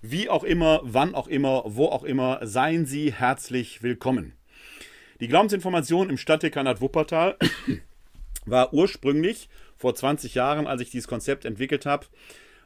Wie 0.00 0.30
auch 0.30 0.44
immer, 0.44 0.80
wann 0.84 1.16
auch 1.16 1.26
immer, 1.26 1.64
wo 1.66 1.86
auch 1.86 2.04
immer, 2.04 2.38
seien 2.46 2.86
Sie 2.86 3.12
herzlich 3.12 3.82
willkommen. 3.82 4.34
Die 5.20 5.26
Glaubensinformation 5.26 6.08
im 6.08 6.16
Stadtdekanat 6.16 6.80
Wuppertal 6.80 7.36
war 8.46 8.72
ursprünglich 8.72 9.48
vor 9.76 9.94
20 9.94 10.34
Jahren, 10.34 10.66
als 10.66 10.80
ich 10.80 10.90
dieses 10.90 11.08
Konzept 11.08 11.44
entwickelt 11.44 11.86
habe, 11.86 12.06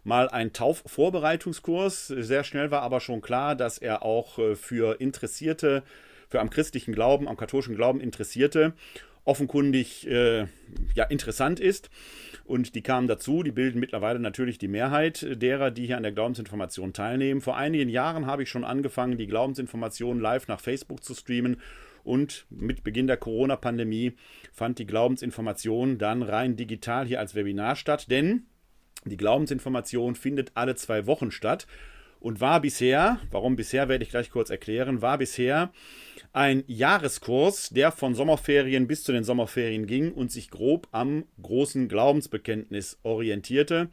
mal 0.04 0.28
ein 0.28 0.52
Taufvorbereitungskurs. 0.52 2.08
Sehr 2.08 2.44
schnell 2.44 2.70
war 2.70 2.82
aber 2.82 3.00
schon 3.00 3.20
klar, 3.20 3.54
dass 3.54 3.78
er 3.78 4.02
auch 4.02 4.38
äh, 4.38 4.56
für 4.56 5.00
Interessierte, 5.00 5.82
für 6.28 6.40
am 6.40 6.50
christlichen 6.50 6.94
Glauben, 6.94 7.28
am 7.28 7.36
katholischen 7.36 7.76
Glauben 7.76 8.00
Interessierte 8.00 8.74
offenkundig 9.24 10.06
äh, 10.08 10.46
ja, 10.94 11.04
interessant 11.08 11.60
ist. 11.60 11.90
Und 12.44 12.74
die 12.74 12.82
kamen 12.82 13.06
dazu, 13.06 13.42
die 13.42 13.52
bilden 13.52 13.78
mittlerweile 13.78 14.18
natürlich 14.18 14.58
die 14.58 14.68
Mehrheit 14.68 15.24
derer, 15.40 15.70
die 15.70 15.86
hier 15.86 15.96
an 15.96 16.02
der 16.02 16.12
Glaubensinformation 16.12 16.92
teilnehmen. 16.92 17.40
Vor 17.40 17.56
einigen 17.56 17.88
Jahren 17.88 18.26
habe 18.26 18.42
ich 18.42 18.50
schon 18.50 18.64
angefangen, 18.64 19.16
die 19.16 19.28
Glaubensinformation 19.28 20.18
live 20.18 20.48
nach 20.48 20.60
Facebook 20.60 21.04
zu 21.04 21.14
streamen. 21.14 21.58
Und 22.04 22.46
mit 22.50 22.84
Beginn 22.84 23.06
der 23.06 23.16
Corona-Pandemie 23.16 24.14
fand 24.52 24.78
die 24.78 24.86
Glaubensinformation 24.86 25.98
dann 25.98 26.22
rein 26.22 26.56
digital 26.56 27.06
hier 27.06 27.20
als 27.20 27.34
Webinar 27.34 27.76
statt, 27.76 28.10
denn 28.10 28.46
die 29.04 29.16
Glaubensinformation 29.16 30.14
findet 30.14 30.52
alle 30.54 30.74
zwei 30.74 31.06
Wochen 31.06 31.30
statt. 31.30 31.66
Und 32.20 32.40
war 32.40 32.60
bisher, 32.60 33.18
warum 33.32 33.56
bisher 33.56 33.88
werde 33.88 34.04
ich 34.04 34.10
gleich 34.10 34.30
kurz 34.30 34.48
erklären, 34.48 35.02
war 35.02 35.18
bisher 35.18 35.72
ein 36.32 36.62
Jahreskurs, 36.68 37.70
der 37.70 37.90
von 37.90 38.14
Sommerferien 38.14 38.86
bis 38.86 39.02
zu 39.02 39.10
den 39.10 39.24
Sommerferien 39.24 39.88
ging 39.88 40.12
und 40.12 40.30
sich 40.30 40.48
grob 40.48 40.86
am 40.92 41.24
großen 41.42 41.88
Glaubensbekenntnis 41.88 43.00
orientierte, 43.02 43.90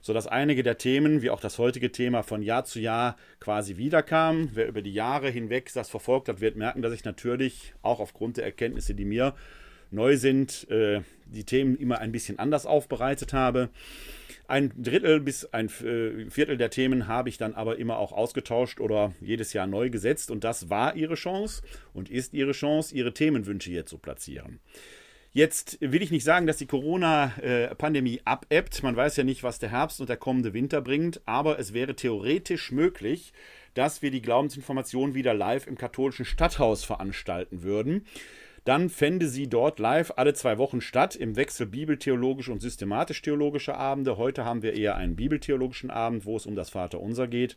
sodass 0.00 0.26
einige 0.26 0.62
der 0.62 0.78
Themen, 0.78 1.22
wie 1.22 1.30
auch 1.30 1.40
das 1.40 1.58
heutige 1.58 1.92
Thema, 1.92 2.22
von 2.22 2.42
Jahr 2.42 2.64
zu 2.64 2.80
Jahr 2.80 3.16
quasi 3.40 3.76
wiederkamen. 3.76 4.50
Wer 4.54 4.68
über 4.68 4.82
die 4.82 4.92
Jahre 4.92 5.30
hinweg 5.30 5.70
das 5.74 5.90
verfolgt 5.90 6.28
hat, 6.28 6.40
wird 6.40 6.56
merken, 6.56 6.82
dass 6.82 6.92
ich 6.92 7.04
natürlich 7.04 7.74
auch 7.82 8.00
aufgrund 8.00 8.36
der 8.36 8.44
Erkenntnisse, 8.44 8.94
die 8.94 9.04
mir 9.04 9.34
neu 9.90 10.16
sind, 10.16 10.68
äh, 10.70 11.00
die 11.26 11.44
Themen 11.44 11.76
immer 11.76 11.98
ein 11.98 12.12
bisschen 12.12 12.38
anders 12.38 12.66
aufbereitet 12.66 13.32
habe. 13.32 13.70
Ein 14.46 14.72
Drittel 14.76 15.20
bis 15.20 15.44
ein 15.52 15.66
äh, 15.66 16.30
Viertel 16.30 16.56
der 16.56 16.70
Themen 16.70 17.06
habe 17.06 17.28
ich 17.28 17.36
dann 17.36 17.54
aber 17.54 17.78
immer 17.78 17.98
auch 17.98 18.12
ausgetauscht 18.12 18.80
oder 18.80 19.12
jedes 19.20 19.52
Jahr 19.52 19.66
neu 19.66 19.90
gesetzt. 19.90 20.30
Und 20.30 20.44
das 20.44 20.70
war 20.70 20.96
ihre 20.96 21.14
Chance 21.14 21.62
und 21.92 22.10
ist 22.10 22.32
ihre 22.32 22.52
Chance, 22.52 22.94
ihre 22.94 23.12
Themenwünsche 23.12 23.70
hier 23.70 23.86
zu 23.86 23.98
platzieren. 23.98 24.60
Jetzt 25.38 25.78
will 25.80 26.02
ich 26.02 26.10
nicht 26.10 26.24
sagen, 26.24 26.48
dass 26.48 26.56
die 26.56 26.66
Corona-Pandemie 26.66 28.22
abebbt. 28.24 28.82
Man 28.82 28.96
weiß 28.96 29.18
ja 29.18 29.22
nicht, 29.22 29.44
was 29.44 29.60
der 29.60 29.70
Herbst 29.70 30.00
und 30.00 30.08
der 30.08 30.16
kommende 30.16 30.52
Winter 30.52 30.80
bringt, 30.80 31.20
aber 31.26 31.60
es 31.60 31.72
wäre 31.72 31.94
theoretisch 31.94 32.72
möglich, 32.72 33.32
dass 33.72 34.02
wir 34.02 34.10
die 34.10 34.20
Glaubensinformation 34.20 35.14
wieder 35.14 35.34
live 35.34 35.68
im 35.68 35.78
katholischen 35.78 36.24
Stadthaus 36.24 36.82
veranstalten 36.82 37.62
würden 37.62 38.04
dann 38.64 38.90
fände 38.90 39.28
sie 39.28 39.48
dort 39.48 39.78
live 39.78 40.12
alle 40.16 40.34
zwei 40.34 40.58
Wochen 40.58 40.82
statt, 40.82 41.16
im 41.16 41.36
Wechsel 41.36 41.66
bibeltheologische 41.66 42.52
und 42.52 42.60
systematisch-theologische 42.60 43.74
Abende. 43.74 44.18
Heute 44.18 44.44
haben 44.44 44.62
wir 44.62 44.74
eher 44.74 44.96
einen 44.96 45.16
bibeltheologischen 45.16 45.90
Abend, 45.90 46.26
wo 46.26 46.36
es 46.36 46.44
um 46.44 46.54
das 46.54 46.68
Vaterunser 46.68 47.28
geht. 47.28 47.56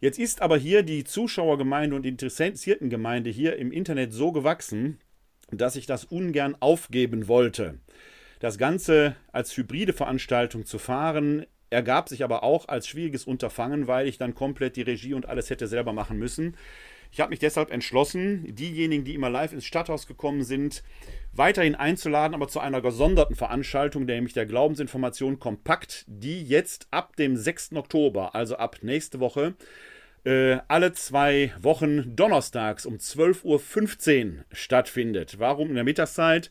Jetzt 0.00 0.20
ist 0.20 0.40
aber 0.40 0.56
hier 0.56 0.84
die 0.84 1.02
Zuschauergemeinde 1.02 1.96
und 1.96 2.06
Interessiertengemeinde 2.06 3.30
hier 3.30 3.56
im 3.56 3.72
Internet 3.72 4.12
so 4.12 4.30
gewachsen, 4.30 4.98
dass 5.58 5.76
ich 5.76 5.86
das 5.86 6.04
ungern 6.04 6.56
aufgeben 6.60 7.28
wollte. 7.28 7.78
Das 8.40 8.58
Ganze 8.58 9.16
als 9.32 9.56
hybride 9.56 9.92
Veranstaltung 9.92 10.66
zu 10.66 10.78
fahren, 10.78 11.46
ergab 11.70 12.08
sich 12.08 12.24
aber 12.24 12.42
auch 12.42 12.68
als 12.68 12.86
schwieriges 12.86 13.24
Unterfangen, 13.24 13.86
weil 13.86 14.06
ich 14.06 14.18
dann 14.18 14.34
komplett 14.34 14.76
die 14.76 14.82
Regie 14.82 15.14
und 15.14 15.26
alles 15.26 15.50
hätte 15.50 15.66
selber 15.66 15.92
machen 15.92 16.18
müssen. 16.18 16.56
Ich 17.10 17.20
habe 17.20 17.30
mich 17.30 17.38
deshalb 17.38 17.70
entschlossen, 17.70 18.56
diejenigen, 18.56 19.04
die 19.04 19.14
immer 19.14 19.30
live 19.30 19.52
ins 19.52 19.64
Stadthaus 19.64 20.08
gekommen 20.08 20.42
sind, 20.42 20.82
weiterhin 21.32 21.76
einzuladen, 21.76 22.34
aber 22.34 22.48
zu 22.48 22.58
einer 22.58 22.80
gesonderten 22.80 23.36
Veranstaltung, 23.36 24.04
nämlich 24.04 24.34
der 24.34 24.46
Glaubensinformation 24.46 25.38
Kompakt, 25.38 26.04
die 26.08 26.42
jetzt 26.42 26.88
ab 26.90 27.14
dem 27.14 27.36
6. 27.36 27.74
Oktober, 27.74 28.34
also 28.34 28.56
ab 28.56 28.78
nächste 28.82 29.20
Woche, 29.20 29.54
äh, 30.24 30.58
alle 30.68 30.92
zwei 30.92 31.52
Wochen 31.60 32.16
donnerstags 32.16 32.86
um 32.86 32.96
12.15 32.96 34.38
Uhr 34.38 34.44
stattfindet. 34.52 35.38
Warum 35.38 35.68
in 35.68 35.74
der 35.74 35.84
Mittagszeit? 35.84 36.50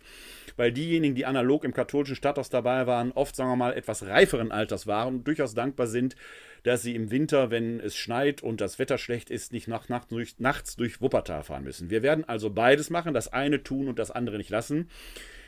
Weil 0.55 0.71
diejenigen, 0.71 1.15
die 1.15 1.25
analog 1.25 1.63
im 1.63 1.73
katholischen 1.73 2.15
Stadthaus 2.15 2.49
dabei 2.49 2.85
waren, 2.85 3.11
oft, 3.11 3.35
sagen 3.35 3.49
wir 3.49 3.55
mal, 3.55 3.73
etwas 3.73 4.05
reiferen 4.05 4.51
Alters 4.51 4.85
waren 4.85 5.15
und 5.15 5.27
durchaus 5.27 5.55
dankbar 5.55 5.87
sind, 5.87 6.15
dass 6.61 6.83
sie 6.83 6.95
im 6.95 7.09
Winter, 7.09 7.49
wenn 7.49 7.79
es 7.79 7.95
schneit 7.95 8.43
und 8.43 8.61
das 8.61 8.77
Wetter 8.77 8.97
schlecht 8.97 9.31
ist, 9.31 9.51
nicht 9.51 9.67
nach, 9.67 9.89
nach, 9.89 10.05
durch, 10.05 10.39
nachts 10.39 10.75
durch 10.75 11.01
Wuppertal 11.01 11.43
fahren 11.43 11.63
müssen. 11.63 11.89
Wir 11.89 12.03
werden 12.03 12.23
also 12.27 12.51
beides 12.51 12.89
machen, 12.89 13.13
das 13.13 13.33
eine 13.33 13.63
tun 13.63 13.87
und 13.87 13.97
das 13.97 14.11
andere 14.11 14.37
nicht 14.37 14.51
lassen. 14.51 14.89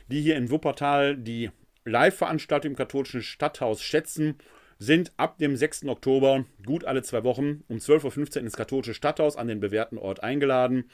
Die 0.07 0.21
hier 0.21 0.35
in 0.35 0.49
Wuppertal 0.49 1.15
die 1.15 1.51
Live-Veranstaltung 1.85 2.71
im 2.71 2.77
katholischen 2.77 3.21
Stadthaus 3.21 3.83
schätzen, 3.83 4.39
sind 4.77 5.13
ab 5.17 5.37
dem 5.37 5.55
6. 5.55 5.85
Oktober 5.85 6.45
gut 6.65 6.85
alle 6.85 7.01
zwei 7.03 7.23
Wochen 7.23 7.63
um 7.67 7.77
12.15 7.77 8.37
Uhr 8.37 8.43
ins 8.43 8.57
katholische 8.57 8.93
Stadthaus 8.93 9.37
an 9.37 9.47
den 9.47 9.59
bewährten 9.59 9.97
Ort 9.97 10.23
eingeladen. 10.23 10.89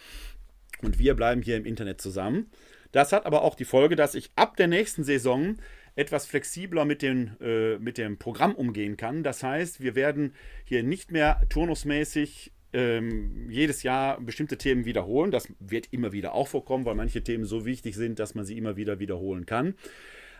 Und 0.81 0.99
wir 0.99 1.15
bleiben 1.15 1.41
hier 1.41 1.57
im 1.57 1.65
Internet 1.65 2.01
zusammen. 2.01 2.49
Das 2.91 3.11
hat 3.11 3.25
aber 3.25 3.43
auch 3.43 3.55
die 3.55 3.65
Folge, 3.65 3.95
dass 3.95 4.15
ich 4.15 4.31
ab 4.35 4.57
der 4.57 4.67
nächsten 4.67 5.03
Saison 5.03 5.57
etwas 5.95 6.25
flexibler 6.25 6.85
mit, 6.85 7.01
den, 7.01 7.31
äh, 7.41 7.77
mit 7.77 7.97
dem 7.97 8.17
Programm 8.17 8.55
umgehen 8.55 8.97
kann. 8.97 9.23
Das 9.23 9.43
heißt, 9.43 9.81
wir 9.81 9.95
werden 9.95 10.33
hier 10.65 10.83
nicht 10.83 11.11
mehr 11.11 11.41
turnusmäßig 11.49 12.51
ähm, 12.73 13.49
jedes 13.49 13.83
Jahr 13.83 14.19
bestimmte 14.21 14.57
Themen 14.57 14.85
wiederholen. 14.85 15.31
Das 15.31 15.47
wird 15.59 15.91
immer 15.91 16.13
wieder 16.13 16.33
auch 16.33 16.47
vorkommen, 16.47 16.85
weil 16.85 16.95
manche 16.95 17.23
Themen 17.23 17.45
so 17.45 17.65
wichtig 17.65 17.95
sind, 17.95 18.19
dass 18.19 18.35
man 18.35 18.45
sie 18.45 18.57
immer 18.57 18.77
wieder 18.77 18.99
wiederholen 18.99 19.45
kann. 19.45 19.75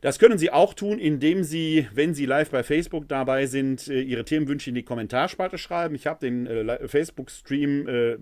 Das 0.00 0.18
können 0.18 0.38
Sie 0.38 0.50
auch 0.50 0.72
tun, 0.72 0.98
indem 0.98 1.44
Sie, 1.44 1.86
wenn 1.92 2.14
Sie 2.14 2.24
live 2.24 2.50
bei 2.50 2.62
Facebook 2.62 3.06
dabei 3.08 3.46
sind, 3.46 3.86
äh, 3.88 4.00
Ihre 4.00 4.24
Themenwünsche 4.24 4.70
in 4.70 4.74
die 4.74 4.82
Kommentarspalte 4.82 5.58
schreiben. 5.58 5.94
Ich 5.94 6.06
habe 6.06 6.20
den 6.20 6.46
äh, 6.46 6.88
Facebook-Stream 6.88 7.86
äh, 7.86 8.16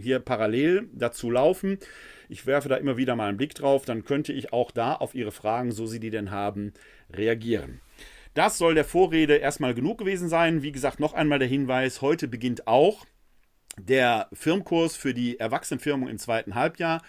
hier 0.00 0.18
parallel 0.18 0.88
dazu 0.92 1.30
laufen. 1.30 1.78
Ich 2.28 2.46
werfe 2.46 2.68
da 2.68 2.76
immer 2.76 2.96
wieder 2.96 3.14
mal 3.14 3.28
einen 3.28 3.36
Blick 3.36 3.54
drauf. 3.54 3.84
Dann 3.84 4.04
könnte 4.04 4.32
ich 4.32 4.52
auch 4.52 4.72
da 4.72 4.94
auf 4.94 5.14
Ihre 5.14 5.30
Fragen, 5.30 5.70
so 5.70 5.86
Sie 5.86 6.00
die 6.00 6.10
denn 6.10 6.32
haben, 6.32 6.72
reagieren. 7.12 7.80
Das 8.34 8.58
soll 8.58 8.74
der 8.74 8.84
Vorrede 8.84 9.36
erstmal 9.36 9.74
genug 9.74 9.98
gewesen 9.98 10.28
sein. 10.28 10.62
Wie 10.62 10.72
gesagt, 10.72 10.98
noch 10.98 11.14
einmal 11.14 11.38
der 11.38 11.48
Hinweis: 11.48 12.02
Heute 12.02 12.26
beginnt 12.26 12.66
auch 12.66 13.06
der 13.78 14.28
Firmkurs 14.32 14.96
für 14.96 15.14
die 15.14 15.38
Erwachsenenfirmung 15.38 16.08
im 16.08 16.18
zweiten 16.18 16.56
Halbjahr 16.56 17.02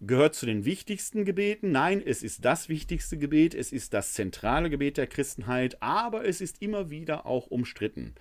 gehört 0.00 0.34
zu 0.34 0.44
den 0.44 0.64
wichtigsten 0.64 1.24
Gebeten. 1.24 1.72
Nein, 1.72 2.02
es 2.04 2.22
ist 2.22 2.44
das 2.44 2.68
wichtigste 2.68 3.16
Gebet, 3.16 3.54
es 3.54 3.72
ist 3.72 3.94
das 3.94 4.12
zentrale 4.12 4.68
Gebet 4.68 4.98
der 4.98 5.06
Christenheit, 5.06 5.80
aber 5.80 6.26
es 6.26 6.40
ist 6.40 6.60
immer 6.60 6.90
wieder 6.90 7.26
auch 7.26 7.46
umstritten. 7.46 8.14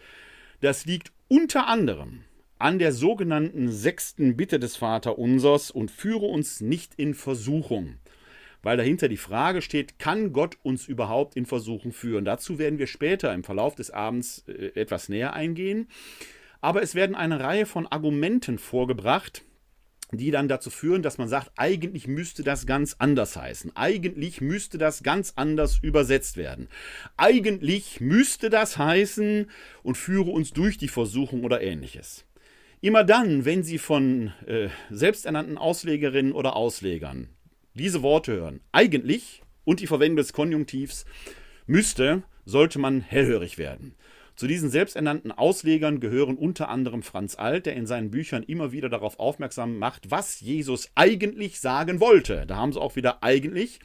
Das 0.62 0.86
liegt 0.86 1.12
unter 1.28 1.68
anderem 1.68 2.24
an 2.57 2.80
der 2.80 2.94
sogenannten 2.94 3.69
sechsten 3.69 4.38
Bitte 4.38 4.60
des 4.60 4.78
Vaterunsers 4.78 5.71
und 5.71 5.92
führe 5.92 6.25
uns 6.25 6.62
nicht 6.62 6.94
in 6.95 7.13
Versuchung 7.13 7.95
weil 8.66 8.78
dahinter 8.78 9.10
die 9.10 9.16
Frage 9.16 9.62
steht, 9.62 10.00
kann 10.00 10.34
Gott 10.34 10.58
uns 10.64 10.88
überhaupt 10.88 11.36
in 11.36 11.46
Versuchen 11.46 11.92
führen? 11.92 12.26
Dazu 12.26 12.58
werden 12.58 12.80
wir 12.80 12.88
später 12.88 13.32
im 13.32 13.44
Verlauf 13.44 13.76
des 13.76 13.92
Abends 13.92 14.44
äh, 14.48 14.72
etwas 14.74 15.08
näher 15.08 15.34
eingehen. 15.34 15.88
Aber 16.62 16.82
es 16.82 16.96
werden 16.96 17.16
eine 17.16 17.40
Reihe 17.40 17.68
von 17.68 17.86
Argumenten 17.86 18.58
vorgebracht, 18.58 19.44
die 20.12 20.32
dann 20.32 20.48
dazu 20.48 20.72
führen, 20.72 21.04
dass 21.04 21.20
man 21.20 21.30
sagt, 21.30 21.52
eigentlich 21.58 22.08
müsste 22.08 22.42
das 22.42 22.66
ganz 22.66 22.96
anders 22.98 23.36
heißen. 23.36 23.76
Eigentlich 23.76 24.42
müsste 24.42 24.80
das 24.80 25.04
ganz 25.04 25.34
anders 25.36 25.78
übersetzt 25.84 26.36
werden. 26.36 26.68
Eigentlich 27.18 28.02
müsste 28.02 28.50
das 28.50 28.80
heißen 28.80 29.48
und 29.84 29.96
führe 29.96 30.32
uns 30.32 30.54
durch 30.54 30.80
die 30.80 30.88
Versuchung 30.88 31.44
oder 31.44 31.62
ähnliches. 31.62 32.26
Immer 32.82 33.04
dann, 33.04 33.46
wenn 33.46 33.62
Sie 33.62 33.78
von 33.78 34.34
äh, 34.48 34.70
selbsternannten 34.90 35.60
Auslegerinnen 35.60 36.34
oder 36.34 36.56
Auslegern 36.56 37.30
diese 37.75 38.01
Worte 38.01 38.33
hören, 38.33 38.62
eigentlich 38.72 39.44
und 39.63 39.80
die 39.80 39.88
Verwendung 39.88 40.18
des 40.18 40.33
Konjunktivs 40.33 41.06
müsste, 41.68 42.24
sollte 42.45 42.80
man 42.80 43.01
hellhörig 43.01 43.57
werden. 43.57 43.95
Zu 44.36 44.48
diesen 44.48 44.69
selbsternannten 44.69 45.31
Auslegern 45.31 46.01
gehören 46.01 46.36
unter 46.36 46.68
anderem 46.68 47.04
Franz 47.04 47.36
Alt, 47.36 47.66
der 47.66 47.75
in 47.75 47.88
seinen 47.88 48.12
Büchern 48.12 48.44
immer 48.44 48.74
wieder 48.74 48.89
darauf 48.89 49.18
aufmerksam 49.18 49.77
macht, 49.77 50.12
was 50.12 50.42
Jesus 50.42 50.89
eigentlich 50.95 51.62
sagen 51.62 52.01
wollte. 52.01 52.45
Da 52.45 52.57
haben 52.57 52.74
sie 52.74 52.81
auch 52.81 52.98
wieder 52.98 53.24
eigentlich. 53.24 53.80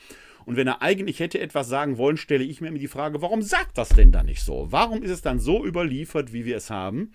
Und 0.47 0.57
wenn 0.57 0.67
er 0.67 0.83
eigentlich 0.83 1.21
hätte 1.21 1.39
etwas 1.39 1.69
sagen 1.69 1.99
wollen, 1.99 2.17
stelle 2.17 2.43
ich 2.43 2.61
mir 2.61 2.69
immer 2.69 2.79
die 2.79 2.89
Frage, 2.89 3.23
warum 3.23 3.43
sagt 3.43 3.79
das 3.79 3.91
denn 3.91 4.11
dann 4.11 4.27
nicht 4.27 4.43
so? 4.43 4.67
Warum 4.71 5.05
ist 5.05 5.13
es 5.13 5.23
dann 5.23 5.39
so 5.39 5.65
überliefert, 5.65 6.33
wie 6.33 6.45
wir 6.45 6.57
es 6.57 6.71
haben? 6.71 7.13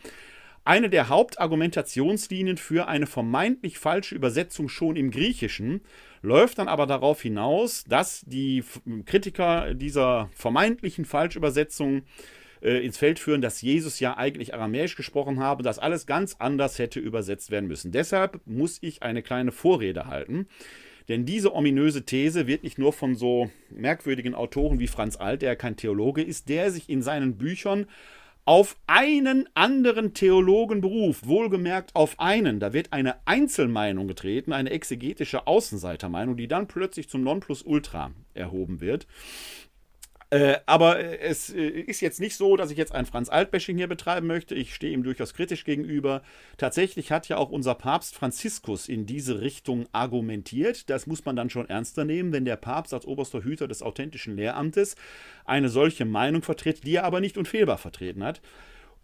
Eine 0.67 0.89
der 0.89 1.09
Hauptargumentationslinien 1.09 2.57
für 2.57 2.87
eine 2.87 3.05
vermeintlich 3.05 3.77
falsche 3.77 4.15
Übersetzung 4.15 4.67
schon 4.67 4.95
im 4.95 5.11
Griechischen 5.11 5.81
läuft 6.23 6.57
dann 6.57 6.67
aber 6.67 6.87
darauf 6.87 7.21
hinaus, 7.21 7.83
dass 7.83 8.23
die 8.25 8.63
Kritiker 9.05 9.75
dieser 9.75 10.31
vermeintlichen 10.33 11.05
Falschübersetzung 11.05 12.01
äh, 12.63 12.83
ins 12.83 12.97
Feld 12.97 13.19
führen, 13.19 13.41
dass 13.41 13.61
Jesus 13.61 13.99
ja 13.99 14.17
eigentlich 14.17 14.55
Aramäisch 14.55 14.95
gesprochen 14.95 15.39
habe, 15.39 15.61
dass 15.61 15.77
alles 15.77 16.07
ganz 16.07 16.37
anders 16.39 16.79
hätte 16.79 16.99
übersetzt 16.99 17.51
werden 17.51 17.67
müssen. 17.67 17.91
Deshalb 17.91 18.41
muss 18.47 18.79
ich 18.81 19.03
eine 19.03 19.21
kleine 19.21 19.51
Vorrede 19.51 20.07
halten. 20.07 20.47
Denn 21.07 21.27
diese 21.27 21.53
ominöse 21.53 22.05
These 22.05 22.47
wird 22.47 22.63
nicht 22.63 22.79
nur 22.79 22.91
von 22.91 23.13
so 23.13 23.51
merkwürdigen 23.69 24.33
Autoren 24.33 24.79
wie 24.79 24.87
Franz 24.87 25.15
Alt, 25.15 25.43
der 25.43 25.55
kein 25.55 25.77
Theologe 25.77 26.23
ist, 26.23 26.49
der 26.49 26.71
sich 26.71 26.89
in 26.89 27.03
seinen 27.03 27.37
Büchern 27.37 27.85
auf 28.45 28.77
einen 28.85 29.49
anderen 29.55 30.13
Theologen 30.13 30.79
beruft, 30.79 31.27
wohlgemerkt 31.27 31.95
auf 31.95 32.19
einen. 32.19 32.59
Da 32.59 32.73
wird 32.73 32.93
eine 32.93 33.15
Einzelmeinung 33.25 34.07
getreten, 34.07 34.53
eine 34.53 34.69
exegetische 34.69 35.47
Außenseitermeinung, 35.47 36.37
die 36.37 36.47
dann 36.47 36.67
plötzlich 36.67 37.09
zum 37.09 37.23
Nonplusultra 37.23 38.11
erhoben 38.35 38.81
wird. 38.81 39.07
Äh, 40.35 40.59
aber 40.65 41.21
es 41.21 41.49
äh, 41.53 41.65
ist 41.65 42.01
jetzt 42.01 42.19
nicht 42.19 42.35
so, 42.35 42.57
dass 42.57 42.69
ich 42.69 42.77
jetzt 42.77 42.93
ein 42.93 43.05
Franz 43.05 43.29
Altbashing 43.29 43.77
hier 43.77 43.87
betreiben 43.87 44.27
möchte. 44.27 44.53
Ich 44.53 44.75
stehe 44.75 44.91
ihm 44.91 45.03
durchaus 45.03 45.33
kritisch 45.33 45.63
gegenüber. 45.63 46.23
Tatsächlich 46.57 47.09
hat 47.09 47.29
ja 47.29 47.37
auch 47.37 47.51
unser 47.51 47.73
Papst 47.73 48.15
Franziskus 48.15 48.89
in 48.89 49.05
diese 49.05 49.39
Richtung 49.39 49.85
argumentiert. 49.93 50.89
Das 50.89 51.07
muss 51.07 51.23
man 51.23 51.37
dann 51.37 51.49
schon 51.49 51.69
ernster 51.69 52.03
nehmen, 52.03 52.33
wenn 52.33 52.43
der 52.43 52.57
Papst 52.57 52.93
als 52.93 53.05
oberster 53.05 53.45
Hüter 53.45 53.69
des 53.69 53.81
authentischen 53.81 54.35
Lehramtes 54.35 54.97
eine 55.45 55.69
solche 55.69 56.03
Meinung 56.03 56.41
vertritt, 56.41 56.83
die 56.83 56.95
er 56.95 57.05
aber 57.05 57.21
nicht 57.21 57.37
unfehlbar 57.37 57.77
vertreten 57.77 58.21
hat. 58.21 58.41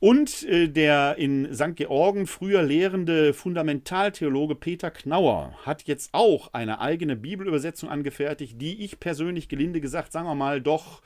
Und 0.02 0.42
äh, 0.48 0.68
der 0.68 1.18
in 1.20 1.54
St. 1.54 1.76
Georgen 1.76 2.26
früher 2.26 2.64
lehrende 2.64 3.36
Fundamentaltheologe 3.36 4.56
Peter 4.56 4.90
Knauer 4.90 5.54
hat 5.64 5.84
jetzt 5.84 6.10
auch 6.12 6.52
eine 6.54 6.82
eigene 6.82 7.16
Bibelübersetzung 7.16 7.88
angefertigt, 7.88 8.60
die 8.60 8.84
ich 8.84 9.00
persönlich 9.00 9.48
gelinde 9.48 9.80
gesagt, 9.80 10.12
sagen 10.12 10.26
wir 10.26 10.34
mal, 10.34 10.60
doch 10.60 11.04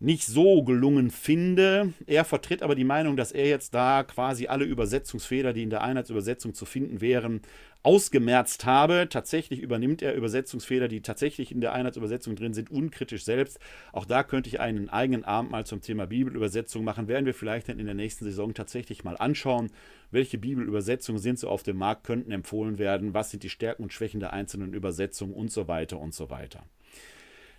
nicht 0.00 0.26
so 0.26 0.62
gelungen 0.62 1.10
finde. 1.10 1.92
Er 2.06 2.24
vertritt 2.24 2.62
aber 2.62 2.74
die 2.74 2.84
Meinung, 2.84 3.16
dass 3.16 3.32
er 3.32 3.48
jetzt 3.48 3.74
da 3.74 4.04
quasi 4.04 4.46
alle 4.46 4.64
Übersetzungsfehler, 4.64 5.52
die 5.52 5.64
in 5.64 5.70
der 5.70 5.82
Einheitsübersetzung 5.82 6.54
zu 6.54 6.64
finden 6.66 7.00
wären, 7.00 7.40
ausgemerzt 7.82 8.64
habe. 8.64 9.08
Tatsächlich 9.08 9.60
übernimmt 9.60 10.02
er 10.02 10.14
Übersetzungsfehler, 10.14 10.88
die 10.88 11.00
tatsächlich 11.00 11.52
in 11.52 11.60
der 11.60 11.72
Einheitsübersetzung 11.72 12.36
drin 12.36 12.54
sind, 12.54 12.70
unkritisch 12.70 13.24
selbst. 13.24 13.58
Auch 13.92 14.04
da 14.04 14.22
könnte 14.22 14.48
ich 14.48 14.60
einen 14.60 14.88
eigenen 14.88 15.24
Abend 15.24 15.50
mal 15.50 15.66
zum 15.66 15.80
Thema 15.80 16.06
Bibelübersetzung 16.06 16.84
machen. 16.84 17.08
Werden 17.08 17.26
wir 17.26 17.34
vielleicht 17.34 17.68
dann 17.68 17.78
in 17.78 17.86
der 17.86 17.94
nächsten 17.94 18.24
Saison 18.24 18.54
tatsächlich 18.54 19.04
mal 19.04 19.16
anschauen, 19.16 19.70
welche 20.10 20.38
Bibelübersetzungen 20.38 21.20
sind 21.20 21.38
so 21.38 21.48
auf 21.48 21.62
dem 21.62 21.76
Markt, 21.76 22.04
könnten 22.04 22.30
empfohlen 22.30 22.78
werden, 22.78 23.14
was 23.14 23.30
sind 23.30 23.42
die 23.42 23.50
Stärken 23.50 23.82
und 23.84 23.92
Schwächen 23.92 24.20
der 24.20 24.32
einzelnen 24.32 24.74
Übersetzungen 24.74 25.34
und 25.34 25.50
so 25.50 25.66
weiter 25.68 25.98
und 25.98 26.14
so 26.14 26.30
weiter. 26.30 26.64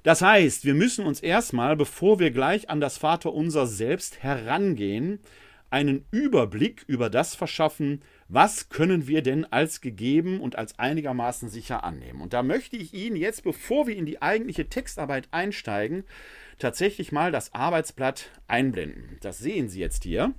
Das 0.04 0.22
heißt, 0.22 0.66
wir 0.66 0.74
müssen 0.74 1.06
uns 1.06 1.20
erstmal, 1.20 1.76
bevor 1.76 2.20
wir 2.20 2.32
gleich 2.32 2.70
an 2.70 2.80
das 2.80 2.98
Vaterunser 2.98 3.68
selbst 3.68 4.24
herangehen, 4.24 5.20
einen 5.70 6.06
Überblick 6.12 6.84
über 6.88 7.10
das 7.10 7.36
verschaffen, 7.36 8.02
was 8.28 8.70
können 8.70 9.08
wir 9.08 9.22
denn 9.22 9.46
als 9.46 9.82
gegeben 9.82 10.42
und 10.42 10.56
als 10.56 10.80
einigermaßen 10.80 11.50
sicher 11.50 11.84
annehmen. 11.84 12.22
Und 12.22 12.34
da 12.34 12.44
möchte 12.44 12.76
ich 12.76 12.94
Ihnen 12.94 13.16
jetzt, 13.16 13.44
bevor 13.44 13.88
wir 13.88 13.96
in 13.96 14.06
die 14.06 14.22
eigentliche 14.22 14.68
Textarbeit 14.70 15.28
einsteigen, 15.32 16.04
tatsächlich 16.58 17.12
mal 17.12 17.32
das 17.32 17.54
Arbeitsblatt 17.54 18.32
einblenden. 18.48 19.18
Das 19.22 19.40
sehen 19.40 19.70
Sie 19.70 19.80
jetzt 19.80 20.04
hier. 20.04 20.34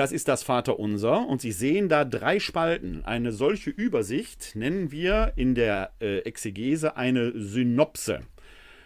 Das 0.00 0.12
ist 0.12 0.28
das 0.28 0.42
Vaterunser 0.42 1.28
und 1.28 1.42
Sie 1.42 1.52
sehen 1.52 1.90
da 1.90 2.06
drei 2.06 2.40
Spalten. 2.40 3.04
Eine 3.04 3.32
solche 3.32 3.68
Übersicht 3.68 4.52
nennen 4.56 4.90
wir 4.90 5.34
in 5.36 5.54
der 5.54 5.92
äh, 6.00 6.20
Exegese 6.20 6.96
eine 6.96 7.38
Synopse. 7.38 8.20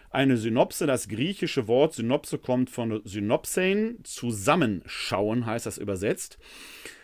Eine 0.09 0.35
Synopse, 0.35 0.85
das 0.85 1.07
griechische 1.07 1.69
Wort 1.69 1.93
Synopse 1.93 2.37
kommt 2.37 2.69
von 2.69 2.99
Synopsein, 3.05 3.99
zusammenschauen 4.03 5.45
heißt 5.45 5.65
das 5.65 5.77
übersetzt. 5.77 6.37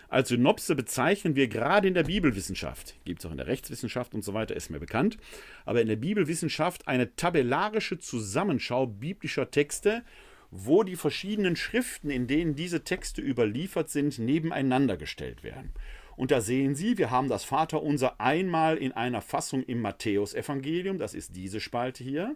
Als 0.10 0.28
Synopse 0.28 0.76
bezeichnen 0.76 1.38
wir 1.38 1.48
gerade 1.48 1.88
in 1.88 1.94
der 1.94 2.04
Bibelwissenschaft, 2.04 2.96
gibt 3.06 3.22
es 3.22 3.26
auch 3.26 3.32
in 3.32 3.38
der 3.38 3.48
Rechtswissenschaft 3.48 4.14
und 4.14 4.26
so 4.26 4.34
weiter, 4.34 4.58
ist 4.58 4.70
mir 4.70 4.82
bekannt, 4.82 5.16
aber 5.64 5.80
in 5.82 5.88
der 5.88 5.96
Bibelwissenschaft 5.96 6.86
eine 6.86 7.16
tabellarische 7.16 7.98
Zusammenschau 7.98 8.88
biblischer 8.88 9.52
Texte, 9.52 10.04
wo 10.52 10.84
die 10.84 10.98
verschiedenen 10.98 11.56
Schriften, 11.56 12.10
in 12.10 12.28
denen 12.28 12.56
diese 12.56 12.84
Texte 12.84 13.22
überliefert 13.22 13.90
sind, 13.90 14.20
nebeneinander 14.20 14.98
gestellt 14.98 15.44
werden. 15.44 15.72
Und 16.18 16.30
da 16.30 16.42
sehen 16.42 16.76
Sie, 16.76 16.98
wir 16.98 17.10
haben 17.10 17.30
das 17.30 17.46
Vaterunser 17.46 18.20
einmal 18.20 18.78
in 18.78 18.92
einer 18.92 19.22
Fassung 19.22 19.64
im 19.64 19.82
Matthäusevangelium, 19.82 21.00
das 21.00 21.14
ist 21.14 21.36
diese 21.38 21.62
Spalte 21.62 22.04
hier. 22.04 22.36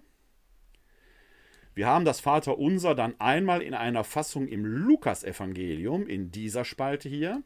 Wir 1.75 1.87
haben 1.87 2.05
das 2.05 2.21
Vaterunser 2.21 2.95
dann 2.95 3.19
einmal 3.19 3.61
in 3.61 3.73
einer 3.73 4.05
Fassung 4.05 4.47
im 4.47 4.63
Lukasevangelium, 4.63 6.07
in 6.07 6.31
dieser 6.31 6.63
Spalte 6.63 7.09
hier. 7.09 7.43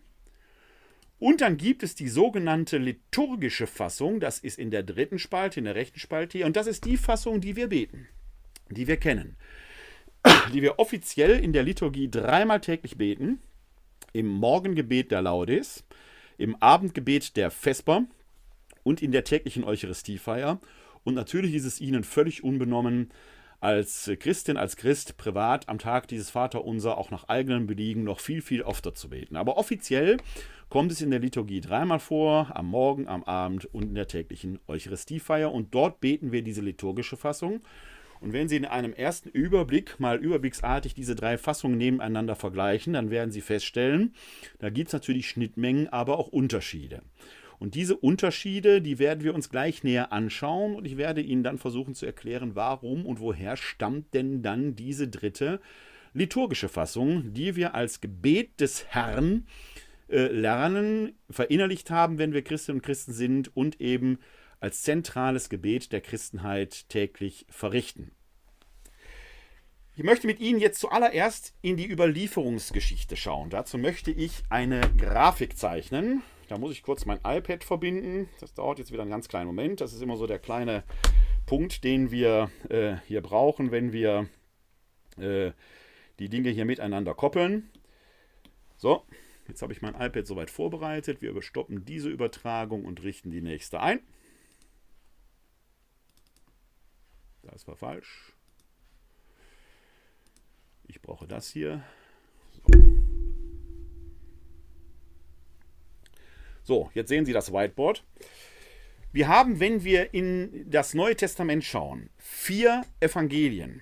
Und 1.17 1.41
dann 1.41 1.57
gibt 1.57 1.81
es 1.81 1.95
die 1.95 2.07
sogenannte 2.07 2.77
liturgische 2.77 3.65
Fassung, 3.65 4.19
das 4.19 4.37
ist 4.37 4.59
in 4.59 4.69
der 4.69 4.83
dritten 4.83 5.17
Spalte, 5.17 5.59
in 5.59 5.65
der 5.65 5.73
rechten 5.73 5.99
Spalte 5.99 6.37
hier. 6.37 6.45
Und 6.45 6.55
das 6.55 6.67
ist 6.67 6.85
die 6.85 6.95
Fassung, 6.95 7.41
die 7.41 7.55
wir 7.55 7.69
beten, 7.69 8.07
die 8.69 8.87
wir 8.87 8.97
kennen 8.97 9.35
die 10.53 10.61
wir 10.61 10.79
offiziell 10.79 11.39
in 11.39 11.53
der 11.53 11.63
Liturgie 11.63 12.09
dreimal 12.09 12.61
täglich 12.61 12.97
beten. 12.97 13.39
Im 14.13 14.27
Morgengebet 14.27 15.11
der 15.11 15.21
Laudes, 15.21 15.83
im 16.37 16.55
Abendgebet 16.55 17.37
der 17.37 17.51
Vesper 17.51 18.05
und 18.83 19.01
in 19.01 19.11
der 19.11 19.23
täglichen 19.23 19.63
Eucharistiefeier. 19.63 20.59
Und 21.03 21.13
natürlich 21.13 21.53
ist 21.53 21.65
es 21.65 21.79
Ihnen 21.79 22.03
völlig 22.03 22.43
unbenommen, 22.43 23.11
als 23.61 24.09
Christin, 24.19 24.57
als 24.57 24.77
Christ 24.77 25.17
privat 25.17 25.67
am 25.67 25.79
Tag 25.79 26.07
dieses 26.07 26.29
Vaterunser 26.29 26.97
auch 26.97 27.11
nach 27.11 27.25
eigenem 27.27 27.67
Beliegen 27.67 28.03
noch 28.03 28.19
viel, 28.19 28.41
viel 28.41 28.63
öfter 28.63 28.93
zu 28.93 29.09
beten. 29.09 29.35
Aber 29.35 29.57
offiziell 29.57 30.17
kommt 30.69 30.91
es 30.91 31.01
in 31.01 31.11
der 31.11 31.19
Liturgie 31.19 31.59
dreimal 31.59 31.99
vor, 31.99 32.55
am 32.55 32.67
Morgen, 32.67 33.07
am 33.07 33.23
Abend 33.23 33.65
und 33.65 33.83
in 33.83 33.95
der 33.95 34.07
täglichen 34.07 34.59
Eucharistiefeier. 34.67 35.51
Und 35.51 35.73
dort 35.73 35.99
beten 35.99 36.31
wir 36.31 36.41
diese 36.41 36.61
liturgische 36.61 37.17
Fassung. 37.17 37.61
Und 38.19 38.33
wenn 38.33 38.49
Sie 38.49 38.57
in 38.57 38.65
einem 38.65 38.93
ersten 38.93 39.29
Überblick 39.29 39.99
mal 39.99 40.17
überblicksartig 40.17 40.93
diese 40.93 41.15
drei 41.15 41.37
Fassungen 41.37 41.77
nebeneinander 41.77 42.35
vergleichen, 42.35 42.93
dann 42.93 43.11
werden 43.11 43.31
Sie 43.31 43.41
feststellen, 43.41 44.13
da 44.59 44.69
gibt 44.69 44.89
es 44.89 44.93
natürlich 44.93 45.29
Schnittmengen, 45.29 45.87
aber 45.87 46.17
auch 46.19 46.27
Unterschiede. 46.27 47.01
Und 47.59 47.75
diese 47.75 47.97
Unterschiede, 47.97 48.81
die 48.81 48.99
werden 48.99 49.23
wir 49.23 49.35
uns 49.35 49.49
gleich 49.49 49.83
näher 49.83 50.13
anschauen 50.13 50.75
und 50.75 50.85
ich 50.85 50.97
werde 50.97 51.21
Ihnen 51.21 51.43
dann 51.43 51.57
versuchen 51.57 51.93
zu 51.93 52.05
erklären, 52.05 52.55
warum 52.55 53.05
und 53.05 53.19
woher 53.19 53.57
stammt 53.57 54.13
denn 54.13 54.41
dann 54.41 54.75
diese 54.75 55.09
dritte 55.09 55.59
liturgische 56.13 56.69
Fassung, 56.69 57.33
die 57.33 57.55
wir 57.55 57.75
als 57.75 58.01
Gebet 58.01 58.61
des 58.61 58.85
Herrn 58.87 59.45
äh, 60.07 60.27
lernen, 60.27 61.13
verinnerlicht 61.29 61.91
haben, 61.91 62.17
wenn 62.17 62.33
wir 62.33 62.43
Christinnen 62.43 62.79
und 62.79 62.85
Christen 62.85 63.13
sind 63.13 63.55
und 63.55 63.79
eben 63.81 64.19
als 64.59 64.81
zentrales 64.83 65.49
Gebet 65.49 65.91
der 65.91 66.01
Christenheit 66.01 66.89
täglich 66.89 67.45
verrichten. 67.49 68.11
Ich 69.95 70.03
möchte 70.03 70.27
mit 70.27 70.39
Ihnen 70.39 70.59
jetzt 70.59 70.79
zuallererst 70.79 71.53
in 71.61 71.75
die 71.75 71.91
Überlieferungsgeschichte 71.91 73.17
schauen. 73.17 73.49
Dazu 73.49 73.77
möchte 73.77 74.11
ich 74.11 74.43
eine 74.49 74.79
Grafik 74.97 75.57
zeichnen. 75.57 76.23
Da 76.47 76.57
muss 76.57 76.71
ich 76.71 76.83
kurz 76.83 77.05
mein 77.05 77.19
iPad 77.23 77.63
verbinden. 77.63 78.29
Das 78.39 78.53
dauert 78.53 78.79
jetzt 78.79 78.93
wieder 78.93 79.01
einen 79.01 79.11
ganz 79.11 79.27
kleinen 79.27 79.47
Moment. 79.47 79.81
Das 79.81 79.93
ist 79.93 80.01
immer 80.01 80.15
so 80.15 80.25
der 80.25 80.39
kleine 80.39 80.83
Punkt, 81.45 81.83
den 81.83 82.11
wir 82.11 82.49
äh, 82.69 82.95
hier 83.07 83.21
brauchen, 83.21 83.71
wenn 83.71 83.91
wir 83.91 84.29
äh, 85.17 85.51
die 86.19 86.29
Dinge 86.29 86.49
hier 86.49 86.65
miteinander 86.65 87.13
koppeln. 87.13 87.69
So, 88.77 89.03
jetzt 89.47 89.61
habe 89.61 89.73
ich 89.73 89.81
mein 89.81 89.95
iPad 89.95 90.25
soweit 90.25 90.49
vorbereitet. 90.49 91.21
Wir 91.21 91.29
überstoppen 91.29 91.83
diese 91.83 92.09
Übertragung 92.09 92.85
und 92.85 93.03
richten 93.03 93.31
die 93.31 93.41
nächste 93.41 93.81
ein. 93.81 93.99
Das 97.51 97.67
war 97.67 97.75
falsch. 97.75 98.33
Ich 100.87 101.01
brauche 101.01 101.27
das 101.27 101.49
hier. 101.49 101.83
So. 102.51 102.63
so, 106.63 106.91
jetzt 106.93 107.09
sehen 107.09 107.25
Sie 107.25 107.33
das 107.33 107.51
Whiteboard. 107.51 108.03
Wir 109.11 109.27
haben, 109.27 109.59
wenn 109.59 109.83
wir 109.83 110.13
in 110.13 110.69
das 110.69 110.93
Neue 110.93 111.15
Testament 111.15 111.63
schauen, 111.63 112.09
vier 112.17 112.85
Evangelien. 112.99 113.81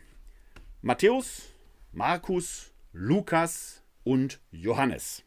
Matthäus, 0.82 1.50
Markus, 1.92 2.72
Lukas 2.94 3.84
und 4.04 4.40
Johannes. 4.52 5.24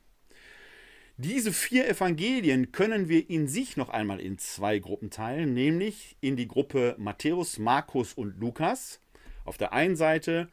Diese 1.22 1.52
vier 1.52 1.86
Evangelien 1.86 2.72
können 2.72 3.10
wir 3.10 3.28
in 3.28 3.46
sich 3.46 3.76
noch 3.76 3.90
einmal 3.90 4.20
in 4.20 4.38
zwei 4.38 4.78
Gruppen 4.78 5.10
teilen, 5.10 5.52
nämlich 5.52 6.16
in 6.22 6.34
die 6.34 6.48
Gruppe 6.48 6.94
Matthäus, 6.96 7.58
Markus 7.58 8.14
und 8.14 8.40
Lukas 8.40 9.02
auf 9.44 9.58
der 9.58 9.74
einen 9.74 9.96
Seite 9.96 10.48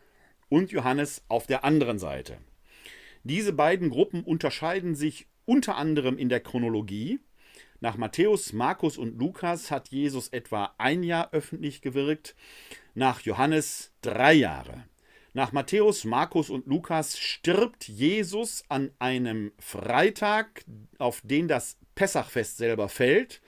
und 0.49 0.69
Johannes 0.73 1.23
auf 1.29 1.47
der 1.47 1.63
anderen 1.63 1.99
Seite. 1.99 2.39
Diese 3.23 3.53
beiden 3.53 3.89
Gruppen 3.89 4.25
unterscheiden 4.25 4.93
sich 4.93 5.27
unter 5.45 5.77
anderem 5.77 6.17
in 6.17 6.27
der 6.27 6.41
Chronologie. 6.41 7.21
Nach 7.79 7.95
Matthäus, 7.95 8.51
Markus 8.51 8.97
und 8.97 9.17
Lukas 9.17 9.71
hat 9.71 9.87
Jesus 9.87 10.27
etwa 10.27 10.75
ein 10.77 11.01
Jahr 11.01 11.31
öffentlich 11.31 11.81
gewirkt, 11.81 12.35
nach 12.93 13.21
Johannes 13.21 13.93
drei 14.01 14.33
Jahre. 14.33 14.83
Nach 15.37 15.51
Matthäus, 15.51 16.03
Markus 16.03 16.49
und 16.49 16.65
Lukas 16.65 17.19
stirbt 17.19 17.87
Jesus 17.87 18.63
an 18.69 18.89
einem 18.97 19.51
Freitag, 19.59 20.65
auf 20.97 21.21
den 21.23 21.47
das 21.47 21.77
Pessachfest 21.93 22.57
selber 22.57 22.89
fällt. 22.89 23.39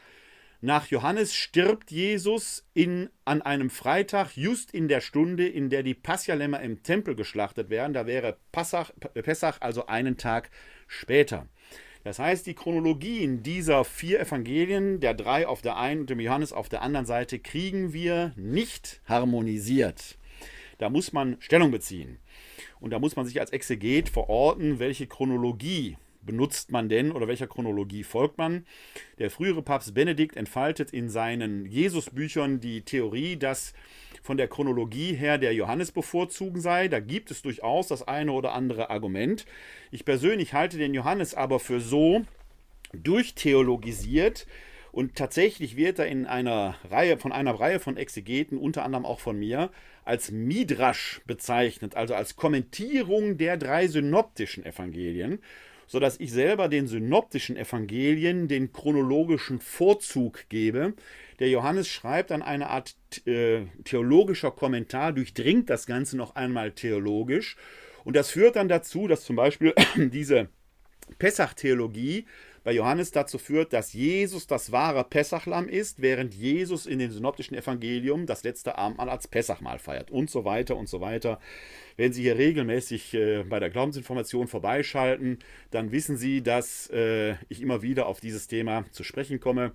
Nach 0.62 0.86
Johannes 0.86 1.34
stirbt 1.34 1.90
Jesus 1.90 2.64
in, 2.76 3.10
an 3.26 3.42
einem 3.42 3.72
Freitag, 3.72 4.38
just 4.38 4.72
in 4.72 4.88
der 4.88 5.02
Stunde, 5.02 5.48
in 5.48 5.72
der 5.72 5.82
die 5.82 5.96
Paschalämmer 5.96 6.62
im 6.62 6.84
Tempel 6.84 7.16
geschlachtet 7.16 7.72
werden. 7.72 7.94
Da 7.94 8.06
wäre 8.06 8.38
Passach, 8.52 8.92
Pessach 9.16 9.60
also 9.60 9.88
einen 9.88 10.16
Tag 10.16 10.52
später. 10.86 11.48
Das 12.04 12.20
heißt, 12.20 12.46
die 12.46 12.54
Chronologien 12.54 13.42
dieser 13.42 13.84
vier 13.84 14.20
Evangelien, 14.20 15.00
der 15.00 15.16
drei 15.16 15.48
auf 15.48 15.64
der 15.64 15.78
einen 15.78 16.02
und 16.02 16.12
dem 16.12 16.20
Johannes 16.20 16.54
auf 16.54 16.70
der 16.70 16.84
anderen 16.84 17.08
Seite, 17.08 17.40
kriegen 17.40 17.94
wir 17.94 18.32
nicht 18.36 19.02
harmonisiert. 19.06 20.19
Da 20.80 20.90
muss 20.90 21.14
man 21.14 21.38
Stellung 21.40 21.70
beziehen. 21.70 22.18
Und 22.80 22.92
da 22.92 23.00
muss 23.00 23.16
man 23.16 23.26
sich 23.26 23.40
als 23.40 23.52
Exeget 23.52 24.10
verorten, 24.10 24.80
welche 24.80 25.06
Chronologie 25.06 25.98
benutzt 26.22 26.72
man 26.72 26.90
denn 26.90 27.12
oder 27.12 27.28
welcher 27.28 27.48
Chronologie 27.48 28.04
folgt 28.04 28.38
man. 28.38 28.66
Der 29.20 29.30
frühere 29.30 29.62
Papst 29.62 29.94
Benedikt 29.94 30.36
entfaltet 30.36 30.92
in 30.92 31.10
seinen 31.10 31.66
Jesusbüchern 31.66 32.60
die 32.60 32.82
Theorie, 32.82 33.36
dass 33.36 33.74
von 34.22 34.38
der 34.38 34.48
Chronologie 34.48 35.14
her 35.14 35.38
der 35.38 35.54
Johannes 35.54 35.92
bevorzugen 35.92 36.62
sei. 36.62 36.88
Da 36.88 37.00
gibt 37.00 37.32
es 37.32 37.42
durchaus 37.42 37.88
das 37.88 38.08
eine 38.08 38.32
oder 38.32 38.54
andere 38.54 38.90
Argument. 38.90 39.46
Ich 39.92 40.06
persönlich 40.06 40.54
halte 40.54 40.78
den 40.78 40.94
Johannes 40.94 41.36
aber 41.36 41.60
für 41.60 41.80
so 41.80 42.26
durchtheologisiert, 42.94 44.48
und 44.92 45.16
tatsächlich 45.16 45.76
wird 45.76 46.00
er 46.00 46.08
in 46.08 46.26
einer 46.26 46.76
Reihe, 46.90 47.18
von 47.18 47.32
einer 47.32 47.54
Reihe 47.60 47.80
von 47.80 47.98
Exegeten, 47.98 48.58
unter 48.58 48.84
anderem 48.84 49.06
auch 49.06 49.20
von 49.20 49.38
mir, 49.38 49.70
als 50.06 50.32
Midrasch 50.32 51.22
bezeichnet, 51.26 51.96
also 51.96 52.16
als 52.16 52.36
Kommentierung 52.36 53.38
der 53.38 53.58
drei 53.58 53.88
synoptischen 53.88 54.66
Evangelien, 54.66 55.40
sodass 55.88 56.20
ich 56.20 56.32
selber 56.32 56.68
den 56.68 56.88
synoptischen 56.88 57.58
Evangelien 57.58 58.48
den 58.48 58.72
chronologischen 58.72 59.60
Vorzug 59.60 60.46
gebe. 60.50 60.94
Der 61.40 61.50
Johannes 61.50 61.88
schreibt 61.88 62.32
dann 62.32 62.42
eine 62.42 62.70
Art 62.70 62.96
äh, 63.26 63.66
theologischer 63.84 64.52
Kommentar, 64.52 65.14
durchdringt 65.14 65.70
das 65.70 65.86
Ganze 65.86 66.18
noch 66.18 66.36
einmal 66.36 66.72
theologisch. 66.72 67.58
Und 68.04 68.16
das 68.16 68.32
führt 68.32 68.56
dann 68.56 68.70
dazu, 68.70 69.08
dass 69.08 69.24
zum 69.24 69.36
Beispiel 69.36 69.74
diese 69.96 70.50
Pessach-Theologie 71.18 72.26
bei 72.64 72.72
Johannes 72.74 73.12
dazu 73.12 73.38
führt, 73.38 73.74
dass 73.74 73.94
Jesus 73.94 74.48
das 74.48 74.72
wahre 74.72 75.04
Pessachlamm 75.04 75.68
ist, 75.70 76.02
während 76.02 76.34
Jesus 76.34 76.86
in 76.86 77.00
dem 77.00 77.12
synoptischen 77.12 77.56
Evangelium 77.56 78.26
das 78.26 78.44
letzte 78.44 78.78
Abendmahl 78.78 79.10
als 79.10 79.28
Pessachmahl 79.28 79.80
feiert 79.80 80.12
und 80.12 80.30
so 80.30 80.46
weiter 80.46 80.78
und 80.78 80.90
so 80.90 81.02
weiter. 81.02 81.40
Wenn 81.98 82.14
Sie 82.14 82.22
hier 82.22 82.38
regelmäßig 82.38 83.14
äh, 83.14 83.44
bei 83.44 83.60
der 83.60 83.70
Glaubensinformation 83.70 84.48
vorbeischalten, 84.48 85.40
dann 85.72 85.92
wissen 85.92 86.18
Sie, 86.18 86.42
dass 86.42 86.90
äh, 86.92 87.36
ich 87.50 87.62
immer 87.62 87.82
wieder 87.82 88.06
auf 88.06 88.20
dieses 88.20 88.48
Thema 88.48 88.86
zu 88.92 89.04
sprechen 89.04 89.40
komme. 89.40 89.74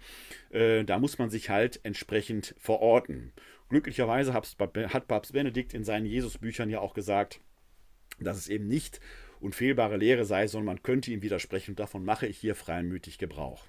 Äh, 0.51 0.85
da 0.85 0.99
muss 0.99 1.19
man 1.19 1.31
sich 1.31 1.51
halt 1.51 1.81
entsprechend 1.83 2.55
verorten. 2.59 3.33
Glücklicherweise 3.69 4.33
hat 4.35 5.09
Papst 5.09 5.33
Benedikt 5.33 5.75
in 5.75 5.85
seinen 5.85 6.07
Jesusbüchern 6.07 6.71
ja 6.71 6.81
auch 6.81 6.95
gesagt, 6.95 7.41
dass 8.21 8.37
es 8.37 8.49
eben 8.49 8.69
nicht 8.69 9.01
unfehlbare 9.45 9.97
Lehre 9.97 10.25
sei, 10.25 10.47
sondern 10.47 10.67
man 10.77 10.83
könnte 10.83 11.13
ihm 11.13 11.23
widersprechen 11.23 11.73
und 11.73 11.81
davon 11.81 12.05
mache 12.05 12.27
ich 12.27 12.39
hier 12.39 12.55
freimütig 12.55 13.19
Gebrauch. 13.19 13.67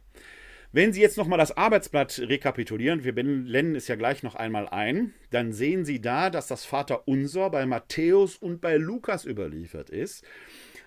Wenn 0.71 0.91
Sie 0.91 1.01
jetzt 1.01 1.17
nochmal 1.17 1.39
das 1.39 1.55
Arbeitsblatt 1.55 2.19
rekapitulieren, 2.19 3.03
wir 3.03 3.13
blenden 3.13 3.75
es 3.75 3.87
ja 3.87 3.95
gleich 3.95 4.23
noch 4.23 4.35
einmal 4.35 4.67
ein, 4.67 5.13
dann 5.29 5.53
sehen 5.53 5.85
Sie 5.85 6.01
da, 6.01 6.29
dass 6.29 6.47
das 6.47 6.65
Vaterunser 6.65 7.49
bei 7.49 7.65
Matthäus 7.65 8.35
und 8.35 8.59
bei 8.59 8.75
Lukas 8.75 9.25
überliefert 9.25 9.89
ist. 9.89 10.25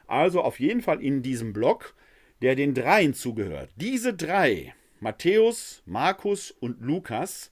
Also 0.06 0.42
auf 0.42 0.60
jeden 0.60 0.82
Fall 0.82 1.00
in 1.02 1.22
diesem 1.22 1.52
Block 1.52 1.94
der 2.42 2.54
den 2.54 2.74
dreien 2.74 3.14
zugehört. 3.14 3.70
Diese 3.76 4.14
drei, 4.14 4.74
Matthäus, 5.00 5.82
Markus 5.86 6.50
und 6.50 6.80
Lukas, 6.80 7.50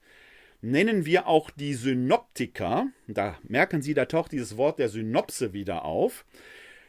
nennen 0.60 1.06
wir 1.06 1.26
auch 1.26 1.50
die 1.50 1.74
Synoptiker. 1.74 2.88
Da 3.06 3.38
merken 3.42 3.82
Sie, 3.82 3.94
da 3.94 4.04
taucht 4.04 4.32
dieses 4.32 4.56
Wort 4.56 4.78
der 4.78 4.88
Synopse 4.88 5.52
wieder 5.52 5.84
auf, 5.84 6.24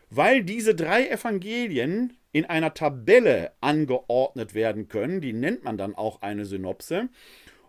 weil 0.10 0.44
diese 0.44 0.76
drei 0.76 1.08
Evangelien 1.08 2.18
in 2.32 2.46
einer 2.46 2.74
Tabelle 2.74 3.52
angeordnet 3.62 4.54
werden 4.54 4.88
können. 4.88 5.22
Die 5.22 5.34
nennt 5.34 5.64
man 5.64 5.78
dann 5.78 5.96
auch 5.96 6.22
eine 6.22 6.46
Synopse. 6.46 7.10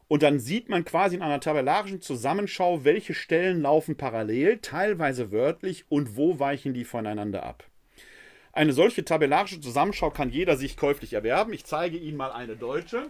Und 0.08 0.22
dann 0.22 0.38
sieht 0.38 0.68
man 0.68 0.84
quasi 0.84 1.16
in 1.16 1.22
einer 1.22 1.40
tabellarischen 1.40 2.00
Zusammenschau, 2.00 2.84
welche 2.84 3.12
Stellen 3.12 3.60
laufen 3.60 3.96
parallel, 3.96 4.58
teilweise 4.58 5.32
wörtlich 5.32 5.84
und 5.90 6.16
wo 6.16 6.38
weichen 6.38 6.72
die 6.72 6.84
voneinander 6.84 7.42
ab. 7.42 7.64
Eine 8.52 8.72
solche 8.72 9.04
tabellarische 9.04 9.60
Zusammenschau 9.60 10.10
kann 10.10 10.30
jeder 10.30 10.56
sich 10.56 10.76
käuflich 10.76 11.12
erwerben. 11.12 11.52
Ich 11.52 11.64
zeige 11.64 11.98
Ihnen 11.98 12.16
mal 12.16 12.32
eine 12.32 12.56
deutsche. 12.56 13.08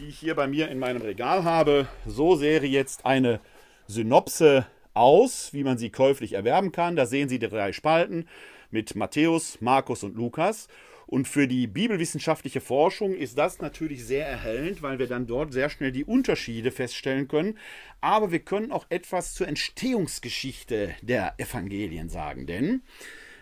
Die 0.00 0.08
ich 0.08 0.18
hier 0.18 0.34
bei 0.34 0.46
mir 0.46 0.68
in 0.68 0.78
meinem 0.78 1.02
Regal 1.02 1.44
habe. 1.44 1.86
So 2.06 2.36
sähe 2.36 2.60
jetzt 2.64 3.06
eine 3.06 3.40
Synopse 3.86 4.66
aus, 4.94 5.52
wie 5.52 5.64
man 5.64 5.78
sie 5.78 5.90
käuflich 5.90 6.34
erwerben 6.34 6.72
kann. 6.72 6.96
Da 6.96 7.06
sehen 7.06 7.28
Sie 7.28 7.38
die 7.38 7.48
drei 7.48 7.72
Spalten 7.72 8.26
mit 8.70 8.94
Matthäus, 8.96 9.60
Markus 9.60 10.02
und 10.02 10.16
Lukas. 10.16 10.68
Und 11.06 11.28
für 11.28 11.46
die 11.46 11.66
bibelwissenschaftliche 11.66 12.60
Forschung 12.60 13.14
ist 13.14 13.36
das 13.36 13.60
natürlich 13.60 14.04
sehr 14.04 14.26
erhellend, 14.26 14.82
weil 14.82 14.98
wir 14.98 15.06
dann 15.06 15.26
dort 15.26 15.52
sehr 15.52 15.68
schnell 15.68 15.92
die 15.92 16.04
Unterschiede 16.04 16.70
feststellen 16.70 17.28
können. 17.28 17.58
Aber 18.00 18.32
wir 18.32 18.40
können 18.40 18.72
auch 18.72 18.86
etwas 18.88 19.34
zur 19.34 19.46
Entstehungsgeschichte 19.46 20.94
der 21.02 21.34
Evangelien 21.38 22.08
sagen, 22.08 22.46
denn 22.46 22.82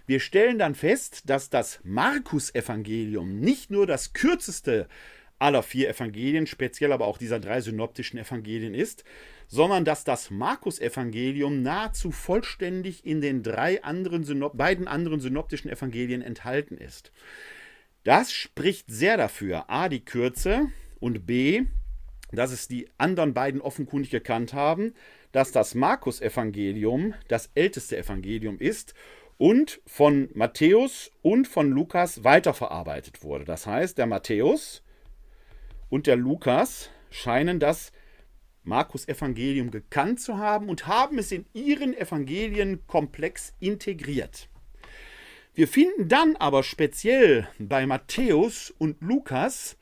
wir 0.06 0.18
stellen 0.18 0.58
dann 0.58 0.74
fest, 0.74 1.30
dass 1.30 1.48
das 1.48 1.78
Markus-Evangelium 1.84 3.38
nicht 3.38 3.70
nur 3.70 3.86
das 3.86 4.12
kürzeste 4.12 4.88
aller 5.38 5.62
vier 5.62 5.88
Evangelien, 5.88 6.46
speziell 6.46 6.92
aber 6.92 7.06
auch 7.06 7.18
dieser 7.18 7.40
drei 7.40 7.60
synoptischen 7.60 8.18
Evangelien 8.18 8.74
ist, 8.74 9.04
sondern 9.52 9.84
dass 9.84 10.02
das 10.02 10.30
Markus-Evangelium 10.30 11.60
nahezu 11.60 12.10
vollständig 12.10 13.04
in 13.04 13.20
den 13.20 13.42
drei 13.42 13.84
anderen 13.84 14.24
beiden 14.54 14.88
anderen 14.88 15.20
synoptischen 15.20 15.70
Evangelien 15.70 16.22
enthalten 16.22 16.78
ist. 16.78 17.12
Das 18.02 18.32
spricht 18.32 18.90
sehr 18.90 19.18
dafür, 19.18 19.68
a, 19.68 19.90
die 19.90 20.06
Kürze 20.06 20.68
und 21.00 21.26
b, 21.26 21.64
dass 22.32 22.50
es 22.50 22.66
die 22.66 22.88
anderen 22.96 23.34
beiden 23.34 23.60
offenkundig 23.60 24.10
gekannt 24.10 24.54
haben, 24.54 24.94
dass 25.32 25.52
das 25.52 25.74
Markus-Evangelium 25.74 27.12
das 27.28 27.50
älteste 27.54 27.98
Evangelium 27.98 28.58
ist 28.58 28.94
und 29.36 29.82
von 29.86 30.30
Matthäus 30.32 31.10
und 31.20 31.46
von 31.46 31.70
Lukas 31.70 32.24
weiterverarbeitet 32.24 33.22
wurde. 33.22 33.44
Das 33.44 33.66
heißt, 33.66 33.98
der 33.98 34.06
Matthäus 34.06 34.82
und 35.90 36.06
der 36.06 36.16
Lukas 36.16 36.88
scheinen 37.10 37.60
das 37.60 37.92
Markus-Evangelium 38.64 39.70
gekannt 39.70 40.20
zu 40.20 40.38
haben 40.38 40.68
und 40.68 40.86
haben 40.86 41.18
es 41.18 41.32
in 41.32 41.46
ihren 41.52 41.96
Evangelienkomplex 41.96 43.54
integriert. 43.60 44.48
Wir 45.54 45.68
finden 45.68 46.08
dann 46.08 46.36
aber 46.36 46.62
speziell 46.62 47.48
bei 47.58 47.86
Matthäus 47.86 48.72
und 48.78 48.96
Lukas 49.00 49.76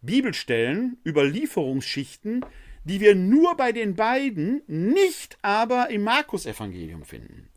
Bibelstellen, 0.00 0.98
Überlieferungsschichten, 1.04 2.44
die 2.84 3.00
wir 3.00 3.14
nur 3.14 3.56
bei 3.56 3.72
den 3.72 3.94
beiden, 3.94 4.62
nicht 4.66 5.36
aber 5.42 5.90
im 5.90 6.02
Markus-Evangelium 6.02 7.04
finden. 7.04 7.48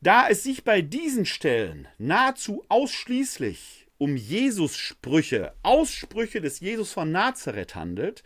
Da 0.00 0.28
es 0.28 0.42
sich 0.42 0.64
bei 0.64 0.82
diesen 0.82 1.24
Stellen 1.24 1.88
nahezu 1.96 2.64
ausschließlich 2.68 3.86
um 3.96 4.16
Jesus-Sprüche, 4.16 5.54
Aussprüche 5.62 6.42
des 6.42 6.60
Jesus 6.60 6.92
von 6.92 7.10
Nazareth 7.10 7.74
handelt, 7.74 8.22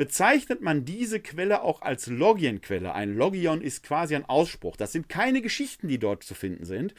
bezeichnet 0.00 0.62
man 0.62 0.86
diese 0.86 1.20
Quelle 1.20 1.60
auch 1.60 1.82
als 1.82 2.06
Logienquelle. 2.06 2.94
Ein 2.94 3.14
Logion 3.14 3.60
ist 3.60 3.82
quasi 3.82 4.14
ein 4.14 4.24
Ausspruch. 4.24 4.76
Das 4.76 4.92
sind 4.92 5.10
keine 5.10 5.42
Geschichten, 5.42 5.88
die 5.88 5.98
dort 5.98 6.24
zu 6.24 6.32
finden 6.32 6.64
sind, 6.64 6.94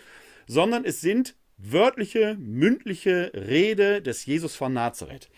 sondern 0.46 0.86
es 0.86 1.02
sind 1.02 1.36
wörtliche, 1.58 2.38
mündliche 2.40 3.32
Rede 3.34 4.04
des 4.04 4.28
Jesus 4.28 4.56
von 4.56 4.74
Nazareth. 4.74 5.32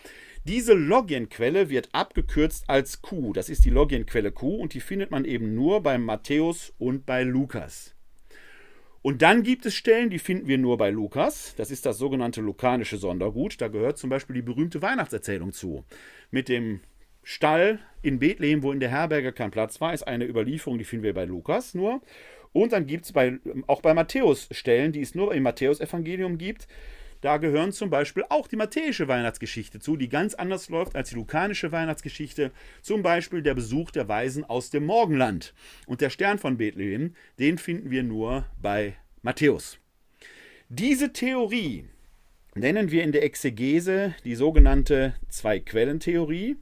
Diese 0.44 0.74
Logienquelle 0.74 1.70
wird 1.70 1.88
abgekürzt 1.92 2.64
als 2.68 3.00
Q. 3.00 3.32
Das 3.32 3.48
ist 3.48 3.64
die 3.64 3.70
Logienquelle 3.70 4.30
Q 4.30 4.56
und 4.56 4.74
die 4.74 4.80
findet 4.80 5.10
man 5.10 5.24
eben 5.24 5.54
nur 5.54 5.82
bei 5.82 5.96
Matthäus 5.96 6.74
und 6.76 7.06
bei 7.06 7.22
Lukas. 7.22 7.94
Und 9.00 9.22
dann 9.22 9.42
gibt 9.42 9.64
es 9.64 9.74
Stellen, 9.74 10.10
die 10.10 10.18
finden 10.18 10.48
wir 10.48 10.58
nur 10.58 10.76
bei 10.76 10.90
Lukas. 10.90 11.54
Das 11.56 11.70
ist 11.70 11.86
das 11.86 11.96
sogenannte 11.96 12.42
lukanische 12.42 12.98
Sondergut. 12.98 13.58
Da 13.62 13.68
gehört 13.68 13.96
zum 13.96 14.10
Beispiel 14.10 14.34
die 14.36 14.42
berühmte 14.42 14.82
Weihnachtserzählung 14.82 15.54
zu. 15.54 15.84
Mit 16.30 16.50
dem 16.50 16.80
Stall 17.24 17.80
in 18.02 18.18
Bethlehem, 18.18 18.62
wo 18.62 18.70
in 18.70 18.80
der 18.80 18.90
Herberge 18.90 19.32
kein 19.32 19.50
Platz 19.50 19.80
war, 19.80 19.92
ist 19.92 20.06
eine 20.06 20.26
Überlieferung, 20.26 20.78
die 20.78 20.84
finden 20.84 21.04
wir 21.04 21.14
bei 21.14 21.24
Lukas 21.24 21.74
nur. 21.74 22.00
Und 22.52 22.72
dann 22.72 22.86
gibt 22.86 23.06
es 23.06 23.12
bei, 23.12 23.38
auch 23.66 23.80
bei 23.80 23.94
Matthäus 23.94 24.48
Stellen, 24.52 24.92
die 24.92 25.00
es 25.00 25.14
nur 25.14 25.34
im 25.34 25.42
Matthäus-Evangelium 25.42 26.38
gibt. 26.38 26.68
Da 27.24 27.38
gehören 27.38 27.72
zum 27.72 27.88
Beispiel 27.88 28.24
auch 28.28 28.46
die 28.46 28.56
matthäische 28.56 29.08
Weihnachtsgeschichte 29.08 29.80
zu, 29.80 29.96
die 29.96 30.10
ganz 30.10 30.34
anders 30.34 30.68
läuft 30.68 30.94
als 30.94 31.08
die 31.08 31.14
lukanische 31.14 31.72
Weihnachtsgeschichte. 31.72 32.50
Zum 32.82 33.02
Beispiel 33.02 33.42
der 33.42 33.54
Besuch 33.54 33.90
der 33.90 34.08
Weisen 34.08 34.44
aus 34.44 34.68
dem 34.68 34.84
Morgenland. 34.84 35.54
Und 35.86 36.02
der 36.02 36.10
Stern 36.10 36.38
von 36.38 36.58
Bethlehem, 36.58 37.14
den 37.38 37.56
finden 37.56 37.90
wir 37.90 38.02
nur 38.02 38.44
bei 38.60 38.96
Matthäus. 39.22 39.78
Diese 40.68 41.14
Theorie 41.14 41.86
nennen 42.54 42.90
wir 42.90 43.02
in 43.02 43.12
der 43.12 43.22
Exegese 43.22 44.14
die 44.24 44.34
sogenannte 44.34 45.14
Zwei-Quellen-Theorie. 45.30 46.56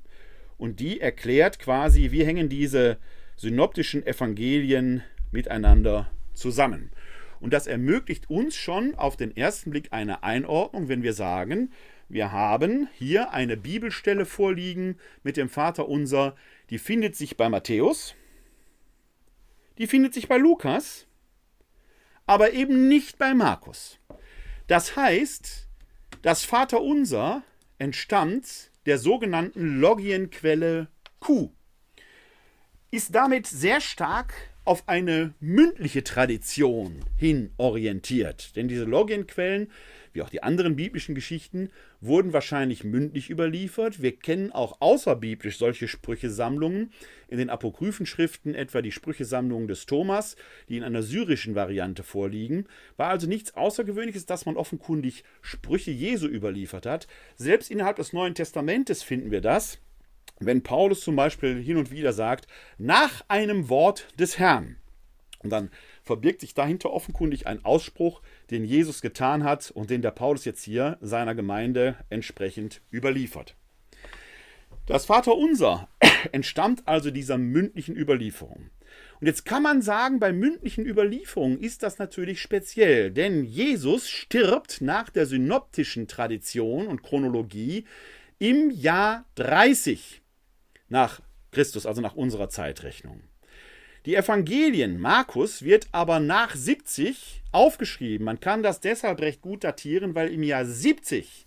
Und 0.63 0.79
die 0.79 1.01
erklärt 1.01 1.59
quasi, 1.59 2.13
wie 2.13 2.25
hängen 2.25 2.49
diese 2.49 2.99
synoptischen 3.35 4.07
Evangelien 4.07 5.03
miteinander 5.33 6.09
zusammen. 6.35 6.93
Und 7.41 7.53
das 7.53 7.67
ermöglicht 7.67 8.31
uns 8.31 8.55
schon 8.55 8.95
auf 8.95 9.17
den 9.17 9.37
ersten 9.37 9.71
Blick 9.71 9.89
eine 9.91 10.23
Einordnung, 10.23 10.89
wenn 10.89 11.03
wir 11.03 11.15
sagen, 11.15 11.73
wir 12.09 12.31
haben 12.31 12.89
hier 12.95 13.33
eine 13.33 13.57
Bibelstelle 13.57 14.25
vorliegen 14.25 15.01
mit 15.25 15.37
dem 15.37 15.49
Vater 15.49 15.89
unser, 15.89 16.37
die 16.71 16.79
findet 16.79 17.17
sich 17.17 17.37
bei 17.37 17.49
Matthäus, 17.49 18.15
die 19.79 19.89
findet 19.89 20.15
sich 20.15 20.29
bei 20.29 20.37
Lukas, 20.37 21.09
aber 22.25 22.53
eben 22.53 22.87
nicht 22.87 23.19
bei 23.19 23.35
Markus. 23.35 23.99
Das 24.69 24.95
heißt, 24.95 25.67
das 26.23 26.45
Vater 26.45 26.83
unser 26.83 27.43
entstammt 27.79 28.71
der 28.87 28.99
sogenannten 28.99 29.81
Logienquelle 29.81 30.89
Q. 31.21 31.51
Ist 32.91 33.15
damit 33.15 33.47
sehr 33.47 33.81
stark 33.81 34.35
auf 34.65 34.89
eine 34.89 35.35
mündliche 35.41 36.05
Tradition 36.05 37.05
hin 37.17 37.53
orientiert. 37.57 38.55
Denn 38.55 38.69
diese 38.69 38.85
Logienquellen, 38.85 39.71
wie 40.13 40.23
auch 40.23 40.31
die 40.31 40.43
anderen 40.43 40.77
biblischen 40.77 41.15
Geschichten, 41.15 41.71
wurden 42.01 42.33
wahrscheinlich 42.33 42.85
mündlich 42.85 43.31
überliefert. 43.31 44.03
Wir 44.03 44.17
kennen 44.17 44.53
auch 44.53 44.81
außerbiblisch 44.81 45.59
solche 45.59 45.89
Sprüchesammlungen 45.89 46.93
in 47.29 47.39
den 47.39 47.51
Apokryphenschriften, 47.51 48.55
etwa 48.55 48.83
die 48.83 48.93
Sprüchesammlungen 48.93 49.69
des 49.69 49.87
Thomas, 49.87 50.37
die 50.69 50.77
in 50.77 50.85
einer 50.85 51.03
syrischen 51.03 51.55
Variante 51.55 52.03
vorliegen. 52.03 52.67
War 52.97 53.09
also 53.09 53.27
nichts 53.27 53.55
Außergewöhnliches, 53.55 54.27
dass 54.27 54.47
man 54.47 54.57
offenkundig 54.57 55.25
Sprüche 55.41 55.91
Jesu 55.91 56.27
überliefert 56.27 56.87
hat. 56.87 57.07
Selbst 57.37 57.71
innerhalb 57.71 57.97
des 57.97 58.13
Neuen 58.13 58.35
Testamentes 58.35 59.03
finden 59.03 59.31
wir 59.31 59.41
das 59.41 59.79
wenn 60.47 60.63
Paulus 60.63 61.03
zum 61.03 61.17
Beispiel 61.17 61.63
hin 61.63 61.77
und 61.77 61.91
wieder 61.91 62.13
sagt, 62.13 62.47
nach 62.79 63.23
einem 63.29 63.69
Wort 63.69 64.09
des 64.19 64.39
Herrn. 64.39 64.77
Und 65.43 65.51
dann 65.51 65.71
verbirgt 66.03 66.41
sich 66.41 66.55
dahinter 66.55 66.93
offenkundig 66.93 67.47
ein 67.47 67.65
Ausspruch, 67.65 68.23
den 68.53 68.65
Jesus 68.65 69.01
getan 69.01 69.45
hat 69.45 69.71
und 69.71 69.91
den 69.91 70.03
der 70.03 70.11
Paulus 70.11 70.45
jetzt 70.45 70.63
hier 70.63 70.99
seiner 71.01 71.35
Gemeinde 71.35 71.97
entsprechend 72.11 72.81
überliefert. 72.93 73.57
Das 74.87 75.07
Vaterunser 75.07 75.89
entstammt 76.33 76.83
also 76.87 77.11
dieser 77.11 77.39
mündlichen 77.39 77.97
Überlieferung. 77.97 78.71
Und 79.21 79.27
jetzt 79.27 79.45
kann 79.45 79.63
man 79.63 79.83
sagen, 79.83 80.19
bei 80.19 80.33
mündlichen 80.33 80.85
Überlieferungen 80.85 81.61
ist 81.61 81.83
das 81.83 81.99
natürlich 81.99 82.41
speziell, 82.41 83.11
denn 83.11 83.45
Jesus 83.45 84.09
stirbt 84.09 84.81
nach 84.81 85.11
der 85.11 85.27
synoptischen 85.27 86.09
Tradition 86.09 86.89
und 86.89 87.03
Chronologie 87.03 87.87
im 88.39 88.71
Jahr 88.71 89.25
30 89.37 90.21
nach 90.89 91.21
Christus, 91.53 91.87
also 91.87 92.01
nach 92.01 92.15
unserer 92.15 92.49
Zeitrechnung. 92.49 93.23
Die 94.05 94.17
Evangelien 94.17 94.99
Markus 94.99 95.63
wird 95.63 95.87
aber 95.93 96.19
nach 96.19 96.57
70 96.57 97.42
aufgeschrieben. 97.53 98.25
Man 98.25 98.41
kann 98.41 98.63
das 98.63 98.81
deshalb 98.81 99.21
recht 99.21 99.41
gut 99.41 99.65
datieren, 99.65 100.15
weil 100.15 100.33
im 100.33 100.43
Jahr 100.43 100.65
70 100.65 101.47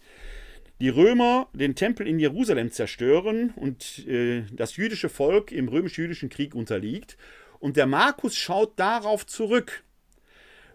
die 0.80 0.90
Römer 0.90 1.48
den 1.54 1.76
Tempel 1.76 2.08
in 2.08 2.20
Jerusalem 2.20 2.72
zerstören 2.72 3.52
und 3.56 4.06
äh, 4.08 4.44
das 4.52 4.76
jüdische 4.76 5.10
Volk 5.10 5.52
im 5.52 5.68
römisch-jüdischen 5.68 6.30
Krieg 6.30 6.54
unterliegt. 6.54 7.18
Und 7.60 7.78
der 7.78 7.88
Markus 7.88 8.36
schaut 8.36 8.78
darauf 8.80 9.26
zurück 9.26 9.84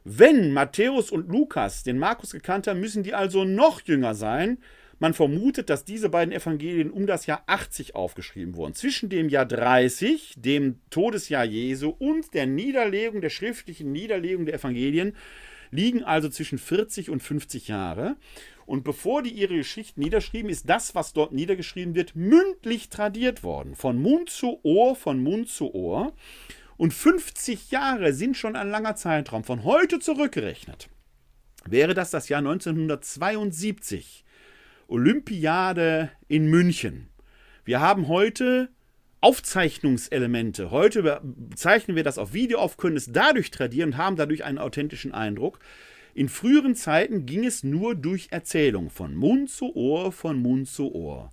Wenn 0.02 0.52
Matthäus 0.52 1.10
und 1.10 1.28
Lukas 1.28 1.82
den 1.82 1.98
Markus 1.98 2.32
gekannt 2.32 2.66
haben, 2.66 2.80
müssen 2.80 3.02
die 3.02 3.14
also 3.14 3.44
noch 3.44 3.82
jünger 3.82 4.14
sein. 4.14 4.58
Man 5.00 5.14
vermutet, 5.14 5.70
dass 5.70 5.86
diese 5.86 6.10
beiden 6.10 6.32
Evangelien 6.32 6.90
um 6.90 7.06
das 7.06 7.24
Jahr 7.24 7.42
80 7.46 7.94
aufgeschrieben 7.94 8.54
wurden. 8.54 8.74
Zwischen 8.74 9.08
dem 9.08 9.30
Jahr 9.30 9.46
30, 9.46 10.34
dem 10.36 10.78
Todesjahr 10.90 11.46
Jesu 11.46 11.88
und 11.88 12.34
der 12.34 12.46
Niederlegung, 12.46 13.22
der 13.22 13.30
schriftlichen 13.30 13.92
Niederlegung 13.92 14.44
der 14.44 14.56
Evangelien 14.56 15.16
liegen 15.70 16.04
also 16.04 16.28
zwischen 16.28 16.58
40 16.58 17.08
und 17.08 17.22
50 17.22 17.68
Jahre. 17.68 18.16
Und 18.66 18.84
bevor 18.84 19.22
die 19.22 19.30
ihre 19.30 19.56
Geschichten 19.56 20.00
niederschrieben, 20.00 20.50
ist 20.50 20.68
das, 20.68 20.94
was 20.94 21.14
dort 21.14 21.32
niedergeschrieben 21.32 21.94
wird, 21.94 22.14
mündlich 22.14 22.90
tradiert 22.90 23.42
worden. 23.42 23.76
Von 23.76 24.00
Mund 24.02 24.28
zu 24.28 24.60
Ohr, 24.64 24.94
von 24.96 25.22
Mund 25.22 25.48
zu 25.48 25.74
Ohr. 25.74 26.12
Und 26.76 26.92
50 26.92 27.70
Jahre 27.70 28.12
sind 28.12 28.36
schon 28.36 28.54
ein 28.54 28.68
langer 28.68 28.96
Zeitraum. 28.96 29.44
Von 29.44 29.64
heute 29.64 29.98
zurückgerechnet 29.98 30.90
wäre 31.64 31.94
das 31.94 32.10
das 32.10 32.28
Jahr 32.28 32.40
1972. 32.40 34.24
Olympiade 34.90 36.10
in 36.26 36.50
München. 36.50 37.10
Wir 37.64 37.80
haben 37.80 38.08
heute 38.08 38.70
Aufzeichnungselemente. 39.20 40.72
Heute 40.72 41.22
zeichnen 41.54 41.94
wir 41.96 42.02
das 42.02 42.18
auf 42.18 42.32
Video 42.32 42.58
auf, 42.58 42.76
können 42.76 42.96
es 42.96 43.12
dadurch 43.12 43.52
tradieren 43.52 43.90
und 43.90 43.98
haben 43.98 44.16
dadurch 44.16 44.42
einen 44.42 44.58
authentischen 44.58 45.12
Eindruck. 45.12 45.60
In 46.12 46.28
früheren 46.28 46.74
Zeiten 46.74 47.24
ging 47.24 47.44
es 47.44 47.62
nur 47.62 47.94
durch 47.94 48.28
Erzählung, 48.32 48.90
von 48.90 49.14
Mund 49.14 49.48
zu 49.48 49.76
Ohr, 49.76 50.10
von 50.10 50.42
Mund 50.42 50.68
zu 50.68 50.92
Ohr. 50.92 51.30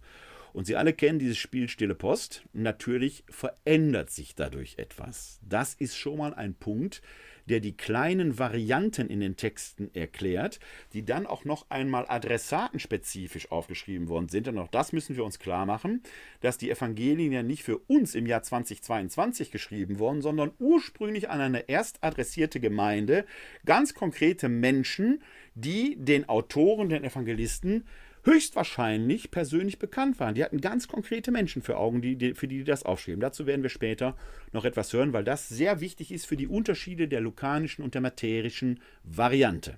Und 0.53 0.67
Sie 0.67 0.75
alle 0.75 0.93
kennen 0.93 1.17
dieses 1.17 1.39
Spiel 1.39 1.67
Stille 1.67 1.95
Post. 1.95 2.43
Natürlich 2.53 3.23
verändert 3.27 4.11
sich 4.11 4.35
dadurch 4.35 4.77
etwas. 4.77 5.39
Das 5.41 5.73
ist 5.73 5.97
schon 5.97 6.19
mal 6.19 6.35
ein 6.35 6.53
Punkt, 6.53 7.01
der 7.49 7.59
die 7.59 7.75
kleinen 7.75 8.37
Varianten 8.37 9.07
in 9.09 9.19
den 9.19 9.35
Texten 9.35 9.89
erklärt, 9.93 10.59
die 10.93 11.03
dann 11.03 11.25
auch 11.25 11.45
noch 11.45 11.69
einmal 11.69 12.05
adressatenspezifisch 12.07 13.51
aufgeschrieben 13.51 14.09
worden 14.09 14.29
sind. 14.29 14.47
Und 14.47 14.57
auch 14.59 14.67
das 14.67 14.93
müssen 14.93 15.15
wir 15.15 15.25
uns 15.25 15.39
klar 15.39 15.65
machen, 15.65 16.01
dass 16.41 16.57
die 16.57 16.69
Evangelien 16.69 17.31
ja 17.31 17.43
nicht 17.43 17.63
für 17.63 17.77
uns 17.77 18.15
im 18.15 18.25
Jahr 18.25 18.43
2022 18.43 19.51
geschrieben 19.51 19.99
wurden, 19.99 20.21
sondern 20.21 20.51
ursprünglich 20.59 21.29
an 21.29 21.41
eine 21.41 21.69
erst 21.69 22.03
adressierte 22.03 22.59
Gemeinde, 22.59 23.25
ganz 23.65 23.93
konkrete 23.93 24.49
Menschen, 24.49 25.21
die 25.55 25.95
den 25.97 26.29
Autoren, 26.29 26.89
den 26.89 27.03
Evangelisten 27.03 27.85
höchstwahrscheinlich 28.27 29.31
persönlich 29.31 29.79
bekannt 29.79 30.19
waren. 30.19 30.35
Die 30.35 30.43
hatten 30.43 30.59
ganz 30.59 30.87
konkrete 30.87 31.31
Menschen 31.31 31.61
für 31.61 31.77
Augen, 31.77 32.01
die, 32.01 32.17
die, 32.17 32.33
für 32.33 32.47
die 32.47 32.59
die 32.59 32.63
das 32.65 32.83
aufschreiben. 32.83 33.21
Dazu 33.21 33.47
werden 33.47 33.63
wir 33.63 33.69
später 33.69 34.15
noch 34.51 34.65
etwas 34.65 34.91
hören, 34.91 35.13
weil 35.13 35.23
das 35.23 35.47
sehr 35.47 35.79
wichtig 35.79 36.11
ist 36.11 36.25
für 36.25 36.37
die 36.37 36.47
Unterschiede 36.47 37.07
der 37.07 37.21
lukanischen 37.21 37.83
und 37.83 37.93
der 37.93 38.01
materischen 38.01 38.81
Variante. 39.03 39.77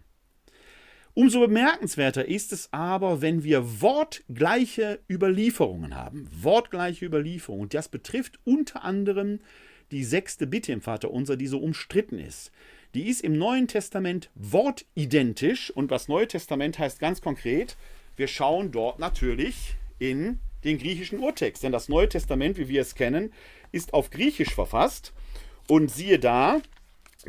Umso 1.14 1.42
bemerkenswerter 1.42 2.26
ist 2.26 2.52
es 2.54 2.72
aber, 2.72 3.22
wenn 3.22 3.44
wir 3.44 3.82
wortgleiche 3.82 5.00
Überlieferungen 5.10 5.96
haben. 5.96 6.28
Wortgleiche 6.32 7.06
Überlieferungen. 7.06 7.64
Und 7.64 7.74
das 7.74 7.90
betrifft 7.90 8.40
unter 8.46 8.84
anderem 8.84 9.40
die 9.92 10.04
sechste 10.04 10.48
Bitte 10.48 10.72
im 10.72 10.82
Vaterunser, 10.82 11.36
die 11.36 11.48
so 11.48 11.60
umstritten 11.60 12.20
ist. 12.20 12.52
Die 12.96 13.08
ist 13.08 13.22
im 13.22 13.38
Neuen 13.38 13.68
Testament 13.68 14.30
wortidentisch. 14.36 15.72
Und 15.72 15.92
was 15.92 16.08
Neue 16.08 16.28
Testament 16.28 16.80
heißt 16.80 17.00
ganz 17.00 17.22
konkret, 17.22 17.76
wir 18.20 18.28
schauen 18.28 18.72
dort 18.72 19.00
natürlich 19.00 19.76
in 19.98 20.40
den 20.66 20.78
griechischen 20.78 21.20
Urtext. 21.20 21.64
Denn 21.64 21.72
das 21.72 21.88
Neue 21.88 22.10
Testament, 22.10 22.58
wie 22.58 22.68
wir 22.68 22.82
es 22.82 22.94
kennen, 22.94 23.34
ist 23.72 23.94
auf 23.94 24.10
Griechisch 24.10 24.54
verfasst. 24.54 25.14
Und 25.70 25.90
siehe 25.90 26.20
da, 26.20 26.62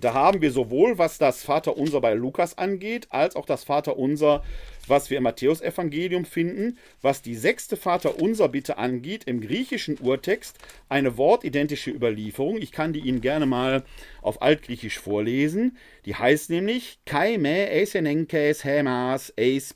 da 0.05 0.15
haben 0.15 0.41
wir 0.41 0.53
sowohl, 0.53 0.99
was 0.99 1.19
das 1.19 1.43
Vaterunser 1.43 2.01
bei 2.01 2.15
Lukas 2.15 2.57
angeht, 2.57 3.07
als 3.11 3.37
auch 3.37 3.47
das 3.47 3.65
Vaterunser, 3.65 4.43
was 4.87 5.11
wir 5.11 5.19
im 5.19 5.25
Matthäusevangelium 5.25 6.25
finden, 6.25 6.79
was 7.01 7.23
die 7.23 7.35
sechste 7.35 7.77
Vaterunser 7.77 8.49
bitte 8.49 8.79
angeht, 8.79 9.25
im 9.25 9.41
griechischen 9.41 9.99
Urtext 9.99 10.59
eine 10.89 11.17
wortidentische 11.17 11.91
Überlieferung. 11.91 12.59
Ich 12.59 12.73
kann 12.73 12.93
die 12.93 13.01
Ihnen 13.01 13.21
gerne 13.21 13.47
mal 13.47 13.85
auf 14.23 14.43
Altgriechisch 14.43 14.99
vorlesen. 14.99 15.77
Die 16.05 16.15
heißt 16.15 16.51
nämlich 16.51 16.99
Kai 17.07 17.39
me 17.39 17.69
eisenenkes 17.71 18.65
hemas 18.65 19.33
eis. 19.39 19.75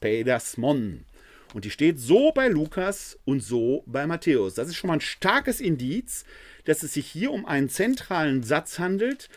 Und 1.55 1.65
die 1.65 1.71
steht 1.71 2.01
so 2.01 2.33
bei 2.33 2.49
Lukas 2.49 3.17
und 3.25 3.41
so 3.41 3.85
bei 3.87 4.09
Matthäus. 4.09 4.55
Das 4.55 4.69
ist 4.69 4.75
schon 4.75 4.89
mal 4.89 4.95
ein 4.95 5.01
starkes 5.01 5.61
Indiz, 5.61 6.25
dass 6.65 6.83
es 6.83 6.95
sich 6.95 7.07
hier 7.07 7.31
um 7.31 7.47
einen 7.47 7.69
zentralen 7.69 8.43
Satz 8.43 8.81
handelt, 8.81 9.29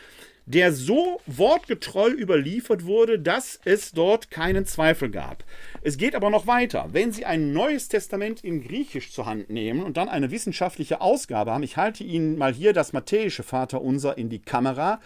der 0.47 0.71
so 0.71 1.19
wortgetreu 1.25 2.09
überliefert 2.09 2.85
wurde, 2.85 3.19
dass 3.19 3.59
es 3.65 3.91
dort 3.91 4.31
keinen 4.31 4.65
Zweifel 4.65 5.11
gab. 5.11 5.43
Es 5.81 5.97
geht 5.97 6.15
aber 6.15 6.29
noch 6.29 6.47
weiter. 6.47 6.87
Wenn 6.93 7.11
Sie 7.11 7.25
ein 7.25 7.51
neues 7.51 7.89
Testament 7.89 8.45
in 8.45 8.61
Griechisch 8.61 9.11
zur 9.11 9.25
Hand 9.25 9.49
nehmen 9.49 9.83
und 9.83 9.97
dann 9.97 10.07
eine 10.07 10.31
wissenschaftliche 10.31 11.01
Ausgabe 11.01 11.51
haben, 11.51 11.63
ich 11.63 11.75
halte 11.75 12.05
Ihnen 12.05 12.37
mal 12.37 12.53
hier 12.53 12.71
das 12.71 12.93
matthäische 12.93 13.43
Vaterunser 13.43 14.17
in 14.17 14.29
die 14.29 14.39
Kamera. 14.39 15.01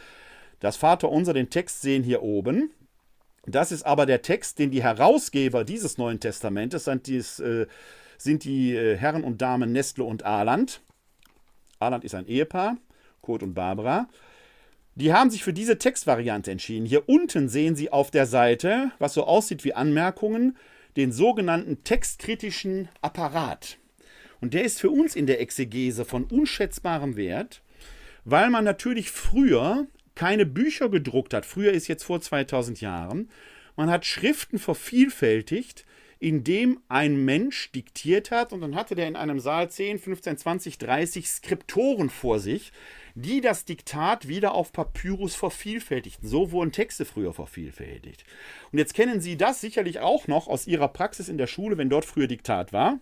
Das 0.59 0.77
Vaterunser, 0.77 1.33
den 1.33 1.49
Text 1.49 1.81
sehen 1.81 2.03
hier 2.03 2.21
oben. 2.21 2.69
Das 3.47 3.71
ist 3.71 3.83
aber 3.83 4.05
der 4.05 4.21
Text, 4.21 4.59
den 4.59 4.69
die 4.69 4.83
Herausgeber 4.83 5.63
dieses 5.63 5.97
Neuen 5.97 6.19
Testamentes 6.19 6.83
sind, 6.83 7.07
dies, 7.07 7.39
äh, 7.39 7.65
sind 8.19 8.43
die 8.43 8.75
äh, 8.75 8.95
Herren 8.95 9.23
und 9.23 9.41
Damen 9.41 9.71
Nestle 9.71 10.03
und 10.03 10.23
Arland. 10.23 10.81
Arland 11.79 12.03
ist 12.03 12.13
ein 12.13 12.27
Ehepaar, 12.27 12.77
Kurt 13.21 13.41
und 13.41 13.55
Barbara. 13.55 14.07
Die 15.01 15.13
haben 15.13 15.31
sich 15.31 15.43
für 15.43 15.51
diese 15.51 15.79
Textvariante 15.79 16.51
entschieden. 16.51 16.85
Hier 16.85 17.09
unten 17.09 17.49
sehen 17.49 17.75
Sie 17.75 17.91
auf 17.91 18.11
der 18.11 18.27
Seite, 18.27 18.91
was 18.99 19.15
so 19.15 19.23
aussieht 19.23 19.63
wie 19.63 19.73
Anmerkungen, 19.73 20.55
den 20.95 21.11
sogenannten 21.11 21.83
textkritischen 21.83 22.87
Apparat. 23.01 23.79
Und 24.41 24.53
der 24.53 24.63
ist 24.63 24.79
für 24.79 24.91
uns 24.91 25.15
in 25.15 25.25
der 25.25 25.41
Exegese 25.41 26.05
von 26.05 26.25
unschätzbarem 26.25 27.15
Wert, 27.15 27.63
weil 28.25 28.51
man 28.51 28.63
natürlich 28.63 29.09
früher 29.09 29.87
keine 30.13 30.45
Bücher 30.45 30.87
gedruckt 30.87 31.33
hat. 31.33 31.47
Früher 31.47 31.71
ist 31.71 31.87
jetzt 31.87 32.03
vor 32.03 32.21
2000 32.21 32.79
Jahren. 32.79 33.31
Man 33.75 33.89
hat 33.89 34.05
Schriften 34.05 34.59
vervielfältigt, 34.59 35.83
indem 36.19 36.79
ein 36.89 37.25
Mensch 37.25 37.71
diktiert 37.71 38.29
hat 38.29 38.53
und 38.53 38.61
dann 38.61 38.75
hatte 38.75 38.93
der 38.93 39.07
in 39.07 39.15
einem 39.15 39.39
Saal 39.39 39.71
10, 39.71 39.97
15, 39.97 40.37
20, 40.37 40.77
30 40.77 41.27
Skriptoren 41.27 42.11
vor 42.11 42.37
sich, 42.37 42.71
die 43.15 43.41
das 43.41 43.65
Diktat 43.65 44.27
wieder 44.27 44.53
auf 44.53 44.71
Papyrus 44.71 45.35
vervielfältigten. 45.35 46.27
So 46.27 46.51
wurden 46.51 46.71
Texte 46.71 47.05
früher 47.05 47.33
vervielfältigt. 47.33 48.23
Und 48.71 48.79
jetzt 48.79 48.93
kennen 48.93 49.21
Sie 49.21 49.37
das 49.37 49.61
sicherlich 49.61 49.99
auch 49.99 50.27
noch 50.27 50.47
aus 50.47 50.67
Ihrer 50.67 50.87
Praxis 50.87 51.29
in 51.29 51.37
der 51.37 51.47
Schule, 51.47 51.77
wenn 51.77 51.89
dort 51.89 52.05
früher 52.05 52.27
Diktat 52.27 52.73
war. 52.73 52.99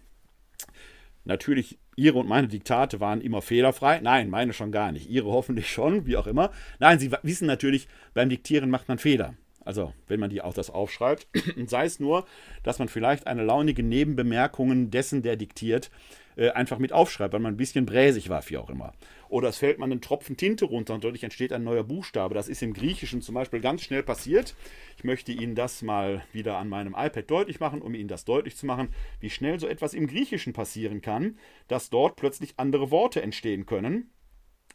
Natürlich, 1.25 1.77
Ihre 1.95 2.17
und 2.17 2.27
meine 2.27 2.47
Diktate 2.47 2.99
waren 2.99 3.21
immer 3.21 3.41
fehlerfrei. 3.41 3.99
Nein, 4.01 4.29
meine 4.29 4.53
schon 4.53 4.71
gar 4.71 4.91
nicht. 4.91 5.09
Ihre 5.09 5.29
hoffentlich 5.29 5.69
schon, 5.69 6.05
wie 6.05 6.17
auch 6.17 6.27
immer. 6.27 6.51
Nein, 6.79 6.99
Sie 6.99 7.11
wissen 7.23 7.45
natürlich, 7.45 7.87
beim 8.13 8.29
Diktieren 8.29 8.69
macht 8.69 8.87
man 8.87 8.97
Fehler. 8.97 9.35
Also, 9.65 9.93
wenn 10.07 10.19
man 10.19 10.29
die 10.29 10.41
auch 10.41 10.53
das 10.53 10.69
aufschreibt. 10.69 11.27
sei 11.67 11.85
es 11.85 11.99
nur, 11.99 12.25
dass 12.63 12.79
man 12.79 12.87
vielleicht 12.87 13.27
eine 13.27 13.43
launige 13.43 13.83
Nebenbemerkung 13.83 14.89
dessen, 14.89 15.21
der 15.21 15.35
diktiert, 15.35 15.91
äh, 16.37 16.49
einfach 16.49 16.79
mit 16.79 16.93
aufschreibt, 16.93 17.33
weil 17.33 17.41
man 17.41 17.53
ein 17.53 17.57
bisschen 17.57 17.85
bräsig 17.85 18.29
war, 18.29 18.41
wie 18.49 18.57
auch 18.57 18.69
immer. 18.69 18.93
Oder 19.29 19.49
es 19.49 19.59
fällt 19.59 19.77
man 19.77 19.91
einen 19.91 20.01
Tropfen 20.01 20.37
Tinte 20.37 20.65
runter 20.65 20.95
und 20.95 21.03
dadurch 21.03 21.23
entsteht 21.23 21.53
ein 21.53 21.63
neuer 21.63 21.83
Buchstabe. 21.83 22.33
Das 22.33 22.49
ist 22.49 22.63
im 22.63 22.73
Griechischen 22.73 23.21
zum 23.21 23.35
Beispiel 23.35 23.61
ganz 23.61 23.83
schnell 23.83 24.01
passiert. 24.01 24.55
Ich 24.97 25.03
möchte 25.03 25.31
Ihnen 25.31 25.53
das 25.53 25.83
mal 25.83 26.23
wieder 26.33 26.57
an 26.57 26.67
meinem 26.67 26.95
iPad 26.97 27.29
deutlich 27.29 27.59
machen, 27.59 27.81
um 27.81 27.93
Ihnen 27.93 28.07
das 28.07 28.25
deutlich 28.25 28.57
zu 28.57 28.65
machen, 28.65 28.89
wie 29.19 29.29
schnell 29.29 29.59
so 29.59 29.67
etwas 29.67 29.93
im 29.93 30.07
Griechischen 30.07 30.51
passieren 30.51 31.01
kann, 31.01 31.37
dass 31.67 31.91
dort 31.91 32.15
plötzlich 32.15 32.55
andere 32.57 32.89
Worte 32.89 33.21
entstehen 33.21 33.67
können. 33.67 34.09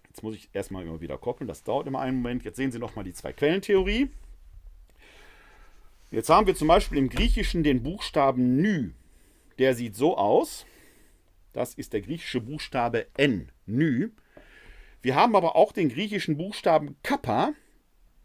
Jetzt 0.06 0.22
muss 0.22 0.36
ich 0.36 0.48
erstmal 0.52 0.84
immer 0.84 1.00
wieder 1.00 1.18
koppeln, 1.18 1.48
das 1.48 1.64
dauert 1.64 1.88
immer 1.88 2.00
einen 2.00 2.18
Moment. 2.18 2.44
Jetzt 2.44 2.56
sehen 2.56 2.70
Sie 2.70 2.78
nochmal 2.78 3.04
die 3.04 3.12
Zwei-Quellentheorie. 3.12 4.08
Jetzt 6.12 6.28
haben 6.28 6.46
wir 6.46 6.54
zum 6.54 6.68
Beispiel 6.68 6.98
im 6.98 7.08
Griechischen 7.08 7.64
den 7.64 7.82
Buchstaben 7.82 8.58
Nü. 8.58 8.92
Der 9.58 9.74
sieht 9.74 9.96
so 9.96 10.16
aus. 10.16 10.64
Das 11.52 11.74
ist 11.74 11.92
der 11.92 12.02
griechische 12.02 12.40
Buchstabe 12.40 13.06
N, 13.16 13.50
Nü. 13.66 14.10
Wir 15.04 15.16
haben 15.16 15.36
aber 15.36 15.54
auch 15.54 15.72
den 15.72 15.90
griechischen 15.90 16.38
Buchstaben 16.38 16.96
Kappa 17.02 17.52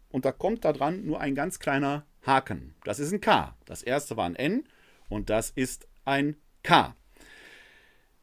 und 0.08 0.24
da 0.24 0.32
kommt 0.32 0.64
da 0.64 0.72
dran 0.72 1.04
nur 1.04 1.20
ein 1.20 1.34
ganz 1.34 1.58
kleiner 1.58 2.06
Haken. 2.24 2.74
Das 2.84 2.98
ist 2.98 3.12
ein 3.12 3.20
K. 3.20 3.54
Das 3.66 3.82
erste 3.82 4.16
war 4.16 4.24
ein 4.24 4.34
N 4.34 4.64
und 5.10 5.28
das 5.28 5.50
ist 5.50 5.86
ein 6.06 6.36
K. 6.62 6.96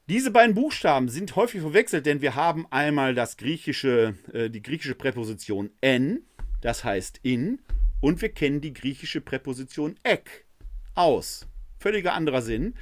Diese 0.10 0.32
beiden 0.32 0.56
Buchstaben 0.56 1.08
sind 1.08 1.36
häufig 1.36 1.62
verwechselt, 1.62 2.08
denn 2.08 2.22
wir 2.22 2.34
haben 2.34 2.66
einmal 2.72 3.14
das 3.14 3.38
griechische, 3.38 4.16
äh, 4.34 4.50
die 4.50 4.64
griechische 4.64 4.96
Präposition 4.96 5.70
N, 5.82 6.26
das 6.60 6.84
heißt 6.84 7.20
in, 7.22 7.62
und 8.02 8.24
wir 8.24 8.30
kennen 8.30 8.60
die 8.60 8.74
griechische 8.74 9.22
Präposition 9.22 10.00
ek, 10.02 10.48
aus. 10.96 11.46
Völliger 11.78 12.16
anderer 12.16 12.42
Sinn. 12.42 12.74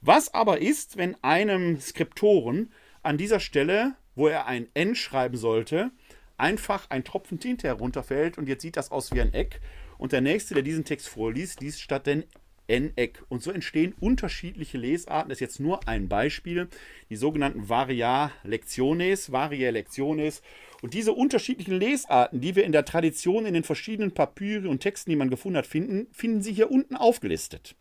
Was 0.00 0.32
aber 0.32 0.62
ist, 0.62 0.96
wenn 0.96 1.22
einem 1.22 1.78
Skriptoren 1.80 2.72
an 3.02 3.18
dieser 3.18 3.40
Stelle, 3.40 3.94
wo 4.18 4.28
er 4.28 4.46
ein 4.46 4.68
N 4.74 4.94
schreiben 4.94 5.36
sollte, 5.36 5.90
einfach 6.36 6.90
ein 6.90 7.04
Tropfen 7.04 7.40
Tinte 7.40 7.68
herunterfällt 7.68 8.36
und 8.36 8.48
jetzt 8.48 8.62
sieht 8.62 8.76
das 8.76 8.90
aus 8.90 9.12
wie 9.12 9.20
ein 9.20 9.32
Eck 9.32 9.60
und 9.98 10.12
der 10.12 10.20
nächste, 10.20 10.54
der 10.54 10.62
diesen 10.62 10.84
Text 10.84 11.08
vorliest, 11.08 11.60
liest 11.60 11.80
statt 11.80 12.06
den 12.06 12.24
N-Eck. 12.68 13.22
Und 13.28 13.42
so 13.42 13.50
entstehen 13.50 13.94
unterschiedliche 13.98 14.78
Lesarten. 14.78 15.30
Das 15.30 15.36
ist 15.36 15.40
jetzt 15.40 15.60
nur 15.60 15.88
ein 15.88 16.08
Beispiel. 16.08 16.68
Die 17.10 17.16
sogenannten 17.16 17.68
Varia 17.68 18.30
Lectiones, 18.44 19.32
Varia 19.32 19.70
Lectiones. 19.70 20.42
Und 20.82 20.94
diese 20.94 21.12
unterschiedlichen 21.12 21.74
Lesarten, 21.74 22.40
die 22.40 22.54
wir 22.54 22.64
in 22.64 22.72
der 22.72 22.84
Tradition 22.84 23.46
in 23.46 23.54
den 23.54 23.64
verschiedenen 23.64 24.12
Papyri 24.12 24.68
und 24.68 24.80
Texten, 24.80 25.10
die 25.10 25.16
man 25.16 25.30
gefunden 25.30 25.56
hat, 25.56 25.66
finden, 25.66 26.06
finden 26.12 26.42
Sie 26.42 26.52
hier 26.52 26.70
unten 26.70 26.94
aufgelistet. 26.94 27.74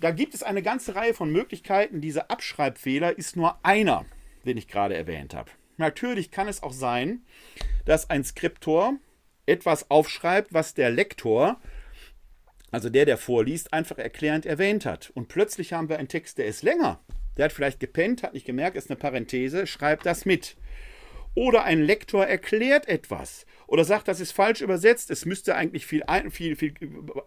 Da 0.00 0.12
gibt 0.12 0.34
es 0.34 0.44
eine 0.44 0.62
ganze 0.62 0.94
Reihe 0.94 1.14
von 1.14 1.32
Möglichkeiten. 1.32 2.00
Dieser 2.00 2.30
Abschreibfehler 2.30 3.18
ist 3.18 3.34
nur 3.34 3.58
einer, 3.64 4.04
den 4.48 4.56
ich 4.56 4.66
gerade 4.66 4.96
erwähnt 4.96 5.34
habe. 5.34 5.50
Natürlich 5.76 6.30
kann 6.30 6.48
es 6.48 6.62
auch 6.62 6.72
sein, 6.72 7.22
dass 7.84 8.10
ein 8.10 8.24
Skriptor 8.24 8.94
etwas 9.46 9.90
aufschreibt, 9.90 10.52
was 10.52 10.74
der 10.74 10.90
Lektor, 10.90 11.60
also 12.70 12.90
der, 12.90 13.06
der 13.06 13.16
vorliest, 13.16 13.72
einfach 13.72 13.98
erklärend 13.98 14.44
erwähnt 14.44 14.84
hat. 14.84 15.10
Und 15.14 15.28
plötzlich 15.28 15.72
haben 15.72 15.88
wir 15.88 15.98
einen 15.98 16.08
Text, 16.08 16.38
der 16.38 16.46
ist 16.46 16.62
länger. 16.62 17.00
Der 17.36 17.46
hat 17.46 17.52
vielleicht 17.52 17.80
gepennt, 17.80 18.24
hat 18.24 18.34
nicht 18.34 18.46
gemerkt, 18.46 18.76
ist 18.76 18.90
eine 18.90 18.98
Parenthese, 18.98 19.66
schreibt 19.66 20.04
das 20.04 20.24
mit. 20.24 20.56
Oder 21.34 21.64
ein 21.64 21.80
Lektor 21.80 22.26
erklärt 22.26 22.88
etwas 22.88 23.46
oder 23.68 23.84
sagt, 23.84 24.08
das 24.08 24.18
ist 24.18 24.32
falsch 24.32 24.60
übersetzt, 24.60 25.10
es 25.10 25.24
müsste 25.24 25.54
eigentlich 25.54 25.86
viel, 25.86 26.02
viel, 26.30 26.56
viel 26.56 26.74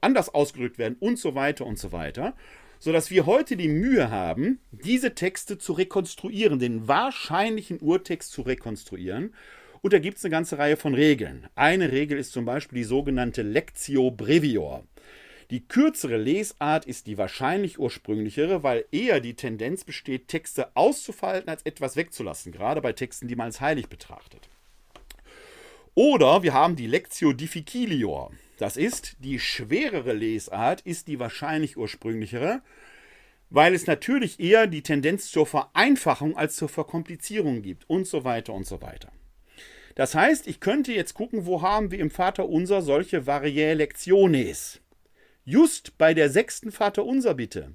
anders 0.02 0.34
ausgedrückt 0.34 0.78
werden 0.78 0.98
und 1.00 1.18
so 1.18 1.34
weiter 1.34 1.66
und 1.66 1.80
so 1.80 1.94
weiter. 1.94 2.36
Sodass 2.84 3.12
wir 3.12 3.28
heute 3.28 3.58
die 3.58 3.68
Mühe 3.68 4.10
haben, 4.10 4.60
diese 4.72 5.14
Texte 5.14 5.60
zu 5.60 5.74
rekonstruieren, 5.74 6.58
den 6.58 6.88
wahrscheinlichen 6.88 7.80
Urtext 7.80 8.32
zu 8.32 8.42
rekonstruieren. 8.42 9.36
Und 9.84 9.94
da 9.94 10.00
gibt 10.00 10.18
es 10.18 10.26
eine 10.26 10.32
ganze 10.32 10.58
Reihe 10.58 10.78
von 10.78 10.96
Regeln. 10.96 11.48
Eine 11.54 11.92
Regel 11.92 12.18
ist 12.18 12.32
zum 12.32 12.44
Beispiel 12.44 12.80
die 12.80 12.84
sogenannte 12.84 13.44
Lectio 13.44 14.10
Brevior. 14.10 14.84
Die 15.52 15.68
kürzere 15.68 16.18
Lesart 16.18 16.86
ist 16.86 17.06
die 17.06 17.20
wahrscheinlich 17.20 17.78
ursprünglichere, 17.78 18.64
weil 18.64 18.86
eher 18.92 19.20
die 19.20 19.36
Tendenz 19.36 19.84
besteht, 19.84 20.28
Texte 20.28 20.76
auszufalten, 20.76 21.50
als 21.50 21.62
etwas 21.62 21.96
wegzulassen, 21.96 22.52
gerade 22.52 22.82
bei 22.82 22.94
Texten, 22.94 23.28
die 23.28 23.36
man 23.36 23.46
als 23.46 23.62
heilig 23.62 23.90
betrachtet. 23.90 24.50
Oder 25.94 26.42
wir 26.42 26.56
haben 26.56 26.76
die 26.76 26.88
Lectio 26.88 27.32
Difficilior. 27.32 28.32
Das 28.62 28.78
ist, 28.78 29.16
die 29.18 29.40
schwerere 29.40 30.14
Lesart 30.14 30.82
ist 30.82 31.08
die 31.08 31.20
wahrscheinlich 31.20 31.78
ursprünglichere, 31.78 32.62
weil 33.50 33.74
es 33.74 33.88
natürlich 33.88 34.40
eher 34.40 34.68
die 34.68 34.84
Tendenz 34.84 35.32
zur 35.32 35.48
Vereinfachung 35.48 36.38
als 36.38 36.58
zur 36.58 36.70
Verkomplizierung 36.70 37.64
gibt 37.64 37.90
und 37.90 38.06
so 38.06 38.24
weiter 38.24 38.54
und 38.54 38.68
so 38.68 38.80
weiter. 38.84 39.12
Das 39.96 40.14
heißt, 40.14 40.46
ich 40.46 40.60
könnte 40.60 40.94
jetzt 40.94 41.16
gucken, 41.16 41.48
wo 41.48 41.64
haben 41.64 41.90
wir 41.90 41.98
im 41.98 42.12
Vater 42.12 42.48
Unser 42.50 42.84
solche 42.84 43.26
Variae 43.26 43.74
Lectiones. 43.74 44.80
Just 45.44 45.98
bei 45.98 46.14
der 46.14 46.30
sechsten 46.30 46.72
Vaterunser 46.72 47.34
Bitte 47.34 47.74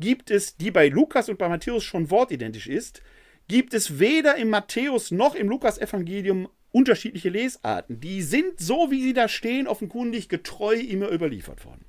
gibt 0.00 0.30
es, 0.30 0.56
die 0.56 0.70
bei 0.70 0.88
Lukas 0.88 1.28
und 1.28 1.36
bei 1.36 1.50
Matthäus 1.50 1.84
schon 1.84 2.10
wortidentisch 2.10 2.66
ist, 2.66 3.02
gibt 3.46 3.74
es 3.74 3.98
weder 3.98 4.36
im 4.36 4.48
Matthäus 4.48 5.10
noch 5.10 5.34
im 5.34 5.50
Lukas-Evangelium 5.50 6.48
unterschiedliche 6.74 7.30
Lesarten. 7.30 8.00
Die 8.00 8.22
sind 8.22 8.58
so, 8.58 8.90
wie 8.90 9.02
sie 9.02 9.12
da 9.12 9.28
stehen, 9.28 9.66
offenkundig 9.66 10.28
getreu 10.28 10.74
immer 10.74 11.10
überliefert 11.10 11.64
worden. 11.64 11.84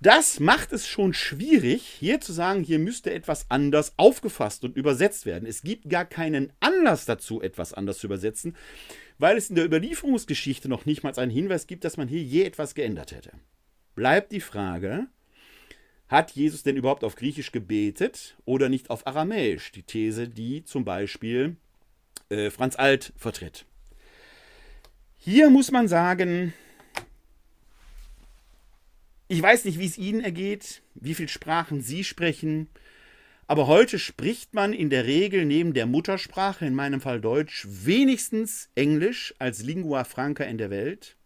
Das 0.00 0.38
macht 0.38 0.72
es 0.72 0.86
schon 0.86 1.12
schwierig, 1.12 1.82
hier 1.82 2.20
zu 2.20 2.32
sagen, 2.32 2.62
hier 2.62 2.78
müsste 2.78 3.12
etwas 3.12 3.50
anders 3.50 3.94
aufgefasst 3.96 4.64
und 4.64 4.76
übersetzt 4.76 5.26
werden. 5.26 5.46
Es 5.46 5.62
gibt 5.62 5.90
gar 5.90 6.04
keinen 6.04 6.52
Anlass 6.60 7.04
dazu, 7.04 7.42
etwas 7.42 7.74
anders 7.74 7.98
zu 7.98 8.06
übersetzen, 8.06 8.54
weil 9.18 9.36
es 9.36 9.50
in 9.50 9.56
der 9.56 9.64
Überlieferungsgeschichte 9.64 10.68
noch 10.68 10.86
nicht 10.86 11.02
mal 11.02 11.12
einen 11.18 11.32
Hinweis 11.32 11.66
gibt, 11.66 11.84
dass 11.84 11.96
man 11.96 12.06
hier 12.06 12.22
je 12.22 12.44
etwas 12.44 12.76
geändert 12.76 13.10
hätte 13.10 13.32
bleibt 13.98 14.30
die 14.30 14.40
Frage, 14.40 15.08
hat 16.06 16.30
Jesus 16.30 16.62
denn 16.62 16.76
überhaupt 16.76 17.02
auf 17.02 17.16
Griechisch 17.16 17.50
gebetet 17.50 18.38
oder 18.44 18.68
nicht 18.68 18.90
auf 18.90 19.08
Aramäisch? 19.08 19.72
Die 19.72 19.82
These, 19.82 20.28
die 20.28 20.62
zum 20.62 20.84
Beispiel 20.84 21.56
äh, 22.28 22.50
Franz 22.50 22.76
Alt 22.76 23.12
vertritt. 23.16 23.66
Hier 25.20 25.50
muss 25.50 25.72
man 25.72 25.88
sagen, 25.88 26.54
ich 29.26 29.42
weiß 29.42 29.64
nicht, 29.64 29.80
wie 29.80 29.86
es 29.86 29.98
Ihnen 29.98 30.20
ergeht, 30.20 30.80
wie 30.94 31.12
viele 31.12 31.28
Sprachen 31.28 31.80
Sie 31.80 32.04
sprechen, 32.04 32.68
aber 33.48 33.66
heute 33.66 33.98
spricht 33.98 34.54
man 34.54 34.72
in 34.72 34.90
der 34.90 35.06
Regel 35.06 35.44
neben 35.44 35.74
der 35.74 35.86
Muttersprache, 35.86 36.66
in 36.66 36.74
meinem 36.74 37.00
Fall 37.00 37.20
Deutsch, 37.20 37.66
wenigstens 37.68 38.70
Englisch 38.76 39.34
als 39.40 39.62
Lingua 39.62 40.04
Franca 40.04 40.44
in 40.44 40.56
der 40.56 40.70
Welt. 40.70 41.16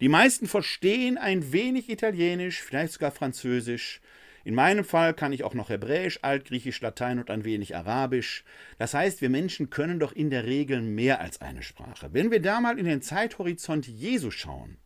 Die 0.00 0.08
meisten 0.08 0.46
verstehen 0.46 1.18
ein 1.18 1.52
wenig 1.52 1.90
Italienisch, 1.90 2.62
vielleicht 2.62 2.94
sogar 2.94 3.10
Französisch. 3.10 4.00
In 4.46 4.54
meinem 4.54 4.84
Fall 4.84 5.12
kann 5.12 5.32
ich 5.32 5.42
auch 5.42 5.54
noch 5.54 5.70
Hebräisch, 5.70 6.20
Altgriechisch, 6.22 6.80
Latein 6.80 7.18
und 7.18 7.32
ein 7.32 7.44
wenig 7.44 7.74
Arabisch. 7.74 8.44
Das 8.78 8.94
heißt, 8.94 9.20
wir 9.20 9.28
Menschen 9.28 9.70
können 9.70 9.98
doch 9.98 10.12
in 10.12 10.30
der 10.30 10.44
Regel 10.44 10.82
mehr 10.82 11.20
als 11.20 11.40
eine 11.40 11.64
Sprache. 11.64 12.10
Wenn 12.12 12.30
wir 12.30 12.40
da 12.40 12.60
mal 12.60 12.78
in 12.78 12.84
den 12.84 13.02
Zeithorizont 13.02 13.88
Jesu 13.88 14.30
schauen, 14.30 14.76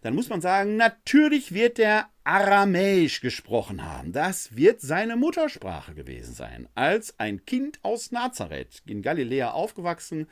dann 0.00 0.14
muss 0.14 0.30
man 0.30 0.40
sagen, 0.40 0.76
natürlich 0.78 1.52
wird 1.52 1.78
er 1.78 2.08
Aramäisch 2.24 3.20
gesprochen 3.20 3.84
haben. 3.84 4.12
Das 4.12 4.56
wird 4.56 4.80
seine 4.80 5.16
Muttersprache 5.16 5.92
gewesen 5.92 6.32
sein. 6.32 6.66
Als 6.74 7.18
ein 7.18 7.44
Kind 7.44 7.80
aus 7.82 8.10
Nazareth, 8.10 8.82
in 8.86 9.02
Galiläa 9.02 9.50
aufgewachsen, 9.50 10.28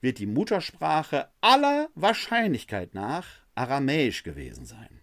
wird 0.00 0.20
die 0.20 0.26
Muttersprache 0.26 1.26
aller 1.40 1.88
Wahrscheinlichkeit 1.96 2.94
nach 2.94 3.26
Aramäisch 3.56 4.22
gewesen 4.22 4.64
sein. 4.64 4.95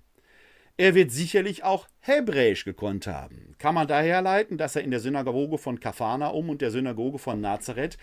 Er 0.75 0.95
wird 0.95 1.11
sicherlich 1.11 1.63
auch 1.63 1.87
Hebräisch 1.99 2.65
gekonnt 2.65 3.05
haben. 3.05 3.53
Kann 3.59 3.75
man 3.75 3.87
daher 3.87 4.23
leiten, 4.23 4.57
dass 4.57 4.75
er 4.75 4.81
in 4.81 4.89
der 4.89 4.99
Synagoge 4.99 5.59
von 5.59 5.79
Kafanaum 5.79 6.49
und 6.49 6.61
der 6.63 6.71
Synagoge 6.71 7.19
von 7.19 7.39
Nazareth 7.39 7.99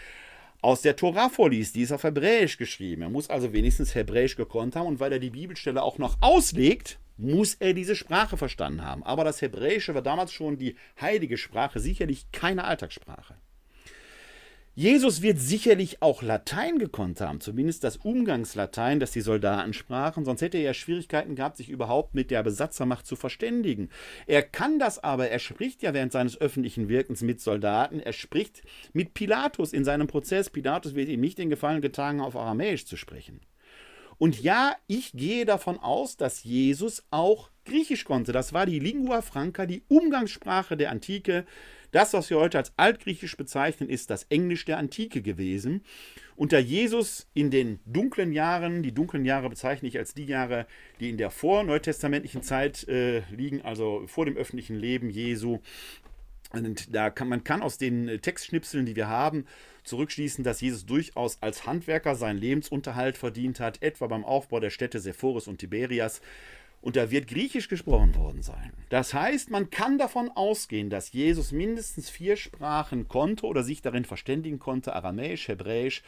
aus 0.63 0.83
der 0.83 0.95
Tora 0.95 1.31
vorliest. 1.31 1.75
Die 1.75 1.83
ist 1.83 1.91
auf 1.91 2.05
Hebräisch 2.05 2.59
geschrieben. 2.59 3.03
Er 3.03 3.09
muss 3.09 3.29
also 3.29 3.53
wenigstens 3.53 3.97
Hebräisch 3.97 4.37
gekonnt 4.37 4.77
haben 4.77 4.87
und 4.87 5.01
weil 5.01 5.13
er 5.13 5.19
die 5.19 5.31
Bibelstelle 5.31 5.83
auch 5.83 5.99
noch 5.99 6.19
auslegt, 6.21 7.01
muss 7.17 7.55
er 7.55 7.75
diese 7.75 7.97
Sprache 7.97 8.37
verstanden 8.37 8.85
haben. 8.85 9.03
Aber 9.03 9.25
das 9.25 9.43
Hebräische 9.43 9.95
war 9.97 10.03
damals 10.03 10.33
schon 10.33 10.57
die 10.57 10.77
heilige 11.01 11.39
Sprache, 11.39 11.81
sicherlich 11.81 12.31
keine 12.31 12.63
Alltagssprache. 12.65 13.35
Jesus 14.81 15.21
wird 15.21 15.39
sicherlich 15.39 16.01
auch 16.01 16.23
Latein 16.23 16.79
gekonnt 16.79 17.21
haben, 17.21 17.43
zumindest 17.43 17.85
das 17.85 17.99
Umgangslatein, 17.99 18.99
das 18.99 19.11
die 19.11 19.21
Soldaten 19.21 19.75
sprachen, 19.75 20.25
sonst 20.25 20.41
hätte 20.41 20.57
er 20.57 20.63
ja 20.63 20.73
Schwierigkeiten 20.73 21.35
gehabt, 21.35 21.59
sich 21.59 21.69
überhaupt 21.69 22.15
mit 22.15 22.31
der 22.31 22.43
Besatzermacht 22.43 23.05
zu 23.05 23.15
verständigen. 23.15 23.91
Er 24.27 24.43
kann 24.43 24.79
das 24.79 24.99
aber, 24.99 25.29
er 25.29 25.39
spricht 25.39 25.83
ja 25.83 25.93
während 25.93 26.13
seines 26.13 26.41
öffentlichen 26.41 26.89
Wirkens 26.89 27.21
mit 27.21 27.43
Soldaten, 27.43 28.01
er 28.01 28.15
spricht 28.15 28.63
mit 28.95 29.13
Pilatus 29.13 29.75
in 29.75 29.85
seinem 29.85 30.07
Prozess. 30.07 30.49
Pilatus 30.49 30.95
wird 30.95 31.11
ihm 31.11 31.21
nicht 31.21 31.37
den 31.37 31.51
Gefallen 31.51 31.83
getan, 31.83 32.23
auf 32.23 32.35
Aramäisch 32.35 32.87
zu 32.87 32.97
sprechen. 32.97 33.43
Und 34.17 34.43
ja, 34.43 34.77
ich 34.87 35.13
gehe 35.13 35.45
davon 35.45 35.79
aus, 35.79 36.17
dass 36.17 36.45
Jesus 36.45 37.05
auch 37.11 37.51
Griechisch 37.67 38.05
konnte. 38.05 38.33
Das 38.33 38.55
war 38.55 38.65
die 38.65 38.79
Lingua 38.79 39.21
Franca, 39.21 39.67
die 39.67 39.83
Umgangssprache 39.89 40.79
der 40.79 40.91
Antike. 40.91 41.45
Das, 41.91 42.13
was 42.13 42.31
wir 42.31 42.39
heute 42.39 42.59
als 42.59 42.73
Altgriechisch 42.77 43.37
bezeichnen, 43.37 43.89
ist 43.89 44.11
das 44.11 44.25
Englisch 44.25 44.65
der 44.65 44.79
Antike 44.79 45.23
gewesen. 45.23 45.83
Und 46.37 46.53
da 46.53 46.59
Jesus 46.59 47.29
in 47.35 47.51
den 47.51 47.81
dunklen 47.85 48.33
Jahren, 48.33 48.83
die 48.83 48.93
dunklen 48.93 49.25
Jahre 49.25 49.51
bezeichne 49.51 49.89
ich 49.89 49.99
als 49.99 50.15
die 50.15 50.25
Jahre, 50.25 50.67
die 51.01 51.11
in 51.11 51.19
der 51.19 51.31
vorneutestamentlichen 51.31 52.43
Zeit 52.43 52.89
äh, 52.89 53.23
liegen, 53.31 53.63
also 53.63 54.05
vor 54.07 54.25
dem 54.25 54.37
öffentlichen 54.37 54.77
Leben 54.77 55.11
Jesu, 55.11 55.61
und 56.53 56.95
da 56.95 57.11
kann 57.11 57.29
man 57.29 57.45
kann 57.45 57.63
aus 57.63 57.79
den 57.79 58.21
Textschnipseln, 58.21 58.85
die 58.85 58.97
wir 58.97 59.09
haben, 59.09 59.47
zurückschließen, 59.85 60.43
dass 60.43 60.61
Jesus 60.61 60.85
durchaus 60.85 61.41
als 61.43 61.65
Handwerker 61.67 62.17
seinen 62.17 62.39
Lebensunterhalt 62.39 63.17
verdient 63.17 63.61
hat, 63.61 63.83
etwa 63.83 64.09
beim 64.09 64.25
Aufbau 64.25 64.59
der 64.59 64.71
Städte 64.71 64.99
Sepphoris 64.99 65.47
und 65.47 65.59
Tiberias 65.59 66.21
und 66.81 66.97
da 66.97 67.11
wird 67.11 67.29
Griechisch 67.29 67.69
gesprochen 67.69 68.15
worden 68.17 68.43
sein. 68.43 68.73
Das 68.89 69.13
heißt, 69.15 69.51
man 69.51 69.71
kann 69.71 69.99
davon 69.99 70.31
ausgehen, 70.31 70.91
dass 70.91 71.13
Jesus 71.13 71.53
mindestens 71.53 72.09
vier 72.09 72.37
Sprachen 72.37 73.07
konnte 73.07 73.47
oder 73.47 73.63
sich 73.63 73.83
darin 73.83 74.05
verständigen 74.05 74.59
konnte: 74.59 74.95
Aramäisch, 74.95 75.49
Hebräisch, 75.49 76.03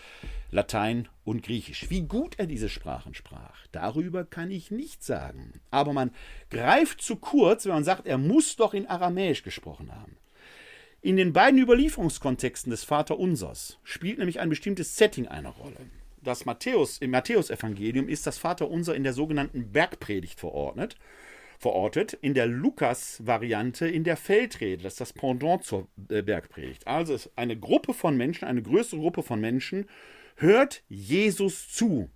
Latein 0.51 1.09
und 1.25 1.43
Griechisch. 1.43 1.91
Wie 1.91 2.03
gut 2.03 2.39
er 2.39 2.47
diese 2.47 2.69
Sprachen 2.69 3.15
sprach, 3.15 3.67
darüber 3.73 4.25
kann 4.25 4.51
ich 4.51 4.71
nichts 4.71 5.07
sagen. 5.07 5.61
Aber 5.71 5.93
man 5.93 6.11
greift 6.51 7.03
zu 7.03 7.17
kurz, 7.17 7.67
wenn 7.67 7.75
man 7.75 7.85
sagt, 7.85 8.07
er 8.07 8.19
muss 8.19 8.57
doch 8.57 8.75
in 8.75 8.87
Aramäisch 8.87 9.43
gesprochen 9.43 9.95
haben. 9.95 10.17
In 11.03 11.17
den 11.17 11.33
beiden 11.33 11.59
Überlieferungskontexten 11.61 12.71
des 12.71 12.85
Vaterunsers 12.85 13.79
spielt 13.83 14.19
nämlich 14.19 14.41
ein 14.41 14.49
bestimmtes 14.49 14.97
Setting 14.97 15.27
eine 15.27 15.49
Rolle 15.49 15.79
das 16.23 16.45
Matthäus, 16.45 16.99
im 16.99 17.11
Matthäusevangelium 17.11 18.09
ist 18.09 18.27
das 18.27 18.39
Vaterunser 18.39 18.95
in 18.95 19.05
der 19.05 19.13
sogenannten 19.13 19.73
Bergpredigt 19.73 20.41
verordnet, 20.41 20.97
verortet, 21.59 22.13
in 22.15 22.35
der 22.35 22.47
Lukas-Variante 22.47 23.87
in 23.87 24.05
der 24.05 24.17
Feldrede, 24.17 24.83
das 24.83 24.95
ist 24.95 25.01
das 25.01 25.13
Pendant 25.13 25.65
zur 25.65 25.89
äh, 26.09 26.23
Bergpredigt. 26.23 26.87
Also 26.87 27.17
eine 27.37 27.59
Gruppe 27.59 27.95
von 27.95 28.17
Menschen, 28.17 28.47
eine 28.47 28.63
größere 28.63 29.01
Gruppe 29.01 29.23
von 29.23 29.41
Menschen 29.41 29.87
hört 30.37 30.83
Jesus 30.89 31.69
zu. 31.69 32.11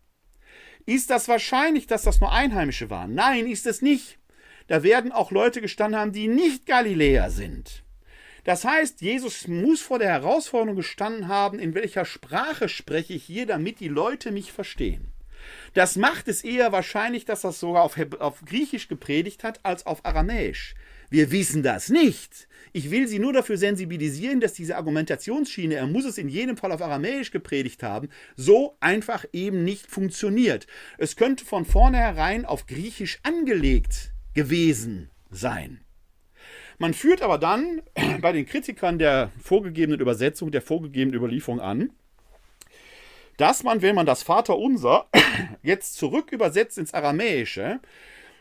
Ist 0.84 1.10
das 1.10 1.28
wahrscheinlich, 1.28 1.86
dass 1.86 2.02
das 2.02 2.20
nur 2.20 2.32
Einheimische 2.32 2.90
waren? 2.90 3.14
Nein, 3.14 3.46
ist 3.46 3.66
es 3.66 3.82
nicht. 3.82 4.18
Da 4.68 4.82
werden 4.82 5.12
auch 5.12 5.30
Leute 5.30 5.60
gestanden 5.60 6.00
haben, 6.00 6.12
die 6.12 6.28
nicht 6.28 6.66
Galiläer 6.66 7.30
sind. 7.30 7.84
Das 8.46 8.64
heißt, 8.64 9.00
Jesus 9.00 9.48
muss 9.48 9.80
vor 9.80 9.98
der 9.98 10.10
Herausforderung 10.10 10.76
gestanden 10.76 11.26
haben, 11.26 11.58
in 11.58 11.74
welcher 11.74 12.04
Sprache 12.04 12.68
spreche 12.68 13.14
ich 13.14 13.24
hier, 13.24 13.44
damit 13.44 13.80
die 13.80 13.88
Leute 13.88 14.30
mich 14.30 14.52
verstehen. 14.52 15.08
Das 15.74 15.96
macht 15.96 16.28
es 16.28 16.44
eher 16.44 16.70
wahrscheinlich, 16.70 17.24
dass 17.24 17.42
er 17.42 17.50
sogar 17.50 17.82
auf, 17.82 17.96
auf 18.20 18.44
Griechisch 18.44 18.86
gepredigt 18.86 19.42
hat, 19.42 19.58
als 19.64 19.84
auf 19.84 20.06
Aramäisch. 20.06 20.76
Wir 21.10 21.32
wissen 21.32 21.64
das 21.64 21.88
nicht. 21.88 22.46
Ich 22.72 22.92
will 22.92 23.08
Sie 23.08 23.18
nur 23.18 23.32
dafür 23.32 23.56
sensibilisieren, 23.56 24.38
dass 24.38 24.52
diese 24.52 24.76
Argumentationsschiene, 24.76 25.74
er 25.74 25.88
muss 25.88 26.04
es 26.04 26.16
in 26.16 26.28
jedem 26.28 26.56
Fall 26.56 26.70
auf 26.70 26.82
Aramäisch 26.82 27.32
gepredigt 27.32 27.82
haben, 27.82 28.10
so 28.36 28.76
einfach 28.78 29.24
eben 29.32 29.64
nicht 29.64 29.90
funktioniert. 29.90 30.68
Es 30.98 31.16
könnte 31.16 31.44
von 31.44 31.64
vornherein 31.64 32.44
auf 32.44 32.66
Griechisch 32.68 33.18
angelegt 33.24 34.12
gewesen 34.34 35.10
sein. 35.30 35.80
Man 36.78 36.94
führt 36.94 37.22
aber 37.22 37.38
dann 37.38 37.82
bei 38.20 38.32
den 38.32 38.46
Kritikern 38.46 38.98
der 38.98 39.30
vorgegebenen 39.42 40.00
Übersetzung, 40.00 40.50
der 40.50 40.62
vorgegebenen 40.62 41.18
Überlieferung 41.18 41.60
an, 41.60 41.90
dass 43.36 43.62
man, 43.62 43.82
wenn 43.82 43.94
man 43.94 44.06
das 44.06 44.22
Vaterunser 44.22 45.06
jetzt 45.62 45.94
zurück 45.94 46.32
übersetzt 46.32 46.78
ins 46.78 46.94
Aramäische, 46.94 47.80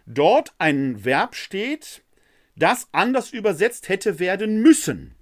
dort 0.05 0.53
ein 0.57 1.03
Verb 1.03 1.35
steht, 1.35 2.03
das 2.55 2.87
anders 2.91 3.31
übersetzt 3.31 3.89
hätte 3.89 4.19
werden 4.19 4.61
müssen. 4.61 5.15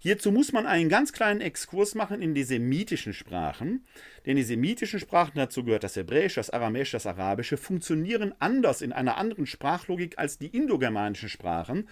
Hierzu 0.00 0.30
muss 0.30 0.52
man 0.52 0.66
einen 0.66 0.88
ganz 0.88 1.12
kleinen 1.12 1.40
Exkurs 1.40 1.96
machen 1.96 2.22
in 2.22 2.32
die 2.32 2.44
semitischen 2.44 3.12
Sprachen, 3.12 3.84
denn 4.26 4.36
die 4.36 4.44
semitischen 4.44 5.00
Sprachen, 5.00 5.32
dazu 5.34 5.64
gehört 5.64 5.82
das 5.82 5.96
Hebräische, 5.96 6.36
das 6.36 6.50
Aramäische, 6.50 6.92
das 6.92 7.06
Arabische, 7.06 7.56
funktionieren 7.56 8.32
anders 8.38 8.80
in 8.80 8.92
einer 8.92 9.16
anderen 9.16 9.46
Sprachlogik 9.46 10.16
als 10.16 10.38
die 10.38 10.46
indogermanischen 10.46 11.28
Sprachen, 11.28 11.88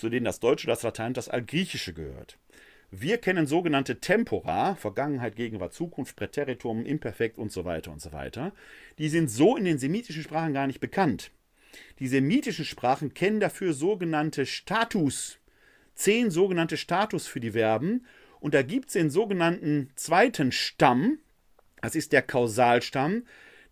zu 0.00 0.08
denen 0.08 0.24
das 0.24 0.40
Deutsche, 0.40 0.66
das 0.66 0.82
Latein 0.82 1.08
und 1.08 1.16
das 1.16 1.28
Altgriechische 1.28 1.92
gehört. 1.92 2.38
Wir 2.90 3.18
kennen 3.18 3.46
sogenannte 3.46 4.00
Tempora, 4.00 4.74
Vergangenheit, 4.74 5.36
Gegenwart, 5.36 5.72
Zukunft, 5.72 6.16
Präteritum, 6.16 6.84
Imperfekt 6.84 7.38
und 7.38 7.52
so 7.52 7.64
weiter 7.64 7.92
und 7.92 8.00
so 8.00 8.12
weiter. 8.12 8.52
Die 8.98 9.08
sind 9.08 9.30
so 9.30 9.56
in 9.56 9.64
den 9.64 9.78
semitischen 9.78 10.24
Sprachen 10.24 10.54
gar 10.54 10.66
nicht 10.66 10.80
bekannt. 10.80 11.30
Die 12.00 12.08
semitischen 12.08 12.64
Sprachen 12.64 13.14
kennen 13.14 13.38
dafür 13.38 13.74
sogenannte 13.74 14.44
Status, 14.44 15.38
zehn 15.94 16.30
sogenannte 16.30 16.76
Status 16.76 17.28
für 17.28 17.38
die 17.38 17.52
Verben. 17.52 18.06
Und 18.40 18.54
da 18.54 18.62
gibt 18.62 18.88
es 18.88 18.94
den 18.94 19.10
sogenannten 19.10 19.90
zweiten 19.94 20.50
Stamm, 20.50 21.18
das 21.80 21.94
ist 21.94 22.12
der 22.12 22.22
Kausalstamm, 22.22 23.22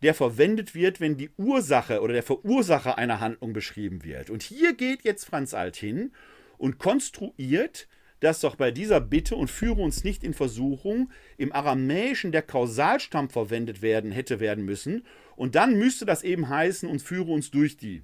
der 0.03 0.15
verwendet 0.15 0.75
wird, 0.75 1.01
wenn 1.01 1.17
die 1.17 1.31
Ursache 1.37 2.01
oder 2.01 2.13
der 2.13 2.23
Verursacher 2.23 2.99
einer 2.99 3.21
Handlung 3.21 3.53
beschrieben 3.53 4.05
wird. 4.05 4.31
Und 4.31 4.43
hier 4.43 4.75
geht 4.75 5.05
jetzt 5.05 5.25
Franz 5.25 5.55
Alt 5.55 5.77
hin 5.77 6.13
und 6.57 6.79
konstruiert, 6.79 7.89
dass 8.21 8.41
doch 8.41 8.57
bei 8.57 8.71
dieser 8.71 9.01
Bitte 9.01 9.37
und 9.37 9.51
führe 9.51 9.81
uns 9.81 10.05
nicht 10.05 10.25
in 10.25 10.35
Versuchung 10.35 11.11
im 11.37 11.53
Aramäischen 11.53 12.33
der 12.33 12.43
Kausalstamm 12.43 13.31
verwendet 13.31 13.83
werden 13.83 14.11
hätte 14.11 14.41
werden 14.41 14.65
müssen 14.65 15.05
und 15.37 15.55
dann 15.55 15.79
müsste 15.79 16.05
das 16.05 16.23
eben 16.25 16.49
heißen 16.49 16.89
und 16.89 17.01
führe 17.01 17.31
uns 17.31 17.51
durch 17.51 17.77
die 17.77 18.03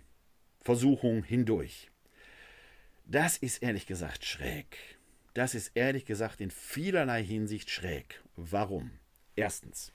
Versuchung 0.60 1.24
hindurch. 1.24 1.90
Das 3.06 3.36
ist 3.36 3.62
ehrlich 3.62 3.86
gesagt 3.86 4.24
schräg. 4.24 4.78
Das 5.34 5.54
ist 5.54 5.72
ehrlich 5.74 6.06
gesagt 6.06 6.40
in 6.40 6.50
vielerlei 6.50 7.22
Hinsicht 7.22 7.70
schräg. 7.70 8.22
Warum? 8.36 8.92
Erstens. 9.34 9.92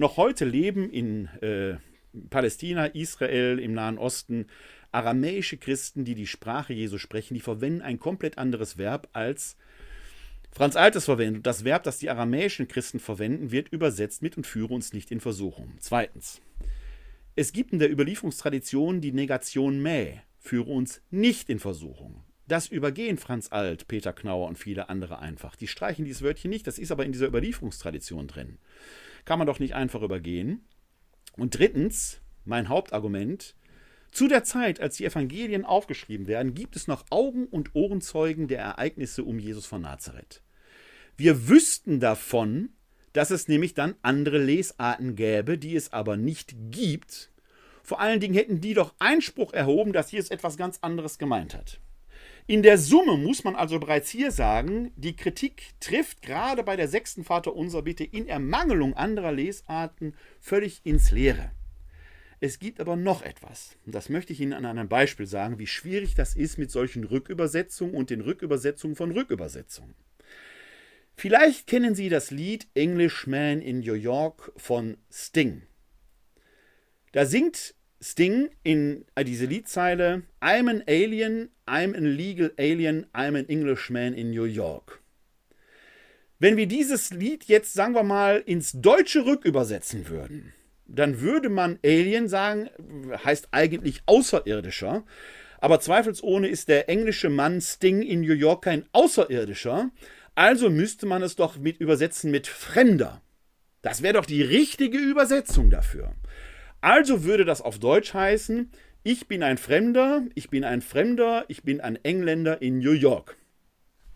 Noch 0.00 0.16
heute 0.16 0.44
leben 0.44 0.88
in 0.90 1.26
äh, 1.42 1.76
Palästina, 2.30 2.86
Israel, 2.86 3.58
im 3.58 3.72
Nahen 3.72 3.98
Osten 3.98 4.46
aramäische 4.92 5.56
Christen, 5.56 6.04
die 6.04 6.14
die 6.14 6.28
Sprache 6.28 6.72
Jesu 6.72 6.98
sprechen, 6.98 7.34
die 7.34 7.40
verwenden 7.40 7.82
ein 7.82 7.98
komplett 7.98 8.38
anderes 8.38 8.78
Verb 8.78 9.08
als 9.12 9.56
Franz 10.52 10.76
Altes 10.76 11.06
verwendet. 11.06 11.44
Das 11.46 11.64
Verb, 11.64 11.82
das 11.82 11.98
die 11.98 12.10
aramäischen 12.10 12.68
Christen 12.68 13.00
verwenden, 13.00 13.50
wird 13.50 13.70
übersetzt 13.70 14.22
mit 14.22 14.36
und 14.36 14.46
führe 14.46 14.72
uns 14.72 14.92
nicht 14.92 15.10
in 15.10 15.18
Versuchung. 15.18 15.74
Zweitens. 15.80 16.40
Es 17.34 17.52
gibt 17.52 17.72
in 17.72 17.80
der 17.80 17.90
Überlieferungstradition 17.90 19.00
die 19.00 19.12
Negation 19.12 19.82
Mäh, 19.82 20.20
führe 20.38 20.70
uns 20.70 21.02
nicht 21.10 21.50
in 21.50 21.58
Versuchung. 21.58 22.22
Das 22.46 22.68
übergehen 22.68 23.18
Franz 23.18 23.50
Alt, 23.50 23.88
Peter 23.88 24.12
Knauer 24.12 24.46
und 24.48 24.58
viele 24.58 24.88
andere 24.88 25.18
einfach. 25.18 25.56
Die 25.56 25.68
streichen 25.68 26.04
dieses 26.04 26.22
Wörtchen 26.22 26.50
nicht, 26.50 26.68
das 26.68 26.78
ist 26.78 26.92
aber 26.92 27.04
in 27.04 27.12
dieser 27.12 27.26
Überlieferungstradition 27.26 28.28
drin. 28.28 28.58
Kann 29.24 29.38
man 29.38 29.46
doch 29.46 29.58
nicht 29.58 29.74
einfach 29.74 30.02
übergehen. 30.02 30.64
Und 31.36 31.58
drittens, 31.58 32.20
mein 32.44 32.68
Hauptargument, 32.68 33.54
zu 34.10 34.26
der 34.26 34.42
Zeit, 34.42 34.80
als 34.80 34.96
die 34.96 35.04
Evangelien 35.04 35.64
aufgeschrieben 35.64 36.26
werden, 36.26 36.54
gibt 36.54 36.76
es 36.76 36.86
noch 36.86 37.04
Augen- 37.10 37.46
und 37.46 37.74
Ohrenzeugen 37.74 38.48
der 38.48 38.60
Ereignisse 38.60 39.22
um 39.22 39.38
Jesus 39.38 39.66
von 39.66 39.82
Nazareth. 39.82 40.42
Wir 41.16 41.48
wüssten 41.48 42.00
davon, 42.00 42.70
dass 43.12 43.30
es 43.30 43.48
nämlich 43.48 43.74
dann 43.74 43.96
andere 44.02 44.38
Lesarten 44.38 45.14
gäbe, 45.14 45.58
die 45.58 45.76
es 45.76 45.92
aber 45.92 46.16
nicht 46.16 46.54
gibt. 46.70 47.30
Vor 47.82 48.00
allen 48.00 48.20
Dingen 48.20 48.34
hätten 48.34 48.60
die 48.60 48.74
doch 48.74 48.94
Einspruch 48.98 49.52
erhoben, 49.52 49.92
dass 49.92 50.12
Jesus 50.12 50.30
etwas 50.30 50.56
ganz 50.56 50.78
anderes 50.82 51.18
gemeint 51.18 51.54
hat. 51.54 51.80
In 52.50 52.62
der 52.62 52.78
Summe 52.78 53.18
muss 53.18 53.44
man 53.44 53.56
also 53.56 53.78
bereits 53.78 54.08
hier 54.08 54.30
sagen, 54.30 54.90
die 54.96 55.14
Kritik 55.14 55.74
trifft 55.80 56.22
gerade 56.22 56.62
bei 56.62 56.76
der 56.76 56.88
sechsten 56.88 57.22
Vaterunser 57.22 57.82
Bitte 57.82 58.04
in 58.04 58.26
Ermangelung 58.26 58.94
anderer 58.94 59.32
Lesarten 59.32 60.14
völlig 60.40 60.80
ins 60.82 61.10
Leere. 61.10 61.50
Es 62.40 62.58
gibt 62.58 62.80
aber 62.80 62.96
noch 62.96 63.20
etwas. 63.20 63.76
Und 63.84 63.94
das 63.94 64.08
möchte 64.08 64.32
ich 64.32 64.40
Ihnen 64.40 64.54
an 64.54 64.64
einem 64.64 64.88
Beispiel 64.88 65.26
sagen, 65.26 65.58
wie 65.58 65.66
schwierig 65.66 66.14
das 66.14 66.36
ist 66.36 66.56
mit 66.56 66.70
solchen 66.70 67.04
Rückübersetzungen 67.04 67.94
und 67.94 68.08
den 68.08 68.22
Rückübersetzungen 68.22 68.96
von 68.96 69.10
Rückübersetzungen. 69.10 69.94
Vielleicht 71.16 71.66
kennen 71.66 71.94
Sie 71.94 72.08
das 72.08 72.30
Lied 72.30 72.66
Englishman 72.72 73.60
in 73.60 73.80
New 73.80 73.92
York 73.92 74.52
von 74.56 74.96
Sting. 75.12 75.64
Da 77.12 77.26
singt 77.26 77.74
Sting 78.00 78.50
in 78.62 79.04
äh, 79.14 79.24
diese 79.24 79.46
Liedzeile 79.46 80.22
I'm 80.40 80.70
an 80.70 80.82
alien, 80.86 81.50
I'm 81.66 81.96
an 81.96 82.04
legal 82.04 82.52
alien, 82.58 83.06
I'm 83.12 83.36
an 83.36 83.48
Englishman 83.48 84.14
in 84.14 84.30
New 84.30 84.44
York. 84.44 85.00
Wenn 86.38 86.56
wir 86.56 86.66
dieses 86.66 87.10
Lied 87.10 87.44
jetzt, 87.44 87.74
sagen 87.74 87.94
wir 87.94 88.04
mal, 88.04 88.42
ins 88.46 88.72
Deutsche 88.72 89.26
rückübersetzen 89.26 90.08
würden, 90.08 90.52
dann 90.86 91.20
würde 91.20 91.48
man 91.48 91.78
Alien 91.84 92.28
sagen, 92.28 92.70
heißt 93.24 93.48
eigentlich 93.50 94.02
Außerirdischer. 94.06 95.04
Aber 95.60 95.80
zweifelsohne 95.80 96.48
ist 96.48 96.68
der 96.68 96.88
englische 96.88 97.28
Mann 97.28 97.60
Sting 97.60 98.02
in 98.02 98.20
New 98.20 98.32
York 98.32 98.64
kein 98.64 98.84
Außerirdischer, 98.92 99.90
also 100.36 100.70
müsste 100.70 101.04
man 101.06 101.22
es 101.22 101.34
doch 101.34 101.58
mit 101.58 101.80
übersetzen 101.80 102.30
mit 102.30 102.46
Fremder. 102.46 103.20
Das 103.82 104.02
wäre 104.02 104.14
doch 104.14 104.26
die 104.26 104.42
richtige 104.42 104.98
Übersetzung 104.98 105.68
dafür. 105.68 106.14
Also 106.80 107.24
würde 107.24 107.44
das 107.44 107.60
auf 107.60 107.78
Deutsch 107.78 108.14
heißen, 108.14 108.70
ich 109.02 109.26
bin 109.26 109.42
ein 109.42 109.58
Fremder, 109.58 110.22
ich 110.34 110.50
bin 110.50 110.64
ein 110.64 110.82
Fremder, 110.82 111.44
ich 111.48 111.62
bin 111.62 111.80
ein 111.80 111.96
Engländer 112.04 112.60
in 112.60 112.78
New 112.78 112.92
York. 112.92 113.36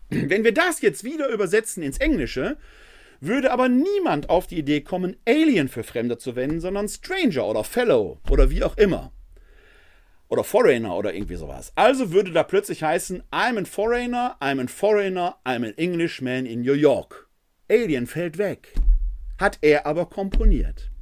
Wenn 0.09 0.43
wir 0.43 0.53
das 0.53 0.81
jetzt 0.81 1.03
wieder 1.03 1.29
übersetzen 1.29 1.83
ins 1.83 1.97
Englische, 1.97 2.57
würde 3.19 3.51
aber 3.51 3.69
niemand 3.69 4.29
auf 4.29 4.47
die 4.47 4.57
Idee 4.57 4.81
kommen, 4.81 5.15
Alien 5.25 5.69
für 5.69 5.83
Fremder 5.83 6.19
zu 6.19 6.35
wenden, 6.35 6.59
sondern 6.59 6.87
Stranger 6.87 7.47
oder 7.47 7.63
Fellow 7.63 8.19
oder 8.29 8.49
wie 8.49 8.63
auch 8.63 8.77
immer 8.77 9.11
oder 10.33 10.43
Foreigner 10.43 10.95
oder 10.95 11.13
irgendwie 11.13 11.35
sowas. 11.35 11.71
Also 11.75 12.11
würde 12.11 12.31
da 12.31 12.43
plötzlich 12.43 12.81
heißen, 12.81 13.21
I'm 13.31 13.61
a 13.61 13.65
Foreigner, 13.65 14.35
I'm 14.39 14.63
a 14.63 14.67
Foreigner, 14.67 15.37
I'm 15.45 15.63
an 15.63 15.77
Englishman 15.77 16.47
in 16.47 16.61
New 16.61 16.73
York. 16.73 17.29
Alien 17.69 18.07
fällt 18.07 18.37
weg. 18.37 18.73
Hat 19.39 19.59
er 19.61 19.85
aber 19.85 20.07
komponiert. 20.07 20.92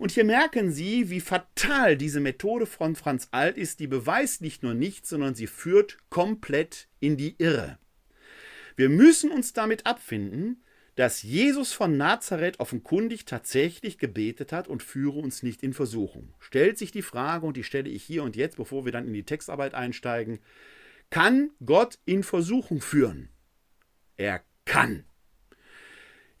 Und 0.00 0.12
hier 0.12 0.24
merken 0.24 0.72
Sie, 0.72 1.10
wie 1.10 1.20
fatal 1.20 1.94
diese 1.94 2.20
Methode 2.20 2.64
von 2.64 2.96
Franz 2.96 3.28
Alt 3.32 3.58
ist. 3.58 3.80
Die 3.80 3.86
beweist 3.86 4.40
nicht 4.40 4.62
nur 4.62 4.72
nichts, 4.72 5.10
sondern 5.10 5.34
sie 5.34 5.46
führt 5.46 5.98
komplett 6.08 6.88
in 7.00 7.18
die 7.18 7.34
Irre. 7.36 7.78
Wir 8.76 8.88
müssen 8.88 9.30
uns 9.30 9.52
damit 9.52 9.84
abfinden, 9.84 10.64
dass 10.94 11.22
Jesus 11.22 11.74
von 11.74 11.98
Nazareth 11.98 12.60
offenkundig 12.60 13.26
tatsächlich 13.26 13.98
gebetet 13.98 14.52
hat 14.52 14.68
und 14.68 14.82
führe 14.82 15.18
uns 15.18 15.42
nicht 15.42 15.62
in 15.62 15.74
Versuchung. 15.74 16.32
Stellt 16.38 16.78
sich 16.78 16.92
die 16.92 17.02
Frage, 17.02 17.44
und 17.44 17.58
die 17.58 17.64
stelle 17.64 17.90
ich 17.90 18.02
hier 18.02 18.22
und 18.22 18.36
jetzt, 18.36 18.56
bevor 18.56 18.86
wir 18.86 18.92
dann 18.92 19.06
in 19.06 19.12
die 19.12 19.24
Textarbeit 19.24 19.74
einsteigen, 19.74 20.38
kann 21.10 21.50
Gott 21.62 21.98
in 22.06 22.22
Versuchung 22.22 22.80
führen? 22.80 23.28
Er 24.16 24.40
kann. 24.64 25.04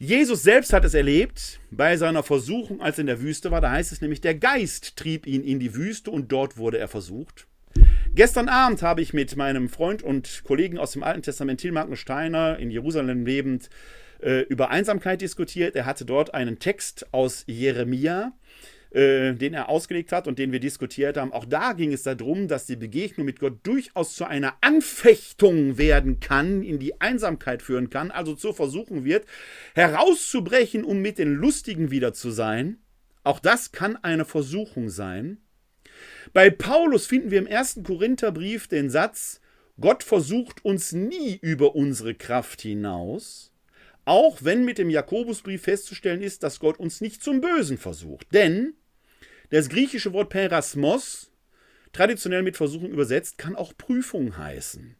Jesus 0.02 0.42
selbst 0.42 0.72
hat 0.72 0.86
es 0.86 0.94
erlebt 0.94 1.60
bei 1.70 1.98
seiner 1.98 2.22
Versuchung, 2.22 2.80
als 2.80 2.96
er 2.96 3.02
in 3.02 3.06
der 3.08 3.20
Wüste 3.20 3.50
war. 3.50 3.60
Da 3.60 3.70
heißt 3.70 3.92
es 3.92 4.00
nämlich, 4.00 4.22
der 4.22 4.34
Geist 4.34 4.96
trieb 4.96 5.26
ihn 5.26 5.44
in 5.44 5.60
die 5.60 5.74
Wüste 5.74 6.10
und 6.10 6.32
dort 6.32 6.56
wurde 6.56 6.78
er 6.78 6.88
versucht. 6.88 7.46
Gestern 8.14 8.48
Abend 8.48 8.80
habe 8.80 9.02
ich 9.02 9.12
mit 9.12 9.36
meinem 9.36 9.68
Freund 9.68 10.02
und 10.02 10.42
Kollegen 10.44 10.78
aus 10.78 10.92
dem 10.92 11.02
Alten 11.02 11.20
Testament, 11.20 11.60
Tilmarken 11.60 11.96
Steiner, 11.96 12.58
in 12.58 12.70
Jerusalem 12.70 13.26
lebend, 13.26 13.68
äh, 14.22 14.40
über 14.44 14.70
Einsamkeit 14.70 15.20
diskutiert. 15.20 15.76
Er 15.76 15.84
hatte 15.84 16.06
dort 16.06 16.32
einen 16.32 16.58
Text 16.58 17.12
aus 17.12 17.44
Jeremia, 17.46 18.32
äh, 18.90 19.34
den 19.34 19.54
er 19.54 19.68
ausgelegt 19.68 20.12
hat 20.12 20.26
und 20.26 20.38
den 20.38 20.52
wir 20.52 20.60
diskutiert 20.60 21.16
haben, 21.16 21.32
auch 21.32 21.44
da 21.44 21.72
ging 21.72 21.92
es 21.92 22.02
darum, 22.02 22.48
dass 22.48 22.66
die 22.66 22.76
Begegnung 22.76 23.24
mit 23.24 23.38
Gott 23.38 23.58
durchaus 23.62 24.14
zu 24.14 24.24
einer 24.24 24.54
Anfechtung 24.60 25.78
werden 25.78 26.20
kann, 26.20 26.62
in 26.62 26.78
die 26.78 27.00
Einsamkeit 27.00 27.62
führen 27.62 27.90
kann, 27.90 28.10
also 28.10 28.34
zur 28.34 28.54
Versuchung 28.54 29.04
wird, 29.04 29.26
herauszubrechen, 29.74 30.84
um 30.84 31.00
mit 31.00 31.18
den 31.18 31.34
Lustigen 31.34 31.90
wieder 31.90 32.12
zu 32.12 32.30
sein. 32.30 32.78
Auch 33.22 33.38
das 33.38 33.72
kann 33.72 33.96
eine 33.96 34.24
Versuchung 34.24 34.88
sein. 34.88 35.38
Bei 36.32 36.50
Paulus 36.50 37.06
finden 37.06 37.30
wir 37.30 37.38
im 37.38 37.46
ersten 37.46 37.82
Korintherbrief 37.82 38.68
den 38.68 38.90
Satz, 38.90 39.40
Gott 39.80 40.02
versucht 40.02 40.64
uns 40.64 40.92
nie 40.92 41.38
über 41.40 41.74
unsere 41.74 42.14
Kraft 42.14 42.60
hinaus, 42.60 43.52
auch 44.04 44.38
wenn 44.42 44.64
mit 44.64 44.78
dem 44.78 44.90
Jakobusbrief 44.90 45.62
festzustellen 45.62 46.22
ist, 46.22 46.42
dass 46.42 46.60
Gott 46.60 46.78
uns 46.78 47.00
nicht 47.00 47.22
zum 47.22 47.40
Bösen 47.40 47.78
versucht. 47.78 48.26
Denn 48.34 48.74
das 49.50 49.68
griechische 49.68 50.12
Wort 50.12 50.30
Perasmos, 50.30 51.30
traditionell 51.92 52.42
mit 52.42 52.56
Versuchung 52.56 52.90
übersetzt, 52.90 53.38
kann 53.38 53.56
auch 53.56 53.76
Prüfung 53.76 54.36
heißen. 54.36 54.96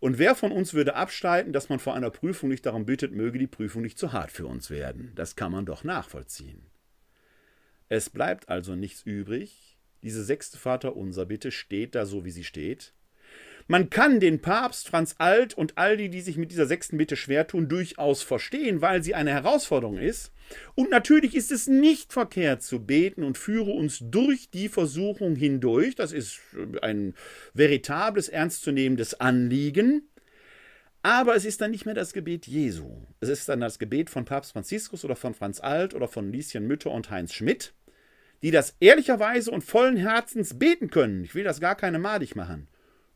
Und 0.00 0.18
wer 0.18 0.34
von 0.34 0.52
uns 0.52 0.74
würde 0.74 0.96
abstreiten, 0.96 1.52
dass 1.52 1.68
man 1.68 1.78
vor 1.78 1.94
einer 1.94 2.10
Prüfung 2.10 2.50
nicht 2.50 2.66
darum 2.66 2.84
bittet, 2.84 3.12
möge 3.12 3.38
die 3.38 3.46
Prüfung 3.46 3.82
nicht 3.82 3.98
zu 3.98 4.12
hart 4.12 4.30
für 4.30 4.46
uns 4.46 4.70
werden? 4.70 5.12
Das 5.14 5.34
kann 5.34 5.50
man 5.50 5.66
doch 5.66 5.82
nachvollziehen. 5.82 6.66
Es 7.88 8.10
bleibt 8.10 8.48
also 8.48 8.76
nichts 8.76 9.02
übrig. 9.02 9.78
Diese 10.02 10.22
sechste 10.22 10.58
Vaterunser 10.58 11.24
Bitte 11.26 11.50
steht 11.50 11.94
da 11.94 12.04
so, 12.06 12.24
wie 12.24 12.30
sie 12.30 12.44
steht. 12.44 12.92
Man 13.66 13.88
kann 13.88 14.20
den 14.20 14.42
Papst 14.42 14.88
Franz 14.88 15.14
Alt 15.18 15.54
und 15.54 15.78
all 15.78 15.96
die, 15.96 16.10
die 16.10 16.20
sich 16.20 16.36
mit 16.36 16.50
dieser 16.50 16.66
sechsten 16.66 16.98
Bitte 16.98 17.16
schwer 17.16 17.46
tun, 17.46 17.66
durchaus 17.68 18.22
verstehen, 18.22 18.82
weil 18.82 19.02
sie 19.02 19.14
eine 19.14 19.30
Herausforderung 19.30 19.96
ist. 19.96 20.32
Und 20.74 20.90
natürlich 20.90 21.34
ist 21.34 21.50
es 21.50 21.66
nicht 21.66 22.12
verkehrt 22.12 22.62
zu 22.62 22.84
beten 22.84 23.22
und 23.22 23.38
führe 23.38 23.70
uns 23.70 24.00
durch 24.02 24.50
die 24.50 24.68
Versuchung 24.68 25.34
hindurch. 25.34 25.94
Das 25.94 26.12
ist 26.12 26.40
ein 26.82 27.14
veritables, 27.54 28.28
ernstzunehmendes 28.28 29.18
Anliegen. 29.20 30.10
Aber 31.02 31.34
es 31.34 31.46
ist 31.46 31.62
dann 31.62 31.70
nicht 31.70 31.86
mehr 31.86 31.94
das 31.94 32.12
Gebet 32.12 32.46
Jesu. 32.46 33.06
Es 33.20 33.30
ist 33.30 33.48
dann 33.48 33.60
das 33.60 33.78
Gebet 33.78 34.10
von 34.10 34.26
Papst 34.26 34.52
Franziskus 34.52 35.06
oder 35.06 35.16
von 35.16 35.34
Franz 35.34 35.60
Alt 35.60 35.94
oder 35.94 36.08
von 36.08 36.30
Lieschen 36.30 36.66
Mütter 36.66 36.90
und 36.90 37.10
Heinz 37.10 37.32
Schmidt, 37.32 37.72
die 38.42 38.50
das 38.50 38.76
ehrlicherweise 38.80 39.50
und 39.50 39.64
vollen 39.64 39.96
Herzens 39.96 40.58
beten 40.58 40.90
können. 40.90 41.24
Ich 41.24 41.34
will 41.34 41.44
das 41.44 41.60
gar 41.60 41.74
keine 41.74 41.98
madig 41.98 42.36
machen. 42.36 42.68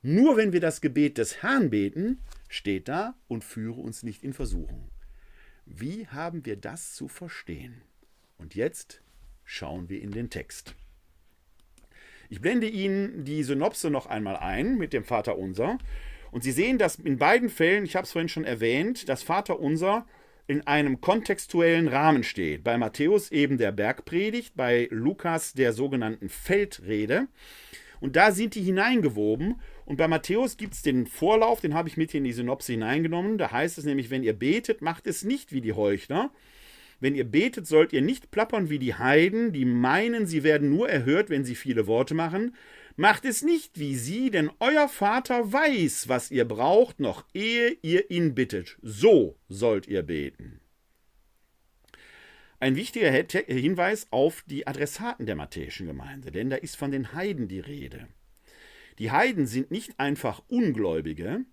Nur 0.03 0.37
wenn 0.37 0.53
wir 0.53 0.61
das 0.61 0.81
Gebet 0.81 1.19
des 1.19 1.43
Herrn 1.43 1.71
beten, 1.71 2.21
steht 2.49 2.89
da 2.89 3.15
und 3.27 3.45
führe 3.45 3.81
uns 3.81 4.03
nicht 4.03 4.23
in 4.23 4.33
Versuchung. 4.33 4.91
Wie 5.67 6.07
haben 6.07 6.47
wir 6.47 6.57
das 6.57 6.95
zu 6.95 7.09
verstehen? 7.09 7.83
Und 8.39 8.55
jetzt 8.55 9.03
schauen 9.45 9.89
wir 9.89 10.01
in 10.01 10.13
den 10.13 10.31
Text. 10.31 10.75
Ich 12.31 12.41
blende 12.41 12.69
Ihnen 12.69 13.25
die 13.25 13.43
Synopse 13.43 13.91
noch 13.91 14.07
einmal 14.07 14.37
ein 14.37 14.79
mit 14.79 14.93
dem 14.93 15.05
Vater 15.05 15.37
Unser. 15.37 15.79
Und 16.31 16.45
Sie 16.45 16.53
sehen, 16.53 16.79
dass 16.79 16.97
in 16.97 17.19
beiden 17.19 17.49
Fällen, 17.49 17.85
ich 17.85 17.97
habe 17.97 18.05
es 18.05 18.13
vorhin 18.13 18.29
schon 18.29 18.45
erwähnt, 18.45 19.09
das 19.09 19.23
Vater 19.23 19.59
Unser 19.59 20.07
in 20.47 20.67
einem 20.67 21.01
kontextuellen 21.01 21.89
Rahmen 21.89 22.23
steht. 22.23 22.65
Bei 22.65 22.79
Matthäus 22.79 23.31
eben 23.33 23.59
der 23.59 23.73
Bergpredigt, 23.73 24.55
bei 24.57 24.89
Lukas 24.91 25.53
der 25.53 25.73
sogenannten 25.73 26.29
Feldrede. 26.29 27.29
Und 28.01 28.17
da 28.17 28.33
sind 28.33 28.55
die 28.55 28.63
hineingewoben. 28.63 29.61
Und 29.85 29.97
bei 29.97 30.09
Matthäus 30.09 30.57
gibt 30.57 30.75
es 30.75 30.83
den 30.83 31.07
Vorlauf, 31.07 31.61
den 31.61 31.75
habe 31.75 31.89
ich 31.89 31.97
mit 31.97 32.15
in 32.15 32.25
die 32.25 32.33
Synopse 32.33 32.73
hineingenommen. 32.73 33.39
Da 33.39 33.51
heißt 33.51 33.79
es 33.79 33.85
nämlich, 33.85 34.11
wenn 34.11 34.23
ihr 34.23 34.35
betet, 34.35 34.83
macht 34.83 35.07
es 35.07 35.25
nicht 35.25 35.53
wie 35.53 35.61
die 35.61 35.73
Heuchler. 35.73 36.31
Wenn 37.01 37.15
ihr 37.15 37.25
betet, 37.25 37.67
sollt 37.67 37.93
ihr 37.93 38.03
nicht 38.03 38.31
plappern 38.31 38.71
wie 38.71 38.79
die 38.79 38.95
Heiden, 38.95 39.53
die 39.53 39.65
meinen, 39.65 40.27
sie 40.27 40.43
werden 40.43 40.69
nur 40.71 40.89
erhört, 40.89 41.31
wenn 41.31 41.45
sie 41.45 41.55
viele 41.55 41.87
Worte 41.87 42.15
machen. 42.15 42.55
Macht 42.97 43.25
es 43.25 43.43
nicht 43.43 43.79
wie 43.79 43.95
sie, 43.95 44.31
denn 44.31 44.51
euer 44.59 44.89
Vater 44.89 45.53
weiß, 45.53 46.09
was 46.09 46.33
ihr 46.33 46.45
braucht, 46.45 46.99
noch 46.99 47.25
ehe 47.33 47.77
ihr 47.83 48.11
ihn 48.11 48.35
bittet. 48.35 48.77
So 48.83 49.37
sollt 49.49 49.87
ihr 49.87 50.03
beten. 50.03 50.61
Ein 52.61 52.75
wichtiger 52.75 53.11
Hinweis 53.11 54.09
auf 54.11 54.43
die 54.47 54.67
Adressaten 54.67 55.27
der 55.27 55.37
matthäischen 55.37 55.87
Gemeinde, 55.87 56.33
denn 56.33 56.51
da 56.51 56.57
ist 56.57 56.77
von 56.77 56.91
den 56.91 57.13
Heiden 57.13 57.47
die 57.47 57.61
Rede. 57.61 58.09
Die 58.99 59.13
Heiden 59.13 59.47
sind 59.47 59.71
nicht 59.71 60.01
einfach 60.01 60.43
Ungläubige, 60.49 61.45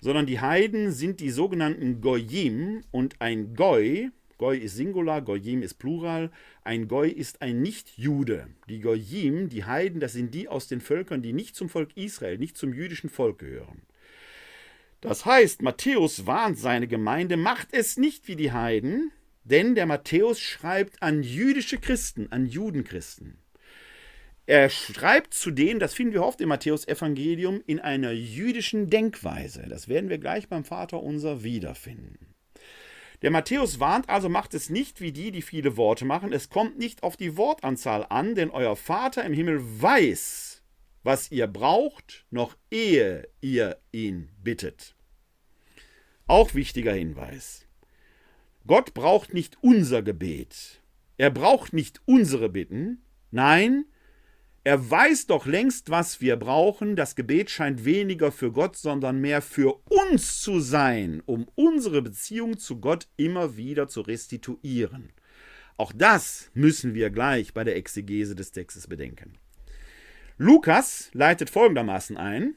sondern 0.00 0.26
die 0.26 0.40
Heiden 0.40 0.90
sind 0.90 1.20
die 1.20 1.30
sogenannten 1.30 2.00
Goyim 2.00 2.82
und 2.90 3.20
ein 3.20 3.54
Goy, 3.54 4.10
Goy 4.36 4.58
ist 4.58 4.76
Singular, 4.76 5.22
Goyim 5.22 5.62
ist 5.62 5.74
Plural, 5.74 6.30
ein 6.64 6.88
Goy 6.88 7.10
ist 7.10 7.40
ein 7.40 7.62
Nicht-Jude. 7.62 8.48
Die 8.68 8.80
Goyim, 8.80 9.48
die 9.48 9.64
Heiden, 9.64 10.00
das 10.00 10.12
sind 10.12 10.34
die 10.34 10.48
aus 10.48 10.66
den 10.66 10.80
Völkern, 10.80 11.22
die 11.22 11.32
nicht 11.32 11.54
zum 11.54 11.68
Volk 11.68 11.96
Israel, 11.96 12.38
nicht 12.38 12.56
zum 12.56 12.72
jüdischen 12.72 13.10
Volk 13.10 13.38
gehören. 13.38 13.82
Das 15.00 15.24
heißt, 15.24 15.62
Matthäus 15.62 16.26
warnt 16.26 16.58
seine 16.58 16.88
Gemeinde, 16.88 17.36
macht 17.36 17.68
es 17.72 17.96
nicht 17.96 18.26
wie 18.26 18.36
die 18.36 18.50
Heiden, 18.50 19.12
denn 19.50 19.74
der 19.74 19.86
Matthäus 19.86 20.40
schreibt 20.40 21.02
an 21.02 21.22
jüdische 21.22 21.78
Christen, 21.78 22.30
an 22.30 22.46
Judenchristen. 22.46 23.38
Er 24.46 24.70
schreibt 24.70 25.34
zu 25.34 25.50
denen, 25.50 25.78
das 25.78 25.92
finden 25.92 26.14
wir 26.14 26.22
oft 26.22 26.40
im 26.40 26.48
Matthäus-Evangelium, 26.48 27.62
in 27.66 27.80
einer 27.80 28.12
jüdischen 28.12 28.88
Denkweise. 28.88 29.66
Das 29.68 29.88
werden 29.88 30.08
wir 30.08 30.18
gleich 30.18 30.48
beim 30.48 30.64
Vater 30.64 31.02
unser 31.02 31.42
wiederfinden. 31.42 32.34
Der 33.20 33.30
Matthäus 33.30 33.80
warnt 33.80 34.08
also, 34.08 34.28
macht 34.28 34.54
es 34.54 34.70
nicht 34.70 35.00
wie 35.00 35.12
die, 35.12 35.32
die 35.32 35.42
viele 35.42 35.76
Worte 35.76 36.04
machen. 36.04 36.32
Es 36.32 36.48
kommt 36.48 36.78
nicht 36.78 37.02
auf 37.02 37.16
die 37.16 37.36
Wortanzahl 37.36 38.06
an, 38.08 38.34
denn 38.34 38.50
euer 38.50 38.76
Vater 38.76 39.24
im 39.24 39.34
Himmel 39.34 39.60
weiß, 39.60 40.62
was 41.02 41.30
ihr 41.30 41.46
braucht, 41.46 42.24
noch 42.30 42.56
ehe 42.70 43.28
ihr 43.40 43.78
ihn 43.92 44.30
bittet. 44.42 44.94
Auch 46.26 46.54
wichtiger 46.54 46.92
Hinweis. 46.92 47.67
Gott 48.68 48.94
braucht 48.94 49.34
nicht 49.34 49.56
unser 49.62 50.02
Gebet. 50.02 50.80
Er 51.16 51.30
braucht 51.30 51.72
nicht 51.72 52.00
unsere 52.04 52.48
Bitten. 52.48 53.02
Nein, 53.32 53.86
er 54.62 54.90
weiß 54.90 55.26
doch 55.26 55.46
längst, 55.46 55.88
was 55.88 56.20
wir 56.20 56.36
brauchen. 56.36 56.94
Das 56.94 57.16
Gebet 57.16 57.48
scheint 57.48 57.86
weniger 57.86 58.30
für 58.30 58.52
Gott, 58.52 58.76
sondern 58.76 59.22
mehr 59.22 59.40
für 59.40 59.80
uns 59.88 60.42
zu 60.42 60.60
sein, 60.60 61.22
um 61.24 61.48
unsere 61.54 62.02
Beziehung 62.02 62.58
zu 62.58 62.78
Gott 62.78 63.08
immer 63.16 63.56
wieder 63.56 63.88
zu 63.88 64.02
restituieren. 64.02 65.14
Auch 65.78 65.92
das 65.94 66.50
müssen 66.52 66.92
wir 66.92 67.08
gleich 67.08 67.54
bei 67.54 67.64
der 67.64 67.76
Exegese 67.76 68.36
des 68.36 68.52
Textes 68.52 68.86
bedenken. 68.86 69.38
Lukas 70.36 71.08
leitet 71.14 71.48
folgendermaßen 71.48 72.18
ein. 72.18 72.54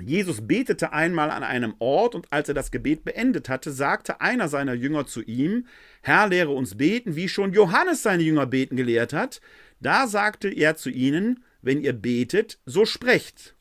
Jesus 0.00 0.46
betete 0.46 0.92
einmal 0.92 1.30
an 1.30 1.42
einem 1.42 1.74
Ort 1.78 2.14
und 2.14 2.32
als 2.32 2.48
er 2.48 2.54
das 2.54 2.70
Gebet 2.70 3.04
beendet 3.04 3.48
hatte, 3.48 3.70
sagte 3.70 4.20
einer 4.20 4.48
seiner 4.48 4.74
Jünger 4.74 5.06
zu 5.06 5.22
ihm, 5.22 5.66
Herr, 6.02 6.28
lehre 6.28 6.50
uns 6.50 6.76
beten, 6.76 7.16
wie 7.16 7.28
schon 7.28 7.52
Johannes 7.52 8.02
seine 8.02 8.22
Jünger 8.22 8.46
beten 8.46 8.76
gelehrt 8.76 9.12
hat. 9.12 9.40
Da 9.80 10.06
sagte 10.06 10.48
er 10.48 10.76
zu 10.76 10.90
ihnen, 10.90 11.44
wenn 11.62 11.80
ihr 11.80 11.92
betet, 11.92 12.58
so 12.66 12.84
sprecht. 12.84 13.54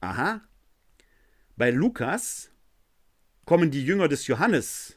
Aha. 0.00 0.42
Bei 1.56 1.70
Lukas 1.70 2.50
kommen 3.44 3.70
die 3.70 3.84
Jünger 3.84 4.08
des 4.08 4.26
Johannes 4.26 4.96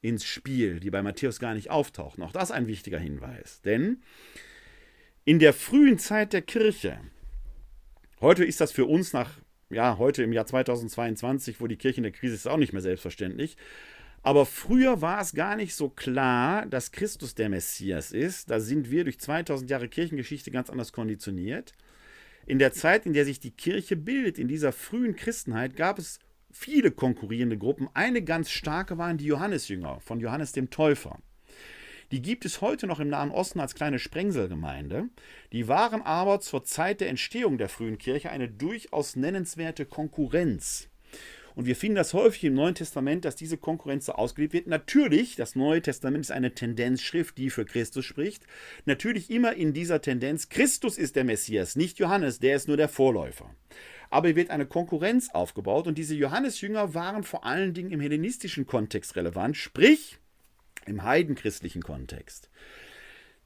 ins 0.00 0.24
Spiel, 0.24 0.78
die 0.80 0.90
bei 0.90 1.02
Matthäus 1.02 1.40
gar 1.40 1.54
nicht 1.54 1.70
auftauchen. 1.70 2.22
Auch 2.22 2.32
das 2.32 2.50
ein 2.50 2.66
wichtiger 2.66 2.98
Hinweis. 2.98 3.60
Denn 3.62 4.02
in 5.24 5.38
der 5.38 5.52
frühen 5.52 5.98
Zeit 5.98 6.32
der 6.32 6.42
Kirche, 6.42 7.00
heute 8.20 8.44
ist 8.44 8.60
das 8.60 8.72
für 8.72 8.86
uns 8.86 9.12
nach 9.12 9.30
ja, 9.70 9.98
heute 9.98 10.22
im 10.22 10.32
Jahr 10.32 10.46
2022, 10.46 11.60
wo 11.60 11.66
die 11.66 11.76
Kirche 11.76 11.98
in 11.98 12.04
der 12.04 12.12
Krise 12.12 12.34
ist, 12.34 12.48
auch 12.48 12.56
nicht 12.56 12.72
mehr 12.72 12.82
selbstverständlich. 12.82 13.56
Aber 14.22 14.46
früher 14.46 15.00
war 15.00 15.20
es 15.20 15.32
gar 15.32 15.56
nicht 15.56 15.74
so 15.74 15.88
klar, 15.88 16.66
dass 16.66 16.92
Christus 16.92 17.34
der 17.34 17.48
Messias 17.48 18.12
ist. 18.12 18.50
Da 18.50 18.60
sind 18.60 18.90
wir 18.90 19.04
durch 19.04 19.18
2000 19.18 19.70
Jahre 19.70 19.88
Kirchengeschichte 19.88 20.50
ganz 20.50 20.70
anders 20.70 20.92
konditioniert. 20.92 21.72
In 22.46 22.58
der 22.58 22.72
Zeit, 22.72 23.06
in 23.06 23.12
der 23.12 23.24
sich 23.24 23.40
die 23.40 23.50
Kirche 23.50 23.94
bildet, 23.94 24.38
in 24.38 24.48
dieser 24.48 24.72
frühen 24.72 25.14
Christenheit, 25.14 25.76
gab 25.76 25.98
es 25.98 26.18
viele 26.50 26.90
konkurrierende 26.90 27.58
Gruppen. 27.58 27.88
Eine 27.94 28.22
ganz 28.22 28.50
starke 28.50 28.98
waren 28.98 29.18
die 29.18 29.26
Johannesjünger 29.26 30.00
von 30.00 30.18
Johannes 30.18 30.52
dem 30.52 30.70
Täufer. 30.70 31.18
Die 32.10 32.22
gibt 32.22 32.46
es 32.46 32.62
heute 32.62 32.86
noch 32.86 33.00
im 33.00 33.08
Nahen 33.08 33.30
Osten 33.30 33.60
als 33.60 33.74
kleine 33.74 33.98
Sprengselgemeinde. 33.98 35.08
Die 35.52 35.68
waren 35.68 36.00
aber 36.00 36.40
zur 36.40 36.64
Zeit 36.64 37.00
der 37.02 37.10
Entstehung 37.10 37.58
der 37.58 37.68
frühen 37.68 37.98
Kirche 37.98 38.30
eine 38.30 38.48
durchaus 38.48 39.14
nennenswerte 39.14 39.84
Konkurrenz. 39.84 40.88
Und 41.54 41.66
wir 41.66 41.76
finden 41.76 41.96
das 41.96 42.14
häufig 42.14 42.44
im 42.44 42.54
Neuen 42.54 42.76
Testament, 42.76 43.24
dass 43.24 43.34
diese 43.34 43.58
Konkurrenz 43.58 44.06
so 44.06 44.12
ausgelebt 44.12 44.52
wird. 44.52 44.68
Natürlich, 44.68 45.34
das 45.34 45.56
Neue 45.56 45.82
Testament 45.82 46.24
ist 46.24 46.30
eine 46.30 46.54
Tendenzschrift, 46.54 47.36
die 47.36 47.50
für 47.50 47.64
Christus 47.64 48.04
spricht. 48.04 48.44
Natürlich 48.86 49.28
immer 49.28 49.54
in 49.54 49.72
dieser 49.72 50.00
Tendenz, 50.00 50.48
Christus 50.48 50.96
ist 50.96 51.16
der 51.16 51.24
Messias, 51.24 51.74
nicht 51.74 51.98
Johannes, 51.98 52.38
der 52.38 52.56
ist 52.56 52.68
nur 52.68 52.76
der 52.76 52.88
Vorläufer. 52.88 53.52
Aber 54.08 54.28
hier 54.28 54.36
wird 54.36 54.50
eine 54.50 54.66
Konkurrenz 54.66 55.30
aufgebaut 55.30 55.86
und 55.86 55.98
diese 55.98 56.14
Johannesjünger 56.14 56.94
waren 56.94 57.24
vor 57.24 57.44
allen 57.44 57.74
Dingen 57.74 57.90
im 57.90 58.00
hellenistischen 58.00 58.64
Kontext 58.64 59.16
relevant, 59.16 59.56
sprich 59.56 60.18
im 60.88 61.04
heidenchristlichen 61.04 61.82
Kontext. 61.82 62.50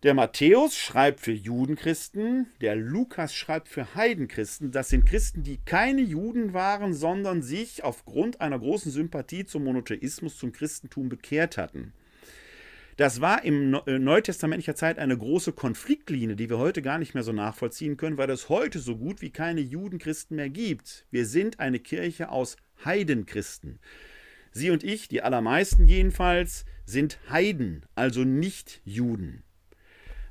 Der 0.02 0.14
Matthäus 0.14 0.76
schreibt 0.76 1.20
für 1.20 1.30
Judenchristen, 1.30 2.46
der 2.60 2.74
Lukas 2.74 3.36
schreibt 3.36 3.68
für 3.68 3.94
Heidenchristen. 3.94 4.72
Das 4.72 4.88
sind 4.88 5.06
Christen, 5.06 5.44
die 5.44 5.58
keine 5.64 6.00
Juden 6.00 6.54
waren, 6.54 6.92
sondern 6.92 7.42
sich 7.42 7.84
aufgrund 7.84 8.40
einer 8.40 8.58
großen 8.58 8.90
Sympathie 8.90 9.44
zum 9.44 9.62
Monotheismus, 9.62 10.38
zum 10.38 10.52
Christentum 10.52 11.08
bekehrt 11.08 11.56
hatten. 11.56 11.92
Das 12.96 13.20
war 13.20 13.44
im 13.44 13.74
äh, 13.86 13.98
neutestamentlicher 13.98 14.74
Zeit 14.74 14.98
eine 14.98 15.16
große 15.16 15.52
Konfliktlinie, 15.52 16.36
die 16.36 16.50
wir 16.50 16.58
heute 16.58 16.82
gar 16.82 16.98
nicht 16.98 17.14
mehr 17.14 17.22
so 17.22 17.32
nachvollziehen 17.32 17.96
können, 17.96 18.18
weil 18.18 18.28
es 18.30 18.48
heute 18.48 18.80
so 18.80 18.96
gut 18.96 19.22
wie 19.22 19.30
keine 19.30 19.60
Judenchristen 19.60 20.36
mehr 20.36 20.50
gibt. 20.50 21.06
Wir 21.10 21.26
sind 21.26 21.60
eine 21.60 21.78
Kirche 21.78 22.28
aus 22.30 22.56
Heidenchristen. 22.84 23.78
Sie 24.50 24.70
und 24.70 24.84
ich, 24.84 25.08
die 25.08 25.22
allermeisten 25.22 25.86
jedenfalls, 25.86 26.66
sind 26.84 27.18
Heiden, 27.30 27.86
also 27.94 28.24
nicht 28.24 28.80
Juden. 28.84 29.42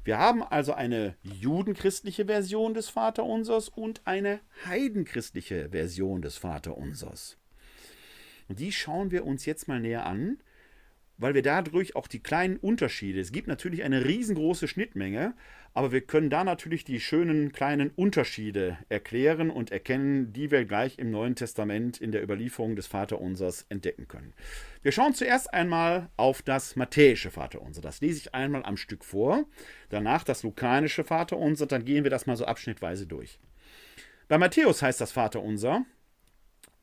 Wir 0.03 0.17
haben 0.17 0.41
also 0.41 0.73
eine 0.73 1.15
judenchristliche 1.21 2.25
Version 2.25 2.73
des 2.73 2.89
Vaterunsers 2.89 3.69
und 3.69 4.01
eine 4.05 4.39
heidenchristliche 4.65 5.69
Version 5.69 6.21
des 6.21 6.37
Vaterunsers. 6.37 7.37
Und 8.47 8.59
die 8.59 8.71
schauen 8.71 9.11
wir 9.11 9.25
uns 9.25 9.45
jetzt 9.45 9.67
mal 9.67 9.79
näher 9.79 10.05
an, 10.05 10.41
weil 11.21 11.35
wir 11.35 11.43
dadurch 11.43 11.95
auch 11.95 12.07
die 12.07 12.19
kleinen 12.19 12.57
Unterschiede, 12.57 13.19
es 13.19 13.31
gibt 13.31 13.47
natürlich 13.47 13.83
eine 13.83 14.05
riesengroße 14.05 14.67
Schnittmenge, 14.67 15.35
aber 15.73 15.91
wir 15.91 16.01
können 16.01 16.31
da 16.31 16.43
natürlich 16.43 16.83
die 16.83 16.99
schönen 16.99 17.51
kleinen 17.51 17.91
Unterschiede 17.91 18.79
erklären 18.89 19.51
und 19.51 19.71
erkennen, 19.71 20.33
die 20.33 20.49
wir 20.49 20.65
gleich 20.65 20.97
im 20.97 21.11
Neuen 21.11 21.35
Testament 21.35 22.01
in 22.01 22.11
der 22.11 22.23
Überlieferung 22.23 22.75
des 22.75 22.87
Vaterunsers 22.87 23.67
entdecken 23.69 24.07
können. 24.07 24.33
Wir 24.81 24.91
schauen 24.91 25.13
zuerst 25.13 25.53
einmal 25.53 26.09
auf 26.17 26.41
das 26.41 26.75
matthäische 26.75 27.29
Vaterunser. 27.29 27.81
Das 27.81 28.01
lese 28.01 28.17
ich 28.17 28.33
einmal 28.33 28.63
am 28.63 28.75
Stück 28.75 29.05
vor. 29.05 29.45
Danach 29.89 30.23
das 30.23 30.41
lukanische 30.41 31.03
Vaterunser. 31.03 31.67
Dann 31.67 31.85
gehen 31.85 32.03
wir 32.03 32.11
das 32.11 32.25
mal 32.25 32.35
so 32.35 32.45
abschnittweise 32.45 33.05
durch. 33.05 33.39
Bei 34.27 34.39
Matthäus 34.39 34.81
heißt 34.81 34.99
das 34.99 35.11
Vaterunser: 35.11 35.85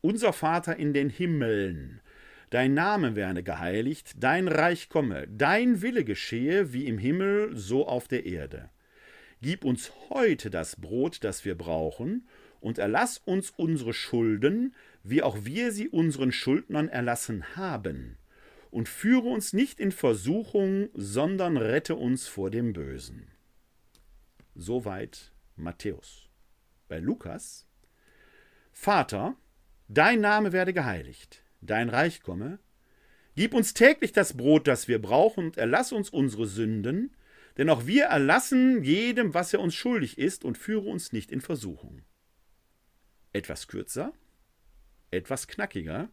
Unser 0.01 0.33
Vater 0.33 0.77
in 0.77 0.95
den 0.95 1.11
Himmeln. 1.11 2.01
Dein 2.51 2.73
Name 2.73 3.15
werde 3.15 3.43
geheiligt, 3.43 4.15
dein 4.17 4.49
Reich 4.49 4.89
komme, 4.89 5.29
dein 5.29 5.83
Wille 5.83 6.05
geschehe, 6.05 6.73
wie 6.73 6.87
im 6.87 6.97
Himmel, 6.97 7.55
so 7.55 7.87
auf 7.87 8.09
der 8.09 8.25
Erde. 8.25 8.71
Gib 9.43 9.65
uns 9.65 9.93
heute 10.09 10.49
das 10.49 10.77
Brot, 10.77 11.23
das 11.23 11.45
wir 11.45 11.57
brauchen, 11.57 12.27
und 12.61 12.79
erlass 12.79 13.19
uns 13.19 13.51
unsere 13.51 13.93
Schulden, 13.93 14.75
wie 15.03 15.23
auch 15.23 15.45
wir 15.45 15.73
sie 15.73 15.89
unseren 15.89 16.33
Schuldnern 16.33 16.89
erlassen 16.89 17.57
haben. 17.57 18.17
Und 18.71 18.89
führe 18.89 19.29
uns 19.29 19.53
nicht 19.53 19.79
in 19.79 19.93
Versuchung, 19.93 20.89
sondern 20.95 21.57
rette 21.57 21.97
uns 21.97 22.27
vor 22.27 22.51
dem 22.51 22.73
Bösen. 22.73 23.29
Soweit 24.55 25.33
Matthäus. 25.57 26.29
Bei 26.89 26.99
Lukas 26.99 27.67
Vater, 28.73 29.37
dein 29.89 30.21
Name 30.21 30.53
werde 30.53 30.73
geheiligt, 30.73 31.43
dein 31.61 31.89
Reich 31.89 32.23
komme, 32.23 32.59
gib 33.37 33.55
uns 33.55 33.75
täglich 33.75 34.13
das 34.13 34.37
Brot, 34.37 34.67
das 34.67 34.89
wir 34.89 35.01
brauchen, 35.01 35.47
und 35.47 35.59
erlass 35.59 35.93
uns 35.93 36.11
unsere 36.11 36.47
Sünden, 36.47 37.15
denn 37.57 37.71
auch 37.71 37.87
wir 37.87 38.05
erlassen 38.05 38.85
jedem, 38.85 39.35
was 39.35 39.53
er 39.53 39.61
uns 39.61 39.75
schuldig 39.75 40.19
ist, 40.19 40.45
und 40.45 40.57
führe 40.57 40.89
uns 40.89 41.13
nicht 41.13 41.33
in 41.33 41.41
Versuchung. 41.41 42.03
Etwas 43.33 43.67
kürzer, 43.67 44.13
etwas 45.11 45.49
knackiger. 45.49 46.09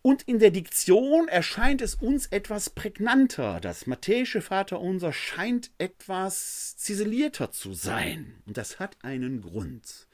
Und 0.00 0.22
in 0.24 0.38
der 0.38 0.50
Diktion 0.50 1.28
erscheint 1.28 1.80
es 1.80 1.94
uns 1.94 2.26
etwas 2.26 2.70
prägnanter. 2.70 3.58
Das 3.60 3.86
matthäische 3.86 4.42
Vaterunser 4.42 5.12
scheint 5.12 5.70
etwas 5.78 6.76
ziselierter 6.76 7.50
zu 7.50 7.72
sein. 7.72 8.34
Und 8.44 8.58
das 8.58 8.78
hat 8.78 8.98
einen 9.02 9.40
Grund. 9.40 10.06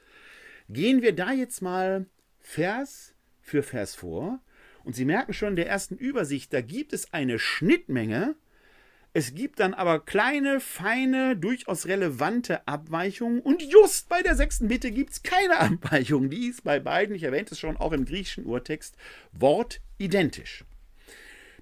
Gehen 0.69 1.01
wir 1.01 1.13
da 1.13 1.33
jetzt 1.33 1.61
mal 1.61 2.05
Vers 2.39 3.10
für 3.41 3.63
Vers 3.63 3.95
vor. 3.95 4.39
Und 4.83 4.95
Sie 4.95 5.05
merken 5.05 5.33
schon 5.33 5.49
in 5.49 5.55
der 5.57 5.67
ersten 5.67 5.95
Übersicht, 5.95 6.53
da 6.53 6.61
gibt 6.61 6.93
es 6.93 7.13
eine 7.13 7.37
Schnittmenge 7.37 8.35
es 9.13 9.35
gibt 9.35 9.59
dann 9.59 9.73
aber 9.73 9.99
kleine, 9.99 10.61
feine, 10.61 11.35
durchaus 11.35 11.85
relevante 11.85 12.65
Abweichungen. 12.65 13.41
Und 13.41 13.61
just 13.61 14.07
bei 14.07 14.21
der 14.21 14.35
sechsten 14.35 14.69
Bitte 14.69 14.89
gibt 14.91 15.11
es 15.11 15.23
keine 15.23 15.57
Abweichung. 15.59 16.29
Die 16.29 16.47
ist 16.47 16.63
bei 16.63 16.79
beiden, 16.79 17.15
ich 17.15 17.23
erwähnte 17.23 17.53
es 17.53 17.59
schon, 17.59 17.75
auch 17.75 17.91
im 17.91 18.05
griechischen 18.05 18.45
Urtext, 18.45 18.95
wortidentisch. 19.33 20.63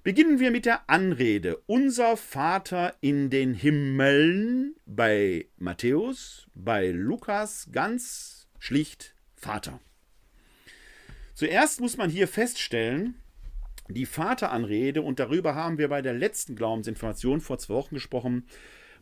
Beginnen 0.04 0.38
wir 0.38 0.52
mit 0.52 0.64
der 0.64 0.88
Anrede. 0.88 1.60
Unser 1.66 2.16
Vater 2.16 2.94
in 3.00 3.30
den 3.30 3.52
Himmeln 3.52 4.76
bei 4.86 5.48
Matthäus, 5.58 6.46
bei 6.54 6.90
Lukas 6.90 7.68
ganz 7.72 8.46
schlicht 8.58 9.14
Vater. 9.34 9.80
Zuerst 11.40 11.80
muss 11.80 11.96
man 11.96 12.10
hier 12.10 12.28
feststellen, 12.28 13.14
die 13.88 14.04
Vateranrede, 14.04 15.00
und 15.00 15.18
darüber 15.18 15.54
haben 15.54 15.78
wir 15.78 15.88
bei 15.88 16.02
der 16.02 16.12
letzten 16.12 16.54
Glaubensinformation 16.54 17.40
vor 17.40 17.56
zwei 17.56 17.72
Wochen 17.76 17.94
gesprochen, 17.94 18.44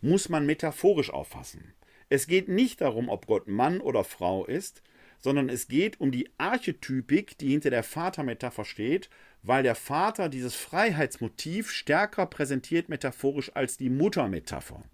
muss 0.02 0.28
man 0.28 0.46
metaphorisch 0.46 1.10
auffassen. 1.10 1.74
Es 2.08 2.28
geht 2.28 2.48
nicht 2.48 2.80
darum, 2.80 3.08
ob 3.08 3.26
Gott 3.26 3.48
Mann 3.48 3.80
oder 3.80 4.04
Frau 4.04 4.46
ist, 4.46 4.84
sondern 5.18 5.48
es 5.48 5.66
geht 5.66 5.98
um 5.98 6.12
die 6.12 6.30
Archetypik, 6.38 7.36
die 7.38 7.50
hinter 7.50 7.70
der 7.70 7.82
Vatermetapher 7.82 8.64
steht, 8.64 9.10
weil 9.42 9.64
der 9.64 9.74
Vater 9.74 10.28
dieses 10.28 10.54
Freiheitsmotiv 10.54 11.72
stärker 11.72 12.26
präsentiert 12.26 12.88
metaphorisch 12.88 13.50
als 13.56 13.78
die 13.78 13.90
Muttermetapher. 13.90 14.84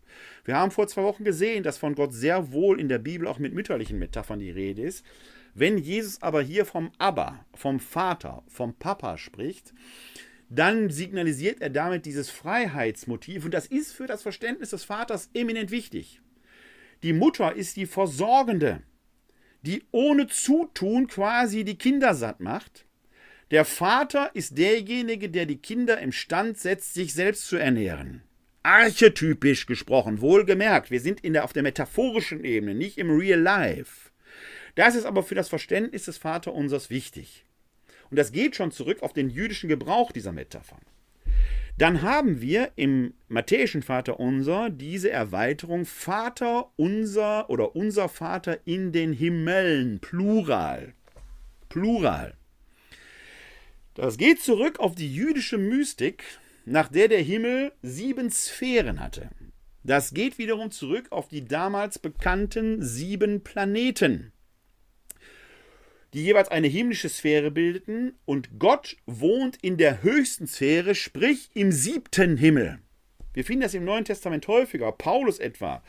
Wir 0.47 0.57
haben 0.57 0.71
vor 0.71 0.89
zwei 0.89 1.03
Wochen 1.03 1.25
gesehen, 1.25 1.63
dass 1.63 1.77
von 1.77 1.95
Gott 1.95 2.15
sehr 2.15 2.53
wohl 2.53 2.81
in 2.81 2.89
der 2.89 3.01
Bibel 3.01 3.29
auch 3.29 3.39
mit 3.39 3.53
mütterlichen 3.53 3.99
Metaphern 3.99 4.39
die 4.39 4.51
Rede 4.51 4.81
ist. 4.81 5.05
Wenn 5.55 5.79
Jesus 5.79 6.21
aber 6.21 6.43
hier 6.43 6.67
vom 6.67 6.91
Abba, 6.99 7.47
vom 7.55 7.79
Vater, 7.79 8.43
vom 8.49 8.75
Papa 8.75 9.17
spricht, 9.19 9.73
dann 10.49 10.91
signalisiert 10.91 11.61
er 11.61 11.71
damit 11.71 12.07
dieses 12.07 12.29
Freiheitsmotiv 12.29 13.45
und 13.45 13.55
das 13.55 13.67
ist 13.67 13.93
für 13.93 14.07
das 14.07 14.23
Verständnis 14.23 14.71
des 14.71 14.85
Vaters 14.85 15.31
eminent 15.33 15.71
wichtig. 15.71 16.21
Die 17.05 17.13
Mutter 17.13 17.55
ist 17.55 17.77
die 17.77 17.87
Versorgende, 17.87 18.83
die 19.63 19.85
ohne 19.93 20.27
Zutun 20.27 21.07
quasi 21.07 21.65
die 21.65 21.79
Kinder 21.79 22.15
satt 22.15 22.41
macht. 22.41 22.87
Der 23.51 23.65
Vater 23.65 24.31
ist 24.35 24.59
derjenige, 24.59 25.31
der 25.31 25.47
die 25.47 25.59
Kinder 25.59 26.01
im 26.01 26.13
Stand 26.13 26.59
setzt, 26.59 26.95
sich 26.95 27.15
selbst 27.15 27.47
zu 27.47 27.57
ernähren. 27.57 28.23
Archetypisch 28.63 29.67
gesprochen, 29.67 30.21
wohlgemerkt, 30.21 30.91
wir 30.91 31.01
sind 31.01 31.21
in 31.21 31.35
der, 31.35 31.45
auf 31.45 31.53
der 31.53 31.63
metaphorischen 31.63 32.43
Ebene, 32.43 32.75
nicht 32.75 32.99
im 32.99 33.11
Real 33.11 33.39
Life. 33.39 34.04
Das 34.75 34.95
ist 34.95 35.05
aber 35.05 35.23
für 35.23 35.35
das 35.35 35.49
Verständnis 35.49 36.05
des 36.05 36.19
Vaterunsers 36.19 36.91
wichtig. 36.91 37.45
Und 38.11 38.19
das 38.19 38.33
geht 38.33 38.57
schon 38.57 38.71
zurück 38.71 39.03
auf 39.03 39.13
den 39.13 39.31
jüdischen 39.31 39.69
Gebrauch 39.69 40.13
dieser 40.13 40.33
Metaphern. 40.33 40.81
Dann 41.77 42.03
haben 42.03 42.41
wir 42.41 42.71
im 42.77 43.15
matthäischen 43.29 43.83
Vaterunser 43.83 44.71
diese 44.71 45.11
Erweiterung 45.11 45.85
Vater 45.85 46.71
unser 46.77 47.51
oder 47.51 47.75
unser 47.75 48.09
Vater 48.09 48.61
in 48.65 48.93
den 48.93 49.13
Himmeln, 49.13 49.99
Plural. 49.99 50.95
Plural. 51.69 52.35
Das 53.95 54.17
geht 54.19 54.41
zurück 54.41 54.79
auf 54.79 54.95
die 54.95 55.13
jüdische 55.13 55.59
Mystik, 55.59 56.23
nach 56.65 56.89
der 56.89 57.09
der 57.09 57.23
Himmel 57.23 57.73
sieben 57.83 58.31
Sphären 58.31 59.01
hatte. 59.01 59.31
Das 59.83 60.15
geht 60.15 60.39
wiederum 60.39 60.71
zurück 60.71 61.09
auf 61.11 61.29
die 61.29 61.45
damals 61.45 61.99
bekannten 61.99 62.83
sieben 62.83 63.43
Planeten 63.43 64.33
die 66.15 66.25
jeweils 66.25 66.49
eine 66.49 66.69
himmlische 66.69 67.09
Sphäre 67.09 67.51
bildeten, 67.51 68.15
und 68.25 68.59
Gott 68.59 68.97
wohnt 69.05 69.59
in 69.63 69.77
der 69.77 70.03
höchsten 70.03 70.47
Sphäre, 70.47 70.95
sprich 70.95 71.51
im 71.55 71.73
siebten 71.73 72.37
Himmel. 72.37 72.79
Wir 73.33 73.45
finden 73.45 73.63
das 73.63 73.75
im 73.75 73.85
Neuen 73.85 74.05
Testament 74.05 74.47
häufiger. 74.47 74.93
Paulus 74.93 75.41
etwa 75.41 75.83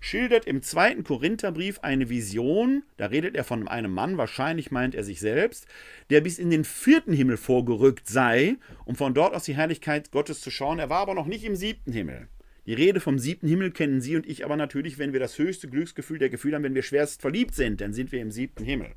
schildert 0.00 0.46
im 0.46 0.62
zweiten 0.62 1.04
Korintherbrief 1.04 1.80
eine 1.80 2.08
Vision, 2.08 2.82
da 2.96 3.06
redet 3.06 3.36
er 3.36 3.44
von 3.44 3.68
einem 3.68 3.92
Mann, 3.92 4.16
wahrscheinlich 4.16 4.70
meint 4.70 4.94
er 4.94 5.04
sich 5.04 5.20
selbst, 5.20 5.66
der 6.08 6.20
bis 6.20 6.38
in 6.38 6.50
den 6.50 6.64
vierten 6.64 7.12
Himmel 7.12 7.36
vorgerückt 7.36 8.06
sei, 8.08 8.56
um 8.84 8.96
von 8.96 9.14
dort 9.14 9.34
aus 9.34 9.44
die 9.44 9.56
Herrlichkeit 9.56 10.10
Gottes 10.10 10.40
zu 10.40 10.50
schauen. 10.50 10.78
Er 10.78 10.90
war 10.90 11.00
aber 11.00 11.14
noch 11.14 11.26
nicht 11.26 11.44
im 11.44 11.56
siebten 11.56 11.92
Himmel. 11.92 12.28
Die 12.66 12.74
Rede 12.74 13.00
vom 13.00 13.18
siebten 13.18 13.48
Himmel 13.48 13.70
kennen 13.70 14.00
Sie 14.00 14.16
und 14.16 14.26
ich 14.28 14.44
aber 14.44 14.56
natürlich, 14.56 14.98
wenn 14.98 15.12
wir 15.12 15.20
das 15.20 15.38
höchste 15.38 15.68
Glücksgefühl 15.68 16.18
der 16.18 16.30
Gefühle 16.30 16.56
haben, 16.56 16.64
wenn 16.64 16.74
wir 16.74 16.82
schwerst 16.82 17.20
verliebt 17.20 17.54
sind, 17.54 17.80
dann 17.80 17.92
sind 17.92 18.12
wir 18.12 18.20
im 18.20 18.30
siebten 18.30 18.64
Himmel. 18.64 18.94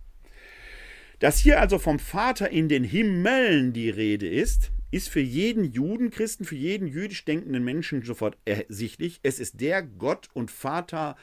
Dass 1.20 1.38
hier 1.38 1.59
also 1.61 1.80
vom 1.80 1.99
Vater 1.99 2.49
in 2.49 2.70
den 2.70 2.84
Himmeln 2.84 3.74
die 3.74 3.89
Rede 3.89 4.28
ist, 4.28 4.72
ist 4.91 5.09
für 5.09 5.22
jeden 5.22 5.64
Judenchristen, 5.64 6.45
für 6.45 6.55
jeden 6.55 6.88
jüdisch 6.88 7.26
denkenden 7.26 7.64
Menschen 7.64 8.03
sofort 8.03 8.38
ersichtlich. 8.45 9.20
Es 9.24 9.39
ist 9.39 9.59
der 9.59 9.82
Gott 9.82 10.30
und 10.34 10.51
Vater 10.51 11.16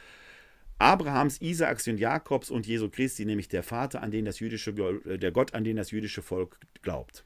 Abrahams, 0.80 1.40
Isaaks 1.40 1.86
und 1.88 1.98
Jakobs 1.98 2.50
und 2.50 2.66
Jesu 2.66 2.88
Christi, 2.88 3.26
nämlich 3.26 3.48
der 3.48 3.62
Vater, 3.62 4.02
an 4.02 4.10
den 4.10 4.24
das 4.24 4.40
jüdische, 4.40 4.72
der 4.72 5.30
Gott, 5.30 5.54
an 5.54 5.62
den 5.62 5.76
das 5.76 5.90
jüdische 5.90 6.22
Volk 6.22 6.58
glaubt. 6.82 7.24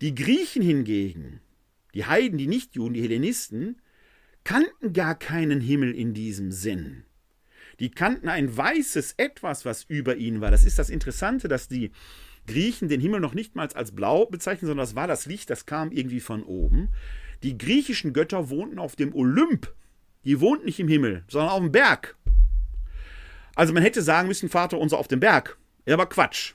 Die 0.00 0.14
Griechen 0.14 0.62
hingegen, 0.62 1.40
die 1.92 2.06
Heiden, 2.06 2.38
die 2.38 2.46
Nichtjuden, 2.46 2.94
die 2.94 3.02
Hellenisten, 3.02 3.80
kannten 4.42 4.92
gar 4.92 5.18
keinen 5.18 5.60
Himmel 5.60 5.94
in 5.94 6.14
diesem 6.14 6.50
Sinn. 6.50 7.04
Die 7.80 7.90
kannten 7.90 8.28
ein 8.28 8.56
weißes 8.56 9.14
Etwas, 9.16 9.64
was 9.64 9.84
über 9.84 10.16
ihnen 10.16 10.40
war. 10.40 10.50
Das 10.50 10.64
ist 10.64 10.78
das 10.78 10.90
Interessante, 10.90 11.48
dass 11.48 11.68
die 11.68 11.90
Griechen 12.46 12.88
den 12.88 13.00
Himmel 13.00 13.20
noch 13.20 13.34
nicht 13.34 13.54
mal 13.56 13.68
als 13.74 13.92
blau 13.92 14.26
bezeichnen, 14.26 14.68
sondern 14.68 14.84
das 14.84 14.94
war 14.94 15.06
das 15.06 15.26
Licht, 15.26 15.50
das 15.50 15.66
kam 15.66 15.90
irgendwie 15.90 16.20
von 16.20 16.42
oben. 16.42 16.90
Die 17.42 17.58
griechischen 17.58 18.12
Götter 18.12 18.50
wohnten 18.50 18.78
auf 18.78 18.96
dem 18.96 19.14
Olymp. 19.14 19.72
Die 20.24 20.40
wohnten 20.40 20.66
nicht 20.66 20.80
im 20.80 20.88
Himmel, 20.88 21.24
sondern 21.28 21.50
auf 21.50 21.60
dem 21.60 21.72
Berg. 21.72 22.16
Also 23.54 23.72
man 23.72 23.82
hätte 23.82 24.02
sagen 24.02 24.28
müssen, 24.28 24.48
Vater 24.48 24.78
unser 24.78 24.98
auf 24.98 25.08
dem 25.08 25.20
Berg. 25.20 25.58
Ja, 25.86 25.94
aber 25.94 26.06
Quatsch. 26.06 26.54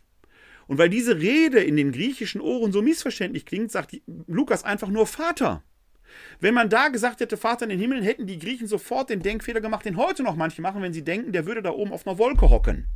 Und 0.67 0.77
weil 0.77 0.89
diese 0.89 1.17
Rede 1.17 1.59
in 1.59 1.77
den 1.77 1.91
griechischen 1.91 2.41
Ohren 2.41 2.71
so 2.71 2.81
missverständlich 2.81 3.45
klingt, 3.45 3.71
sagt 3.71 3.99
Lukas 4.27 4.63
einfach 4.63 4.89
nur 4.89 5.07
Vater. 5.07 5.63
Wenn 6.39 6.53
man 6.53 6.69
da 6.69 6.87
gesagt 6.89 7.19
hätte, 7.19 7.37
Vater 7.37 7.63
in 7.63 7.69
den 7.69 7.79
Himmel, 7.79 8.03
hätten 8.03 8.27
die 8.27 8.39
Griechen 8.39 8.67
sofort 8.67 9.09
den 9.09 9.21
Denkfehler 9.21 9.61
gemacht, 9.61 9.85
den 9.85 9.97
heute 9.97 10.23
noch 10.23 10.35
manche 10.35 10.61
machen, 10.61 10.81
wenn 10.81 10.93
sie 10.93 11.03
denken, 11.03 11.31
der 11.31 11.45
würde 11.45 11.61
da 11.61 11.71
oben 11.71 11.91
auf 11.91 12.07
einer 12.07 12.17
Wolke 12.17 12.49
hocken. 12.49 12.87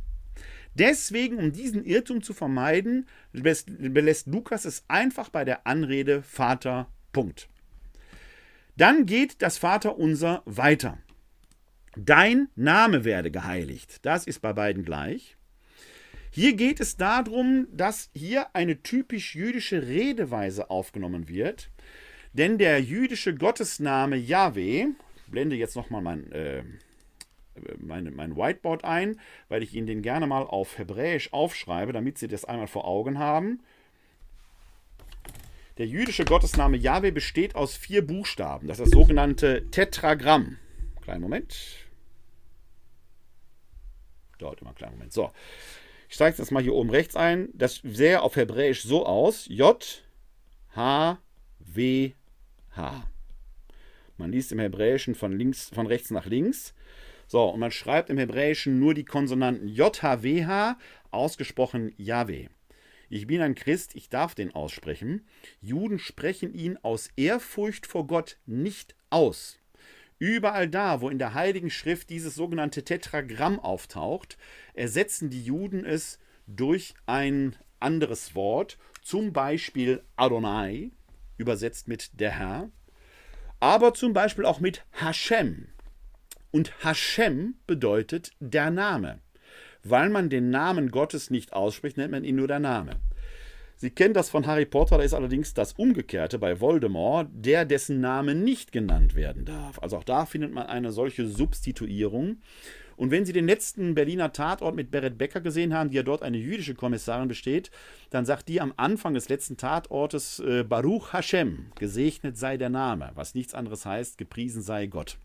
Deswegen, 0.74 1.38
um 1.38 1.52
diesen 1.52 1.84
Irrtum 1.84 2.22
zu 2.22 2.34
vermeiden, 2.34 3.06
belässt 3.32 4.26
Lukas 4.26 4.64
es 4.64 4.84
einfach 4.88 5.28
bei 5.28 5.44
der 5.44 5.66
Anrede 5.66 6.22
Vater. 6.22 6.88
Punkt. 7.12 7.48
Dann 8.76 9.06
geht 9.06 9.40
das 9.40 9.56
Vaterunser 9.58 10.42
weiter. 10.46 10.98
Dein 11.96 12.48
Name 12.56 13.04
werde 13.04 13.30
geheiligt. 13.30 14.04
Das 14.04 14.26
ist 14.26 14.40
bei 14.40 14.52
beiden 14.52 14.84
gleich. 14.84 15.36
Hier 16.32 16.54
geht 16.54 16.80
es 16.80 16.96
darum, 16.96 17.68
dass 17.70 18.10
hier 18.12 18.56
eine 18.56 18.82
typisch 18.82 19.36
jüdische 19.36 19.86
Redeweise 19.86 20.70
aufgenommen 20.70 21.28
wird. 21.28 21.70
Denn 22.34 22.58
der 22.58 22.82
jüdische 22.82 23.34
Gottesname 23.34 24.16
Yahweh, 24.16 24.88
blende 25.28 25.54
jetzt 25.54 25.76
nochmal 25.76 26.02
mein, 26.02 26.32
äh, 26.32 26.64
mein, 27.78 28.12
mein 28.14 28.36
Whiteboard 28.36 28.84
ein, 28.84 29.20
weil 29.48 29.62
ich 29.62 29.72
Ihnen 29.72 29.86
den 29.86 30.02
gerne 30.02 30.26
mal 30.26 30.42
auf 30.42 30.76
Hebräisch 30.76 31.32
aufschreibe, 31.32 31.92
damit 31.92 32.18
Sie 32.18 32.26
das 32.26 32.44
einmal 32.44 32.66
vor 32.66 32.86
Augen 32.86 33.20
haben. 33.20 33.62
Der 35.78 35.86
jüdische 35.86 36.24
Gottesname 36.24 36.76
Yahweh 36.76 37.12
besteht 37.12 37.54
aus 37.54 37.76
vier 37.76 38.04
Buchstaben. 38.04 38.66
Das 38.66 38.80
ist 38.80 38.86
das 38.86 38.98
sogenannte 38.98 39.70
Tetragramm. 39.70 40.58
Kleinen 41.02 41.22
Moment. 41.22 41.56
Dauert 44.38 44.60
immer 44.60 44.70
einen 44.70 44.76
kleinen 44.76 44.94
Moment. 44.94 45.12
So. 45.12 45.30
Ich 46.08 46.16
zeige 46.16 46.36
das 46.36 46.50
mal 46.50 46.62
hier 46.62 46.74
oben 46.74 46.90
rechts 46.90 47.14
ein. 47.14 47.48
Das 47.54 47.80
sähe 47.84 48.22
auf 48.22 48.34
Hebräisch 48.36 48.82
so 48.82 49.06
aus: 49.06 49.46
J, 49.48 50.04
H, 50.74 51.18
W, 51.58 52.12
H. 52.76 53.06
Man 54.16 54.32
liest 54.32 54.52
im 54.52 54.58
Hebräischen 54.58 55.14
von, 55.14 55.36
links, 55.36 55.70
von 55.70 55.86
rechts 55.86 56.10
nach 56.10 56.26
links. 56.26 56.74
So, 57.26 57.44
und 57.44 57.60
man 57.60 57.70
schreibt 57.70 58.10
im 58.10 58.18
Hebräischen 58.18 58.78
nur 58.78 58.94
die 58.94 59.04
Konsonanten 59.04 59.68
J, 59.68 60.02
H, 60.02 60.22
W, 60.22 60.44
H, 60.44 60.78
ausgesprochen 61.10 61.92
Yahweh. 61.96 62.48
Ich 63.08 63.26
bin 63.26 63.40
ein 63.40 63.54
Christ, 63.54 63.94
ich 63.94 64.08
darf 64.08 64.34
den 64.34 64.54
aussprechen. 64.54 65.26
Juden 65.60 65.98
sprechen 65.98 66.54
ihn 66.54 66.78
aus 66.82 67.10
Ehrfurcht 67.16 67.86
vor 67.86 68.06
Gott 68.06 68.38
nicht 68.46 68.94
aus. 69.10 69.58
Überall 70.18 70.68
da, 70.68 71.00
wo 71.00 71.10
in 71.10 71.18
der 71.18 71.34
Heiligen 71.34 71.70
Schrift 71.70 72.10
dieses 72.10 72.34
sogenannte 72.34 72.84
Tetragramm 72.84 73.58
auftaucht, 73.58 74.38
ersetzen 74.72 75.28
die 75.30 75.44
Juden 75.44 75.84
es 75.84 76.18
durch 76.46 76.94
ein 77.06 77.56
anderes 77.80 78.34
Wort, 78.34 78.78
zum 79.02 79.32
Beispiel 79.32 80.02
Adonai, 80.16 80.90
übersetzt 81.36 81.88
mit 81.88 82.20
der 82.20 82.30
Herr, 82.30 82.70
aber 83.60 83.94
zum 83.94 84.12
Beispiel 84.12 84.44
auch 84.44 84.60
mit 84.60 84.84
Hashem. 84.92 85.68
Und 86.50 86.72
Hashem 86.84 87.54
bedeutet 87.66 88.32
der 88.40 88.70
Name. 88.70 89.20
Weil 89.82 90.08
man 90.08 90.30
den 90.30 90.50
Namen 90.50 90.90
Gottes 90.90 91.30
nicht 91.30 91.52
ausspricht, 91.52 91.96
nennt 91.96 92.12
man 92.12 92.24
ihn 92.24 92.36
nur 92.36 92.48
der 92.48 92.60
Name. 92.60 93.00
Sie 93.76 93.90
kennen 93.90 94.14
das 94.14 94.30
von 94.30 94.46
Harry 94.46 94.64
Potter, 94.64 94.98
da 94.98 95.04
ist 95.04 95.14
allerdings 95.14 95.52
das 95.52 95.72
Umgekehrte 95.72 96.38
bei 96.38 96.60
Voldemort, 96.60 97.28
der 97.32 97.64
dessen 97.64 98.00
Name 98.00 98.34
nicht 98.34 98.72
genannt 98.72 99.14
werden 99.14 99.44
darf. 99.44 99.78
Also 99.82 99.96
auch 99.96 100.04
da 100.04 100.26
findet 100.26 100.52
man 100.52 100.66
eine 100.66 100.92
solche 100.92 101.26
Substituierung. 101.26 102.38
Und 102.96 103.10
wenn 103.10 103.24
Sie 103.24 103.32
den 103.32 103.46
letzten 103.46 103.94
Berliner 103.94 104.32
Tatort 104.32 104.74
mit 104.74 104.90
Beret 104.90 105.18
Becker 105.18 105.40
gesehen 105.40 105.74
haben, 105.74 105.90
die 105.90 105.96
ja 105.96 106.02
dort 106.02 106.22
eine 106.22 106.38
jüdische 106.38 106.74
Kommissarin 106.74 107.28
besteht, 107.28 107.70
dann 108.10 108.26
sagt 108.26 108.48
die 108.48 108.60
am 108.60 108.72
Anfang 108.76 109.14
des 109.14 109.28
letzten 109.28 109.56
Tatortes 109.56 110.40
äh, 110.40 110.64
Baruch 110.64 111.12
Hashem, 111.12 111.72
gesegnet 111.76 112.36
sei 112.36 112.56
der 112.56 112.70
Name, 112.70 113.10
was 113.14 113.34
nichts 113.34 113.54
anderes 113.54 113.84
heißt, 113.86 114.18
gepriesen 114.18 114.62
sei 114.62 114.86
Gott. 114.86 115.18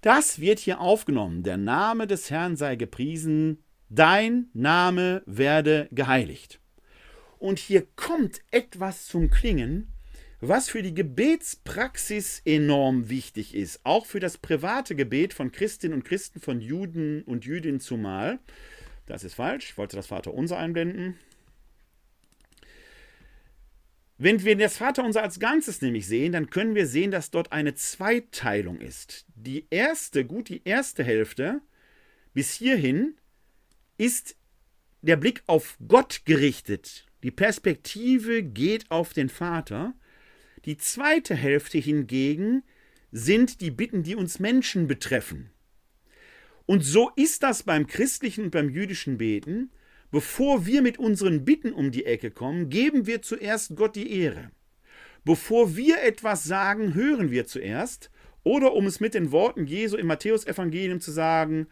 Das 0.00 0.40
wird 0.40 0.58
hier 0.58 0.80
aufgenommen. 0.80 1.42
Der 1.42 1.56
Name 1.56 2.06
des 2.06 2.30
Herrn 2.30 2.56
sei 2.56 2.76
gepriesen, 2.76 3.64
dein 3.88 4.48
Name 4.52 5.22
werde 5.26 5.88
geheiligt. 5.90 6.60
Und 7.38 7.58
hier 7.58 7.86
kommt 7.96 8.40
etwas 8.50 9.06
zum 9.06 9.30
Klingen, 9.30 9.92
was 10.40 10.68
für 10.68 10.82
die 10.82 10.94
Gebetspraxis 10.94 12.42
enorm 12.44 13.08
wichtig 13.08 13.54
ist, 13.54 13.80
auch 13.84 14.06
für 14.06 14.20
das 14.20 14.38
private 14.38 14.94
Gebet 14.94 15.32
von 15.32 15.52
Christinnen 15.52 15.96
und 15.96 16.04
Christen, 16.04 16.40
von 16.40 16.60
Juden 16.60 17.22
und 17.22 17.44
Jüdinnen 17.44 17.80
zumal. 17.80 18.38
Das 19.06 19.24
ist 19.24 19.34
falsch, 19.34 19.70
ich 19.70 19.78
wollte 19.78 19.96
das 19.96 20.08
Vaterunser 20.08 20.58
einblenden. 20.58 21.18
Wenn 24.18 24.42
wir 24.44 24.56
das 24.56 24.78
Vaterunser 24.78 25.22
als 25.22 25.38
Ganzes 25.38 25.82
nämlich 25.82 26.06
sehen, 26.06 26.32
dann 26.32 26.48
können 26.48 26.74
wir 26.74 26.86
sehen, 26.86 27.10
dass 27.10 27.30
dort 27.30 27.52
eine 27.52 27.74
Zweiteilung 27.74 28.80
ist. 28.80 29.26
Die 29.34 29.66
erste, 29.68 30.24
gut 30.24 30.48
die 30.48 30.62
erste 30.64 31.04
Hälfte 31.04 31.60
bis 32.32 32.52
hierhin 32.52 33.16
ist 33.98 34.36
der 35.02 35.16
Blick 35.16 35.42
auf 35.46 35.76
Gott 35.86 36.22
gerichtet. 36.24 37.06
Die 37.22 37.30
Perspektive 37.30 38.42
geht 38.42 38.90
auf 38.90 39.12
den 39.12 39.28
Vater. 39.28 39.94
Die 40.66 40.76
zweite 40.76 41.36
Hälfte 41.36 41.78
hingegen 41.78 42.64
sind 43.12 43.60
die 43.60 43.70
Bitten, 43.70 44.02
die 44.02 44.16
uns 44.16 44.40
Menschen 44.40 44.88
betreffen. 44.88 45.50
Und 46.66 46.84
so 46.84 47.12
ist 47.14 47.44
das 47.44 47.62
beim 47.62 47.86
christlichen 47.86 48.46
und 48.46 48.50
beim 48.50 48.68
jüdischen 48.68 49.16
Beten. 49.16 49.70
Bevor 50.10 50.66
wir 50.66 50.82
mit 50.82 50.98
unseren 50.98 51.44
Bitten 51.44 51.72
um 51.72 51.92
die 51.92 52.04
Ecke 52.04 52.32
kommen, 52.32 52.68
geben 52.68 53.06
wir 53.06 53.22
zuerst 53.22 53.76
Gott 53.76 53.94
die 53.94 54.20
Ehre. 54.20 54.50
Bevor 55.24 55.76
wir 55.76 56.02
etwas 56.02 56.42
sagen, 56.42 56.94
hören 56.94 57.30
wir 57.30 57.46
zuerst. 57.46 58.10
Oder 58.42 58.74
um 58.74 58.86
es 58.86 58.98
mit 58.98 59.14
den 59.14 59.30
Worten 59.30 59.66
Jesu 59.66 59.96
im 59.96 60.08
Matthäusevangelium 60.08 61.00
zu 61.00 61.12
sagen, 61.12 61.68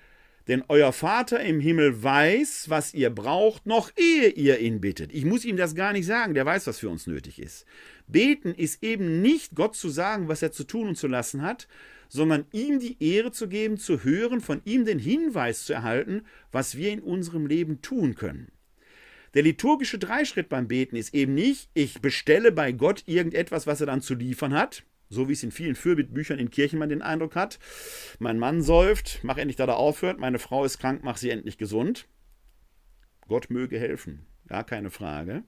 denn 0.47 0.63
euer 0.69 0.93
Vater 0.93 1.41
im 1.41 1.59
Himmel 1.59 2.03
weiß, 2.03 2.67
was 2.69 2.93
ihr 2.93 3.11
braucht, 3.11 3.67
noch 3.67 3.91
ehe 3.97 4.29
ihr 4.29 4.59
ihn 4.59 4.81
bittet. 4.81 5.13
Ich 5.13 5.25
muss 5.25 5.45
ihm 5.45 5.57
das 5.57 5.75
gar 5.75 5.93
nicht 5.93 6.07
sagen, 6.07 6.35
der 6.35 6.45
weiß, 6.45 6.67
was 6.67 6.79
für 6.79 6.91
uns 6.91 7.07
nötig 7.07 7.41
ist. 7.41 7.65
Beten 8.07 8.55
ist 8.55 8.83
eben 8.83 9.23
nicht 9.23 9.55
Gott 9.55 9.77
zu 9.77 9.89
sagen, 9.89 10.29
was 10.29 10.43
er 10.43 10.53
zu 10.53 10.65
tun 10.65 10.89
und 10.89 10.97
zu 10.97 11.07
lassen 11.07 11.43
hat, 11.43 11.69
sondern 12.09 12.47
ihm 12.53 12.79
die 12.79 13.03
Ehre 13.03 13.33
zu 13.33 13.49
geben, 13.49 13.79
zu 13.79 14.05
hören, 14.05 14.41
von 14.41 14.61
ihm 14.65 14.85
den 14.85 14.99
Hinweis 14.99 15.65
zu 15.65 15.73
erhalten, 15.73 16.23
was 16.53 16.77
wir 16.77 16.93
in 16.93 17.01
unserem 17.01 17.47
Leben 17.47 17.83
tun 17.83 18.15
können. 18.15 18.53
Der 19.35 19.43
liturgische 19.43 19.99
Dreischritt 19.99 20.49
beim 20.49 20.69
Beten 20.69 20.95
ist 20.95 21.13
eben 21.13 21.35
nicht, 21.35 21.69
ich 21.75 22.01
bestelle 22.01 22.53
bei 22.53 22.71
Gott 22.71 23.03
irgendetwas, 23.07 23.67
was 23.67 23.81
er 23.81 23.87
dann 23.87 24.01
zu 24.01 24.15
liefern 24.15 24.55
hat, 24.55 24.85
so 25.09 25.29
wie 25.29 25.33
es 25.33 25.43
in 25.43 25.51
vielen 25.51 25.75
Fürbittbüchern 25.75 26.39
in 26.39 26.51
Kirchen 26.51 26.79
man 26.79 26.89
den 26.89 27.03
Eindruck 27.03 27.35
hat. 27.35 27.59
Mein 28.21 28.39
Mann 28.39 28.63
säuft, 28.63 29.21
mach 29.23 29.37
endlich, 29.37 29.57
dass 29.57 29.67
er 29.67 29.77
aufhört. 29.77 30.21
Meine 30.21 30.39
Frau 30.39 30.65
ist 30.65 30.79
krank, 30.79 31.01
mach 31.03 31.17
sie 31.17 31.31
endlich 31.31 31.59
gesund. 31.59 32.07
Gott 33.27 33.51
möge 33.51 33.79
helfen, 33.79 34.27
gar 34.47 34.65
keine 34.65 34.91
Frage. 34.91 35.43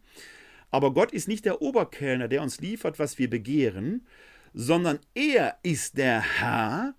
Aber 0.76 0.92
Gott 0.92 1.12
ist 1.12 1.26
nicht 1.26 1.46
der 1.46 1.62
Oberkellner, 1.62 2.28
der 2.28 2.42
uns 2.42 2.60
liefert, 2.60 2.98
was 2.98 3.18
wir 3.18 3.30
begehren, 3.30 4.06
sondern 4.52 4.98
er 5.14 5.56
ist 5.62 5.96
der 5.96 6.20
Herr, 6.20 6.94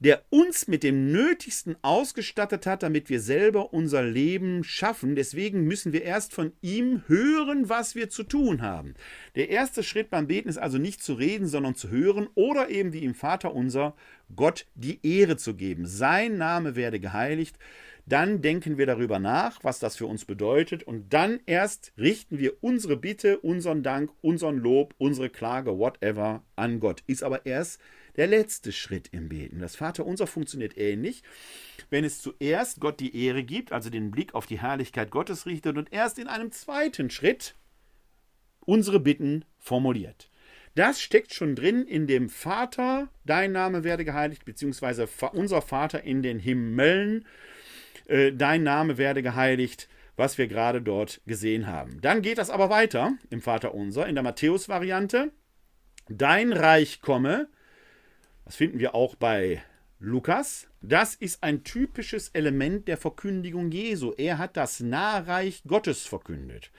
der 0.00 0.24
uns 0.30 0.66
mit 0.66 0.82
dem 0.82 1.12
Nötigsten 1.12 1.76
ausgestattet 1.80 2.66
hat, 2.66 2.82
damit 2.82 3.08
wir 3.10 3.20
selber 3.20 3.72
unser 3.72 4.02
Leben 4.02 4.64
schaffen. 4.64 5.14
Deswegen 5.14 5.62
müssen 5.62 5.92
wir 5.92 6.02
erst 6.02 6.34
von 6.34 6.54
ihm 6.60 7.04
hören, 7.06 7.68
was 7.68 7.94
wir 7.94 8.10
zu 8.10 8.24
tun 8.24 8.62
haben. 8.62 8.94
Der 9.36 9.48
erste 9.48 9.84
Schritt 9.84 10.10
beim 10.10 10.26
Beten 10.26 10.48
ist 10.48 10.58
also 10.58 10.78
nicht 10.78 11.00
zu 11.00 11.14
reden, 11.14 11.46
sondern 11.46 11.76
zu 11.76 11.90
hören 11.90 12.26
oder 12.34 12.68
eben 12.68 12.92
wie 12.92 13.04
im 13.04 13.14
Vater 13.14 13.54
unser 13.54 13.94
Gott 14.34 14.66
die 14.74 14.98
Ehre 15.06 15.36
zu 15.36 15.54
geben. 15.54 15.86
Sein 15.86 16.36
Name 16.36 16.74
werde 16.74 16.98
geheiligt. 16.98 17.60
Dann 18.06 18.42
denken 18.42 18.76
wir 18.76 18.86
darüber 18.86 19.18
nach, 19.18 19.64
was 19.64 19.78
das 19.78 19.96
für 19.96 20.06
uns 20.06 20.26
bedeutet 20.26 20.82
und 20.82 21.12
dann 21.14 21.40
erst 21.46 21.92
richten 21.96 22.38
wir 22.38 22.62
unsere 22.62 22.96
Bitte, 22.96 23.38
unseren 23.38 23.82
Dank, 23.82 24.10
unseren 24.20 24.58
Lob, 24.58 24.94
unsere 24.98 25.30
Klage, 25.30 25.78
whatever 25.78 26.42
an 26.54 26.80
Gott. 26.80 27.02
Ist 27.06 27.22
aber 27.22 27.46
erst 27.46 27.80
der 28.16 28.26
letzte 28.26 28.72
Schritt 28.72 29.08
im 29.12 29.28
Beten. 29.28 29.58
Das 29.58 29.76
Vaterunser 29.76 30.26
funktioniert 30.26 30.76
ähnlich. 30.76 31.22
Wenn 31.90 32.04
es 32.04 32.20
zuerst 32.20 32.80
Gott 32.80 33.00
die 33.00 33.24
Ehre 33.24 33.42
gibt, 33.42 33.72
also 33.72 33.90
den 33.90 34.10
Blick 34.10 34.34
auf 34.34 34.46
die 34.46 34.60
Herrlichkeit 34.60 35.10
Gottes 35.10 35.46
richtet 35.46 35.76
und 35.78 35.92
erst 35.92 36.18
in 36.18 36.28
einem 36.28 36.52
zweiten 36.52 37.10
Schritt 37.10 37.54
unsere 38.60 39.00
Bitten 39.00 39.44
formuliert. 39.58 40.30
Das 40.74 41.00
steckt 41.00 41.32
schon 41.32 41.54
drin 41.54 41.86
in 41.86 42.06
dem 42.06 42.28
Vater, 42.28 43.08
dein 43.24 43.52
Name 43.52 43.84
werde 43.84 44.04
geheiligt, 44.04 44.44
beziehungsweise 44.44 45.08
unser 45.32 45.62
Vater 45.62 46.02
in 46.02 46.22
den 46.22 46.40
Himmeln, 46.40 47.24
äh, 48.06 48.32
dein 48.32 48.62
Name 48.62 48.98
werde 48.98 49.22
geheiligt, 49.22 49.88
was 50.16 50.38
wir 50.38 50.46
gerade 50.46 50.80
dort 50.80 51.20
gesehen 51.26 51.66
haben. 51.66 52.00
Dann 52.00 52.22
geht 52.22 52.38
das 52.38 52.50
aber 52.50 52.70
weiter 52.70 53.12
im 53.30 53.40
Vater 53.40 53.74
unser, 53.74 54.06
in 54.06 54.14
der 54.14 54.24
Matthäus-Variante. 54.24 55.32
Dein 56.08 56.52
Reich 56.52 57.00
komme, 57.00 57.48
das 58.44 58.56
finden 58.56 58.78
wir 58.78 58.94
auch 58.94 59.14
bei 59.14 59.62
Lukas, 59.98 60.68
das 60.82 61.14
ist 61.14 61.42
ein 61.42 61.64
typisches 61.64 62.28
Element 62.28 62.88
der 62.88 62.98
Verkündigung 62.98 63.70
Jesu. 63.70 64.12
Er 64.18 64.36
hat 64.36 64.56
das 64.56 64.80
Nahreich 64.80 65.62
Gottes 65.66 66.06
verkündet. 66.06 66.70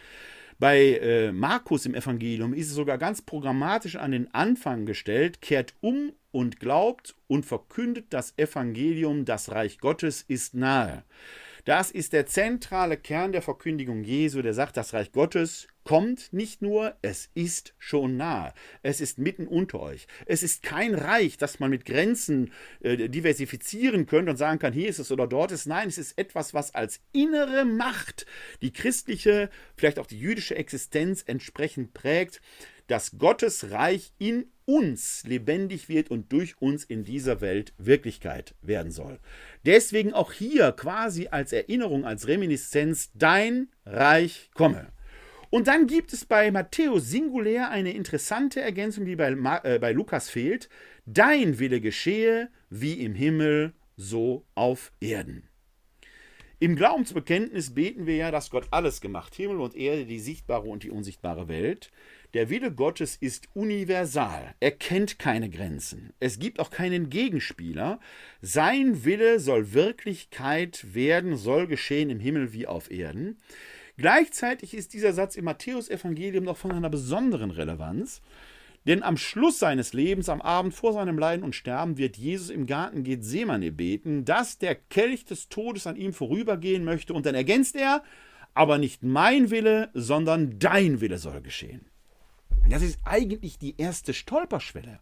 Bei 0.57 0.99
äh, 0.99 1.31
Markus 1.33 1.85
im 1.85 1.95
Evangelium 1.95 2.53
ist 2.53 2.67
es 2.67 2.75
sogar 2.75 2.97
ganz 2.97 3.21
programmatisch 3.21 3.97
an 3.97 4.11
den 4.11 4.33
Anfang 4.33 4.85
gestellt, 4.85 5.41
kehrt 5.41 5.73
um 5.81 6.13
und 6.31 6.59
glaubt 6.59 7.15
und 7.27 7.45
verkündet 7.45 8.05
das 8.11 8.33
Evangelium, 8.37 9.25
das 9.25 9.51
Reich 9.51 9.79
Gottes 9.79 10.21
ist 10.21 10.53
nahe. 10.53 11.03
Das 11.65 11.89
ist 11.89 12.13
der 12.13 12.27
zentrale 12.27 12.95
Kern 12.95 13.31
der 13.31 13.41
Verkündigung 13.41 14.03
Jesu, 14.03 14.43
der 14.43 14.53
sagt, 14.53 14.77
das 14.77 14.93
Reich 14.93 15.11
Gottes 15.11 15.67
kommt 15.83 16.31
nicht 16.31 16.61
nur, 16.61 16.95
es 17.01 17.31
ist 17.33 17.73
schon 17.79 18.17
nahe. 18.17 18.53
Es 18.83 19.01
ist 19.01 19.17
mitten 19.17 19.47
unter 19.47 19.79
euch. 19.79 20.05
Es 20.27 20.43
ist 20.43 20.61
kein 20.61 20.93
Reich, 20.93 21.37
das 21.37 21.59
man 21.59 21.71
mit 21.71 21.85
Grenzen 21.85 22.51
äh, 22.81 23.09
diversifizieren 23.09 24.05
könnte 24.05 24.29
und 24.31 24.37
sagen 24.37 24.59
kann, 24.59 24.73
hier 24.73 24.89
ist 24.89 24.99
es 24.99 25.11
oder 25.11 25.25
dort 25.25 25.51
ist. 25.51 25.65
Nein, 25.65 25.87
es 25.87 25.97
ist 25.97 26.19
etwas, 26.19 26.53
was 26.53 26.75
als 26.75 27.01
innere 27.13 27.65
Macht 27.65 28.27
die 28.61 28.71
christliche, 28.71 29.49
vielleicht 29.75 29.97
auch 29.97 30.07
die 30.07 30.19
jüdische 30.19 30.55
Existenz 30.55 31.23
entsprechend 31.25 31.95
prägt, 31.95 32.41
dass 32.87 33.17
Gottes 33.17 33.71
Reich 33.71 34.13
in 34.17 34.45
uns 34.65 35.23
lebendig 35.25 35.89
wird 35.89 36.09
und 36.09 36.31
durch 36.31 36.59
uns 36.59 36.83
in 36.83 37.03
dieser 37.03 37.41
Welt 37.41 37.73
Wirklichkeit 37.77 38.55
werden 38.61 38.91
soll. 38.91 39.19
Deswegen 39.65 40.13
auch 40.13 40.31
hier 40.31 40.71
quasi 40.71 41.27
als 41.27 41.53
Erinnerung, 41.53 42.05
als 42.05 42.27
Reminiszenz, 42.27 43.11
dein 43.13 43.69
Reich 43.85 44.49
komme. 44.53 44.91
Und 45.51 45.67
dann 45.67 45.87
gibt 45.87 46.11
es 46.11 46.25
bei 46.25 46.51
Matthäus 46.51 47.09
singulär 47.09 47.69
eine 47.69 47.93
interessante 47.93 48.59
Ergänzung, 48.61 49.05
die 49.05 49.15
bei, 49.15 49.31
äh, 49.63 49.79
bei 49.79 49.93
Lukas 49.93 50.29
fehlt. 50.29 50.67
Dein 51.05 51.59
Wille 51.59 51.79
geschehe 51.79 52.49
wie 52.69 52.93
im 52.93 53.13
Himmel, 53.13 53.73
so 53.95 54.45
auf 54.55 54.91
Erden. 54.99 55.47
Im 56.59 56.75
Glaubensbekenntnis 56.75 57.73
beten 57.73 58.05
wir 58.05 58.15
ja, 58.15 58.31
dass 58.31 58.49
Gott 58.49 58.67
alles 58.71 59.01
gemacht, 59.01 59.35
Himmel 59.35 59.59
und 59.59 59.75
Erde, 59.75 60.05
die 60.05 60.19
sichtbare 60.19 60.67
und 60.67 60.83
die 60.83 60.89
unsichtbare 60.89 61.47
Welt. 61.47 61.91
Der 62.35 62.49
Wille 62.49 62.73
Gottes 62.73 63.15
ist 63.15 63.47
universal. 63.53 64.55
Er 64.59 64.71
kennt 64.71 65.19
keine 65.19 65.49
Grenzen. 65.49 66.11
Es 66.19 66.37
gibt 66.37 66.59
auch 66.59 66.69
keinen 66.69 67.09
Gegenspieler. 67.09 68.01
Sein 68.41 69.05
Wille 69.05 69.39
soll 69.39 69.71
Wirklichkeit 69.71 70.93
werden, 70.93 71.37
soll 71.37 71.65
geschehen 71.65 72.09
im 72.09 72.19
Himmel 72.19 72.51
wie 72.51 72.67
auf 72.67 72.91
Erden. 72.91 73.39
Gleichzeitig 73.95 74.73
ist 74.73 74.93
dieser 74.93 75.13
Satz 75.13 75.37
im 75.37 75.45
Matthäusevangelium 75.45 76.43
noch 76.43 76.57
von 76.57 76.73
einer 76.73 76.89
besonderen 76.89 77.51
Relevanz. 77.51 78.21
Denn 78.85 79.01
am 79.01 79.15
Schluss 79.15 79.59
seines 79.59 79.93
Lebens, 79.93 80.27
am 80.27 80.41
Abend 80.41 80.73
vor 80.73 80.91
seinem 80.91 81.17
Leiden 81.17 81.45
und 81.45 81.55
Sterben, 81.55 81.97
wird 81.97 82.17
Jesus 82.17 82.49
im 82.49 82.65
Garten 82.65 83.05
Gethsemane 83.05 83.71
beten, 83.71 84.25
dass 84.25 84.57
der 84.57 84.75
Kelch 84.75 85.23
des 85.23 85.47
Todes 85.47 85.87
an 85.87 85.95
ihm 85.95 86.11
vorübergehen 86.11 86.83
möchte. 86.83 87.13
Und 87.13 87.25
dann 87.27 87.33
ergänzt 87.33 87.77
er, 87.77 88.03
aber 88.53 88.77
nicht 88.77 89.03
mein 89.03 89.51
Wille, 89.51 89.89
sondern 89.93 90.59
dein 90.59 90.99
Wille 90.99 91.17
soll 91.17 91.39
geschehen. 91.39 91.85
Das 92.67 92.81
ist 92.81 92.99
eigentlich 93.05 93.59
die 93.59 93.75
erste 93.77 94.13
Stolperschwelle. 94.13 94.99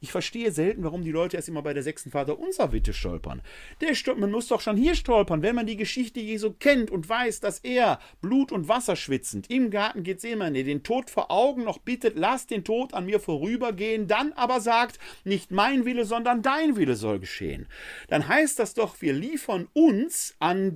Ich 0.00 0.12
verstehe 0.12 0.52
selten, 0.52 0.84
warum 0.84 1.02
die 1.02 1.10
Leute 1.10 1.36
erst 1.36 1.48
immer 1.48 1.62
bei 1.62 1.72
der 1.72 1.82
sechsten 1.82 2.10
Vater 2.10 2.38
unser 2.38 2.70
Witte 2.70 2.92
stolpern. 2.92 3.42
Der 3.80 3.94
man 4.16 4.30
muss 4.30 4.48
doch 4.48 4.60
schon 4.60 4.76
hier 4.76 4.94
stolpern, 4.94 5.42
wenn 5.42 5.54
man 5.54 5.66
die 5.66 5.76
Geschichte 5.76 6.20
Jesu 6.20 6.52
kennt 6.52 6.90
und 6.90 7.08
weiß, 7.08 7.40
dass 7.40 7.60
er, 7.60 7.98
Blut 8.20 8.52
und 8.52 8.68
Wasser 8.68 8.94
schwitzend, 8.94 9.50
im 9.50 9.70
Garten 9.70 10.02
Gethsemane 10.02 10.64
den 10.64 10.82
Tod 10.82 11.10
vor 11.10 11.30
Augen 11.30 11.64
noch 11.64 11.78
bittet, 11.78 12.16
lass 12.16 12.46
den 12.46 12.62
Tod 12.62 12.92
an 12.94 13.06
mir 13.06 13.20
vorübergehen, 13.20 14.06
dann 14.06 14.32
aber 14.34 14.60
sagt, 14.60 14.98
nicht 15.24 15.50
mein 15.50 15.84
Wille, 15.86 16.04
sondern 16.04 16.42
dein 16.42 16.76
Wille 16.76 16.94
soll 16.94 17.18
geschehen. 17.18 17.66
Dann 18.08 18.28
heißt 18.28 18.58
das 18.58 18.74
doch, 18.74 19.00
wir 19.00 19.14
liefern 19.14 19.66
uns 19.72 20.36
an 20.38 20.74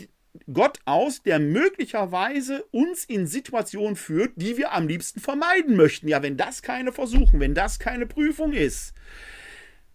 Gott 0.52 0.78
aus, 0.86 1.22
der 1.22 1.38
möglicherweise 1.38 2.64
uns 2.70 3.04
in 3.04 3.26
Situationen 3.26 3.96
führt, 3.96 4.32
die 4.36 4.56
wir 4.56 4.72
am 4.72 4.88
liebsten 4.88 5.20
vermeiden 5.20 5.76
möchten. 5.76 6.08
Ja, 6.08 6.22
wenn 6.22 6.36
das 6.36 6.62
keine 6.62 6.92
Versuchung, 6.92 7.40
wenn 7.40 7.54
das 7.54 7.78
keine 7.78 8.06
Prüfung 8.06 8.52
ist. 8.52 8.94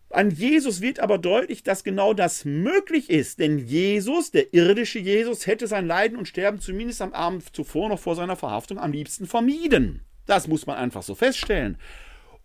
An 0.10 0.30
Jesus 0.32 0.80
wird 0.80 1.00
aber 1.00 1.18
deutlich, 1.18 1.64
dass 1.64 1.84
genau 1.84 2.14
das 2.14 2.46
möglich 2.46 3.10
ist, 3.10 3.40
denn 3.40 3.58
Jesus, 3.58 4.32
der 4.32 4.54
irdische 4.54 5.00
Jesus, 5.00 5.48
hätte 5.48 5.68
sein 5.68 5.86
Leiden 5.86 6.18
und 6.18 6.30
Sterben 6.30 6.62
zumindest 6.62 7.02
am 7.02 7.12
Abend 7.14 7.54
zuvor 7.54 7.90
noch 7.90 8.00
vor 8.00 8.16
seiner 8.16 8.38
Verhaftung 8.38 8.78
am 8.78 8.94
liebsten 8.94 9.26
vermieden. 9.26 10.06
Das 10.26 10.48
muss 10.48 10.66
man 10.66 10.78
einfach 10.78 11.04
so 11.04 11.14
feststellen. 11.14 11.78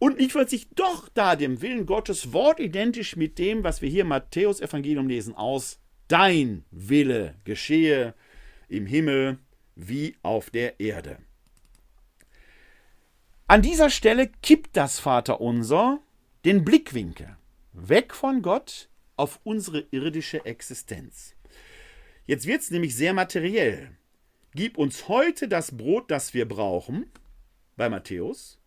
Und 0.01 0.19
liefert 0.19 0.51
sich 0.51 0.71
doch 0.71 1.09
da 1.15 1.37
dem 1.37 1.63
Willen 1.63 1.87
Gottes 1.87 2.33
wortidentisch 2.33 3.15
mit 3.15 3.39
dem, 3.39 3.63
was 3.63 3.81
wir 3.81 3.89
hier 3.89 4.03
im 4.03 4.09
Matthäus 4.09 4.61
Evangelium 4.61 5.07
lesen, 5.07 5.37
aus 5.37 5.79
dein 6.13 6.65
Wille 6.71 7.37
geschehe 7.45 8.15
im 8.69 8.85
Himmel 8.85 9.39
wie 9.75 10.17
auf 10.23 10.51
der 10.51 10.79
Erde. 10.79 11.17
An 13.47 13.63
dieser 13.63 13.89
Stelle 13.89 14.31
kippt 14.43 14.77
das 14.77 15.01
Vaterunser 15.01 16.01
den 16.45 16.65
Blickwinkel 16.65 17.37
weg 17.73 18.15
von 18.15 18.43
Gott 18.43 18.91
auf 19.17 19.41
unsere 19.43 19.87
irdische 19.91 20.45
Existenz. 20.45 21.35
Jetzt 22.27 22.47
wird 22.47 22.61
es 22.61 22.71
nämlich 22.71 22.95
sehr 22.95 23.15
materiell. 23.15 23.97
Gib 24.55 24.77
uns 24.77 25.09
heute 25.09 25.49
das 25.49 25.77
Brot, 25.79 26.11
das 26.11 26.35
wir 26.35 26.47
brauchen, 26.47 27.11
bei 27.77 27.89
Matthäus. 27.89 28.59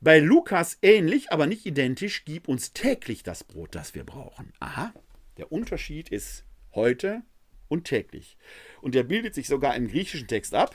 Bei 0.00 0.18
Lukas 0.18 0.78
ähnlich, 0.80 1.32
aber 1.32 1.46
nicht 1.46 1.66
identisch, 1.66 2.24
gib 2.24 2.48
uns 2.48 2.72
täglich 2.72 3.22
das 3.22 3.44
Brot, 3.44 3.74
das 3.74 3.94
wir 3.94 4.04
brauchen. 4.04 4.54
Aha, 4.58 4.94
der 5.36 5.52
Unterschied 5.52 6.08
ist 6.08 6.44
heute 6.74 7.22
und 7.68 7.84
täglich. 7.84 8.36
Und 8.80 8.94
der 8.94 9.02
bildet 9.02 9.34
sich 9.34 9.48
sogar 9.48 9.74
im 9.76 9.88
griechischen 9.88 10.28
Text 10.28 10.54
ab. 10.54 10.74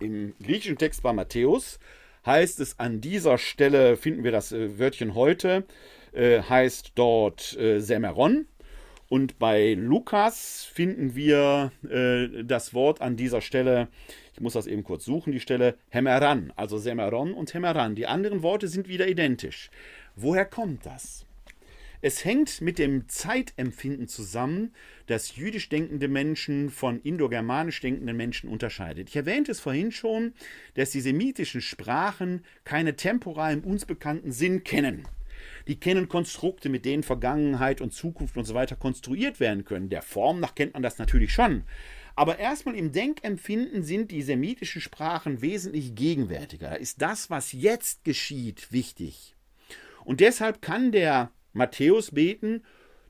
Im 0.00 0.34
griechischen 0.42 0.78
Text 0.78 1.02
bei 1.02 1.12
Matthäus 1.12 1.78
heißt 2.26 2.60
es 2.60 2.78
an 2.78 3.00
dieser 3.00 3.38
Stelle, 3.38 3.96
finden 3.96 4.24
wir 4.24 4.32
das 4.32 4.52
äh, 4.52 4.78
Wörtchen 4.78 5.14
heute, 5.14 5.64
äh, 6.12 6.42
heißt 6.42 6.92
dort 6.96 7.56
äh, 7.56 7.80
Semeron. 7.80 8.46
Und 9.08 9.38
bei 9.38 9.74
Lukas 9.74 10.64
finden 10.64 11.14
wir 11.14 11.70
das 11.82 12.74
Wort 12.74 13.00
an 13.00 13.14
dieser 13.14 13.40
Stelle, 13.40 13.86
ich 14.32 14.40
muss 14.40 14.54
das 14.54 14.66
eben 14.66 14.82
kurz 14.82 15.04
suchen, 15.04 15.32
die 15.32 15.38
Stelle 15.38 15.76
Hemeran, 15.90 16.52
also 16.56 16.76
Semeron 16.76 17.32
und 17.32 17.54
Hemeran. 17.54 17.94
Die 17.94 18.08
anderen 18.08 18.42
Worte 18.42 18.66
sind 18.66 18.88
wieder 18.88 19.06
identisch. 19.06 19.70
Woher 20.16 20.44
kommt 20.44 20.86
das? 20.86 21.25
Es 22.02 22.24
hängt 22.24 22.60
mit 22.60 22.78
dem 22.78 23.08
Zeitempfinden 23.08 24.08
zusammen, 24.08 24.74
das 25.06 25.36
jüdisch 25.36 25.68
denkende 25.68 26.08
Menschen 26.08 26.70
von 26.70 27.00
indogermanisch 27.00 27.80
denkenden 27.80 28.16
Menschen 28.16 28.50
unterscheidet. 28.50 29.08
Ich 29.08 29.16
erwähnte 29.16 29.52
es 29.52 29.60
vorhin 29.60 29.92
schon, 29.92 30.34
dass 30.74 30.90
die 30.90 31.00
semitischen 31.00 31.60
Sprachen 31.60 32.44
keine 32.64 32.96
temporal 32.96 33.54
im 33.54 33.64
uns 33.64 33.86
bekannten 33.86 34.32
Sinn 34.32 34.62
kennen. 34.64 35.06
Die 35.68 35.80
kennen 35.80 36.08
Konstrukte, 36.08 36.68
mit 36.68 36.84
denen 36.84 37.02
Vergangenheit 37.02 37.80
und 37.80 37.92
Zukunft 37.92 38.36
und 38.36 38.44
so 38.44 38.54
weiter 38.54 38.76
konstruiert 38.76 39.40
werden 39.40 39.64
können. 39.64 39.88
Der 39.88 40.02
Form 40.02 40.40
nach 40.40 40.54
kennt 40.54 40.74
man 40.74 40.82
das 40.82 40.98
natürlich 40.98 41.32
schon. 41.32 41.64
Aber 42.14 42.38
erstmal 42.38 42.74
im 42.74 42.92
Denkempfinden 42.92 43.82
sind 43.82 44.10
die 44.10 44.22
semitischen 44.22 44.80
Sprachen 44.80 45.42
wesentlich 45.42 45.94
gegenwärtiger. 45.94 46.70
Da 46.70 46.76
ist 46.76 47.02
das, 47.02 47.28
was 47.28 47.52
jetzt 47.52 48.04
geschieht, 48.04 48.72
wichtig. 48.72 49.34
Und 50.04 50.20
deshalb 50.20 50.62
kann 50.62 50.92
der 50.92 51.30
Matthäus 51.56 52.12
beten, 52.12 52.62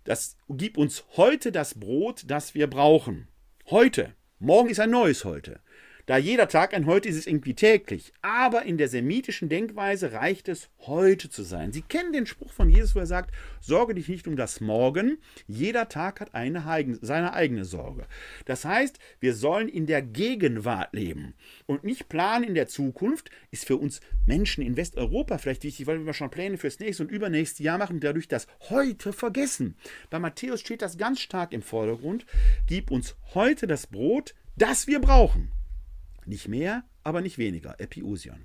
das 0.04 0.36
gib 0.48 0.78
uns 0.78 1.04
heute 1.16 1.52
das 1.52 1.78
Brot, 1.78 2.24
das 2.28 2.54
wir 2.54 2.68
brauchen. 2.68 3.28
Heute. 3.70 4.14
Morgen 4.38 4.68
ist 4.68 4.80
ein 4.80 4.90
neues 4.90 5.24
heute. 5.24 5.60
Da 6.06 6.16
jeder 6.16 6.46
Tag 6.46 6.72
ein 6.72 6.86
Heute 6.86 7.08
ist, 7.08 7.16
ist 7.16 7.26
irgendwie 7.26 7.54
täglich. 7.54 8.12
Aber 8.22 8.62
in 8.62 8.78
der 8.78 8.86
semitischen 8.86 9.48
Denkweise 9.48 10.12
reicht 10.12 10.48
es, 10.48 10.70
heute 10.82 11.28
zu 11.28 11.42
sein. 11.42 11.72
Sie 11.72 11.82
kennen 11.82 12.12
den 12.12 12.26
Spruch 12.26 12.52
von 12.52 12.70
Jesus, 12.70 12.94
wo 12.94 13.00
er 13.00 13.06
sagt, 13.06 13.34
sorge 13.60 13.92
dich 13.92 14.08
nicht 14.08 14.28
um 14.28 14.36
das 14.36 14.60
Morgen. 14.60 15.18
Jeder 15.48 15.88
Tag 15.88 16.20
hat 16.20 16.32
eine, 16.32 16.62
seine 17.00 17.32
eigene 17.32 17.64
Sorge. 17.64 18.06
Das 18.44 18.64
heißt, 18.64 19.00
wir 19.18 19.34
sollen 19.34 19.68
in 19.68 19.86
der 19.86 20.00
Gegenwart 20.00 20.92
leben 20.92 21.34
und 21.66 21.82
nicht 21.82 22.08
planen 22.08 22.44
in 22.44 22.54
der 22.54 22.68
Zukunft. 22.68 23.30
Ist 23.50 23.66
für 23.66 23.76
uns 23.76 24.00
Menschen 24.26 24.62
in 24.62 24.76
Westeuropa 24.76 25.38
vielleicht 25.38 25.64
wichtig, 25.64 25.88
weil 25.88 26.06
wir 26.06 26.14
schon 26.14 26.30
Pläne 26.30 26.56
fürs 26.56 26.78
nächste 26.78 27.02
und 27.02 27.10
übernächste 27.10 27.64
Jahr 27.64 27.78
machen 27.78 27.96
und 27.96 28.04
dadurch 28.04 28.28
das 28.28 28.46
heute 28.70 29.12
vergessen. 29.12 29.74
Bei 30.08 30.20
Matthäus 30.20 30.60
steht 30.60 30.82
das 30.82 30.98
ganz 30.98 31.18
stark 31.18 31.52
im 31.52 31.62
Vordergrund. 31.62 32.26
Gib 32.68 32.92
uns 32.92 33.16
heute 33.34 33.66
das 33.66 33.88
Brot, 33.88 34.36
das 34.56 34.86
wir 34.86 35.00
brauchen. 35.00 35.50
Nicht 36.26 36.48
mehr, 36.48 36.84
aber 37.02 37.20
nicht 37.20 37.38
weniger. 37.38 37.80
Epiusion. 37.80 38.44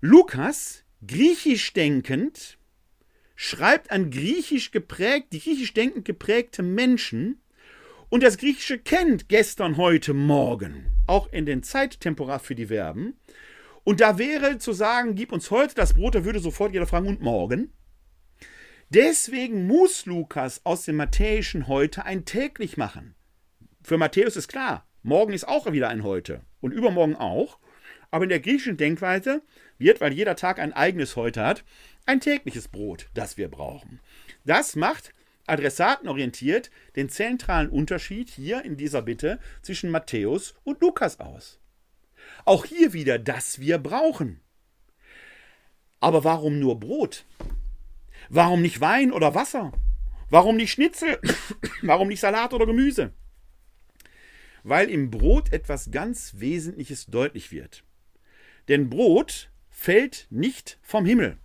Lukas 0.00 0.84
griechisch 1.06 1.72
denkend, 1.72 2.58
schreibt 3.34 3.90
an 3.90 4.10
griechisch 4.10 4.70
geprägt, 4.70 5.28
die 5.32 5.40
griechisch 5.40 5.74
denkend 5.74 6.04
geprägte 6.06 6.62
Menschen 6.62 7.40
und 8.08 8.22
das 8.22 8.38
Griechische 8.38 8.78
kennt 8.78 9.28
gestern, 9.28 9.76
heute, 9.76 10.14
morgen, 10.14 10.86
auch 11.06 11.30
in 11.32 11.44
den 11.44 11.62
Zeittemporar 11.62 12.38
für 12.38 12.54
die 12.54 12.66
Verben. 12.66 13.18
Und 13.84 14.00
da 14.00 14.18
wäre 14.18 14.58
zu 14.58 14.72
sagen, 14.72 15.14
gib 15.14 15.32
uns 15.32 15.50
heute 15.50 15.74
das 15.74 15.94
Brot, 15.94 16.14
da 16.14 16.24
würde 16.24 16.38
sofort 16.38 16.72
jeder 16.72 16.86
fragen, 16.86 17.08
und 17.08 17.20
morgen? 17.20 17.72
Deswegen 18.90 19.66
muss 19.66 20.06
Lukas 20.06 20.60
aus 20.64 20.84
dem 20.84 20.96
Matthäischen 20.96 21.66
heute 21.66 22.04
ein 22.04 22.24
täglich 22.24 22.76
machen. 22.76 23.14
Für 23.82 23.98
Matthäus 23.98 24.36
ist 24.36 24.48
klar, 24.48 24.85
morgen 25.06 25.32
ist 25.32 25.46
auch 25.46 25.70
wieder 25.72 25.88
ein 25.88 26.02
heute 26.02 26.42
und 26.60 26.72
übermorgen 26.72 27.16
auch. 27.16 27.58
Aber 28.10 28.24
in 28.24 28.28
der 28.28 28.40
griechischen 28.40 28.76
Denkweise 28.76 29.42
wird, 29.78 30.00
weil 30.00 30.12
jeder 30.12 30.36
Tag 30.36 30.58
ein 30.58 30.72
eigenes 30.72 31.16
heute 31.16 31.44
hat, 31.44 31.64
ein 32.06 32.20
tägliches 32.20 32.68
Brot, 32.68 33.08
das 33.14 33.36
wir 33.36 33.48
brauchen. 33.48 34.00
Das 34.44 34.76
macht 34.76 35.12
adressatenorientiert 35.46 36.70
den 36.96 37.08
zentralen 37.08 37.68
Unterschied 37.68 38.28
hier 38.28 38.64
in 38.64 38.76
dieser 38.76 39.02
Bitte 39.02 39.38
zwischen 39.62 39.90
Matthäus 39.90 40.54
und 40.64 40.80
Lukas 40.80 41.20
aus. 41.20 41.60
Auch 42.44 42.64
hier 42.64 42.92
wieder 42.92 43.18
das 43.18 43.60
wir 43.60 43.78
brauchen. 43.78 44.40
Aber 46.00 46.24
warum 46.24 46.58
nur 46.58 46.78
Brot? 46.78 47.24
Warum 48.28 48.62
nicht 48.62 48.80
Wein 48.80 49.12
oder 49.12 49.34
Wasser? 49.34 49.72
Warum 50.30 50.56
nicht 50.56 50.72
Schnitzel? 50.72 51.20
Warum 51.82 52.08
nicht 52.08 52.20
Salat 52.20 52.52
oder 52.52 52.66
Gemüse? 52.66 53.12
Weil 54.68 54.90
im 54.90 55.12
Brot 55.12 55.52
etwas 55.52 55.92
ganz 55.92 56.34
Wesentliches 56.38 57.06
deutlich 57.06 57.52
wird. 57.52 57.84
Denn 58.66 58.90
Brot 58.90 59.48
fällt 59.70 60.26
nicht 60.30 60.80
vom 60.82 61.06
Himmel. 61.06 61.36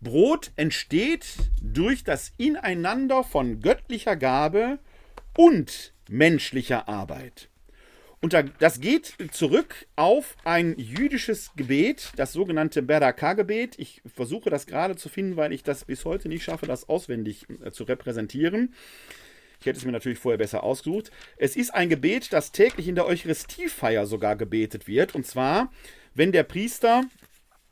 Brot 0.00 0.52
entsteht 0.54 1.26
durch 1.60 2.04
das 2.04 2.32
Ineinander 2.36 3.24
von 3.24 3.60
göttlicher 3.60 4.14
Gabe 4.14 4.78
und 5.36 5.94
menschlicher 6.08 6.88
Arbeit. 6.88 7.48
Und 8.20 8.36
das 8.60 8.80
geht 8.80 9.14
zurück 9.32 9.86
auf 9.96 10.36
ein 10.44 10.78
jüdisches 10.78 11.50
Gebet, 11.56 12.12
das 12.14 12.32
sogenannte 12.32 12.82
Beraka-Gebet. 12.82 13.80
Ich 13.80 14.00
versuche 14.06 14.48
das 14.48 14.66
gerade 14.66 14.94
zu 14.94 15.08
finden, 15.08 15.36
weil 15.36 15.52
ich 15.52 15.64
das 15.64 15.84
bis 15.84 16.04
heute 16.04 16.28
nicht 16.28 16.44
schaffe, 16.44 16.66
das 16.66 16.88
auswendig 16.88 17.46
äh, 17.64 17.72
zu 17.72 17.82
repräsentieren. 17.82 18.74
Ich 19.60 19.66
hätte 19.66 19.78
es 19.78 19.84
mir 19.84 19.92
natürlich 19.92 20.18
vorher 20.18 20.38
besser 20.38 20.62
ausgesucht. 20.62 21.10
Es 21.36 21.56
ist 21.56 21.74
ein 21.74 21.88
Gebet, 21.88 22.32
das 22.32 22.52
täglich 22.52 22.88
in 22.88 22.94
der 22.94 23.06
Eucharistiefeier 23.06 24.06
sogar 24.06 24.36
gebetet 24.36 24.86
wird. 24.86 25.14
Und 25.14 25.26
zwar, 25.26 25.72
wenn 26.14 26.32
der 26.32 26.42
Priester 26.42 27.04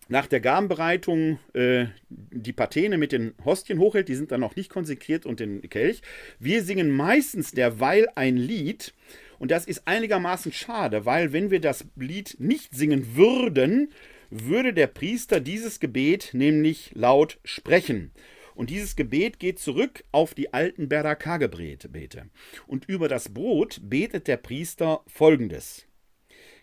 nach 0.09 0.27
der 0.27 0.41
Gabenbereitung 0.41 1.39
äh, 1.55 1.87
die 2.09 2.53
Patene 2.53 2.99
mit 2.99 3.13
den 3.13 3.35
Hostien 3.45 3.79
hochhält, 3.79 4.09
die 4.09 4.15
sind 4.15 4.33
dann 4.33 4.41
noch 4.41 4.57
nicht 4.57 4.71
konsekriert 4.71 5.25
und 5.27 5.41
den 5.41 5.63
Kelch. 5.71 6.03
Wir 6.39 6.63
singen 6.63 6.91
meistens 6.91 7.53
derweil 7.53 8.09
ein 8.15 8.37
Lied 8.37 8.93
und 9.39 9.51
das 9.51 9.67
ist 9.67 9.87
einigermaßen 9.87 10.53
schade, 10.53 11.07
weil 11.07 11.33
wenn 11.33 11.51
wir 11.51 11.61
das 11.61 11.85
Lied 11.97 12.37
nicht 12.39 12.75
singen 12.75 13.17
würden, 13.17 13.91
würde 14.31 14.73
der 14.73 14.89
Priester 14.89 15.41
dieses 15.41 15.81
Gebet 15.81 16.31
nämlich 16.33 16.91
laut 16.95 17.39
sprechen. 17.45 18.11
Und 18.55 18.71
dieses 18.71 18.97
Gebet 18.97 19.39
geht 19.39 19.59
zurück 19.59 20.05
auf 20.13 20.35
die 20.35 20.53
alten 20.53 20.89
Beraka-Gebete. 20.89 22.31
Und 22.67 22.89
über 22.89 23.09
das 23.09 23.33
Brot 23.33 23.81
betet 23.83 24.29
der 24.29 24.37
Priester 24.37 25.03
folgendes. 25.07 25.87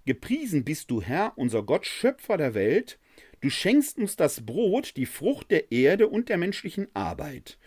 Gepriesen 0.06 0.64
bist 0.64 0.89
du, 0.89 1.02
Herr, 1.02 1.34
unser 1.36 1.64
Gott, 1.64 1.86
Schöpfer 1.86 2.38
der 2.38 2.54
Welt, 2.54 2.98
Du 3.42 3.50
schenkst 3.50 3.98
uns 3.98 4.16
das 4.16 4.46
Brot, 4.46 4.96
die 4.98 5.08
Frucht 5.08 5.50
der 5.50 5.72
Erde 5.72 6.08
und 6.08 6.30
der 6.30 6.38
menschlichen 6.38 6.88
Arbeit. 6.94 7.58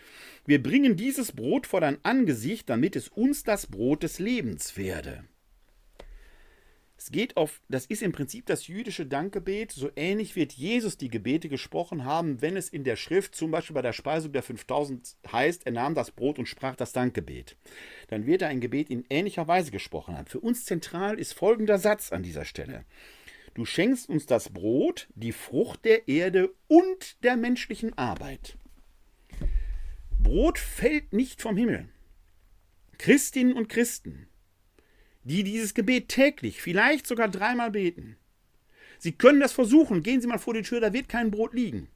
Wir 0.45 0.63
bringen 0.63 0.95
dieses 0.95 1.33
Brot 1.33 1.67
vor 1.67 1.81
dein 1.81 1.97
Angesicht, 2.03 2.69
damit 2.69 2.95
es 2.95 3.09
uns 3.09 3.43
das 3.43 3.67
Brot 3.67 4.03
des 4.03 4.19
Lebens 4.19 4.77
werde. 4.77 5.25
Es 7.05 7.11
geht 7.11 7.37
auf, 7.37 7.61
das 7.69 7.85
ist 7.85 8.01
im 8.01 8.13
Prinzip 8.13 8.47
das 8.47 8.65
jüdische 8.65 9.05
Dankgebet. 9.05 9.71
So 9.71 9.91
ähnlich 9.95 10.35
wird 10.35 10.53
Jesus 10.53 10.97
die 10.97 11.11
Gebete 11.11 11.49
gesprochen 11.49 12.03
haben, 12.03 12.41
wenn 12.41 12.57
es 12.57 12.67
in 12.67 12.83
der 12.83 12.95
Schrift, 12.95 13.35
zum 13.35 13.51
Beispiel 13.51 13.75
bei 13.75 13.83
der 13.83 13.93
Speisung 13.93 14.31
der 14.31 14.41
5000 14.41 15.15
heißt, 15.31 15.67
er 15.67 15.71
nahm 15.71 15.93
das 15.93 16.09
Brot 16.09 16.39
und 16.39 16.47
sprach 16.47 16.75
das 16.75 16.93
Dankgebet. 16.93 17.57
Dann 18.07 18.25
wird 18.25 18.41
er 18.41 18.47
ein 18.47 18.59
Gebet 18.59 18.89
in 18.89 19.05
ähnlicher 19.11 19.47
Weise 19.47 19.69
gesprochen 19.69 20.17
haben. 20.17 20.25
Für 20.25 20.39
uns 20.39 20.65
zentral 20.65 21.19
ist 21.19 21.33
folgender 21.33 21.77
Satz 21.77 22.11
an 22.11 22.23
dieser 22.23 22.43
Stelle. 22.43 22.85
Du 23.53 23.65
schenkst 23.65 24.09
uns 24.09 24.25
das 24.25 24.49
Brot, 24.49 25.07
die 25.13 25.31
Frucht 25.31 25.85
der 25.85 26.07
Erde 26.07 26.55
und 26.67 27.23
der 27.23 27.37
menschlichen 27.37 27.95
Arbeit. 27.99 28.57
Brot 30.09 30.57
fällt 30.57 31.13
nicht 31.13 31.39
vom 31.39 31.55
Himmel. 31.55 31.87
Christinnen 32.97 33.53
und 33.53 33.69
Christen, 33.69 34.27
die 35.25 35.43
dieses 35.43 35.73
Gebet 35.73 36.07
täglich, 36.07 36.61
vielleicht 36.61 37.05
sogar 37.05 37.27
dreimal 37.27 37.71
beten, 37.71 38.17
Sie 38.97 39.11
können 39.11 39.39
das 39.39 39.53
versuchen. 39.53 40.03
Gehen 40.03 40.21
Sie 40.21 40.27
mal 40.27 40.39
vor 40.39 40.53
die 40.53 40.61
Tür, 40.61 40.79
da 40.79 40.93
wird 40.93 41.09
kein 41.09 41.31
Brot 41.31 41.53
liegen. 41.53 41.89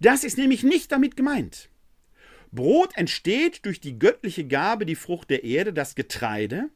Das 0.00 0.24
ist 0.24 0.38
nämlich 0.38 0.62
nicht 0.62 0.92
damit 0.92 1.16
gemeint. 1.16 1.68
Brot 2.52 2.96
entsteht 2.96 3.64
durch 3.64 3.80
die 3.80 3.98
göttliche 3.98 4.46
Gabe, 4.46 4.86
die 4.86 4.96
Frucht 4.96 5.30
der 5.30 5.44
Erde, 5.44 5.72
das 5.72 5.94
Getreide, 5.94 6.68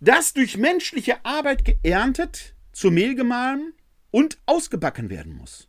das 0.00 0.34
durch 0.34 0.56
menschliche 0.56 1.24
Arbeit 1.24 1.64
geerntet 1.64 2.54
zu 2.72 2.90
Mehl 2.90 3.14
gemahlen 3.14 3.74
und 4.10 4.38
ausgebacken 4.46 5.10
werden 5.10 5.34
muss. 5.34 5.68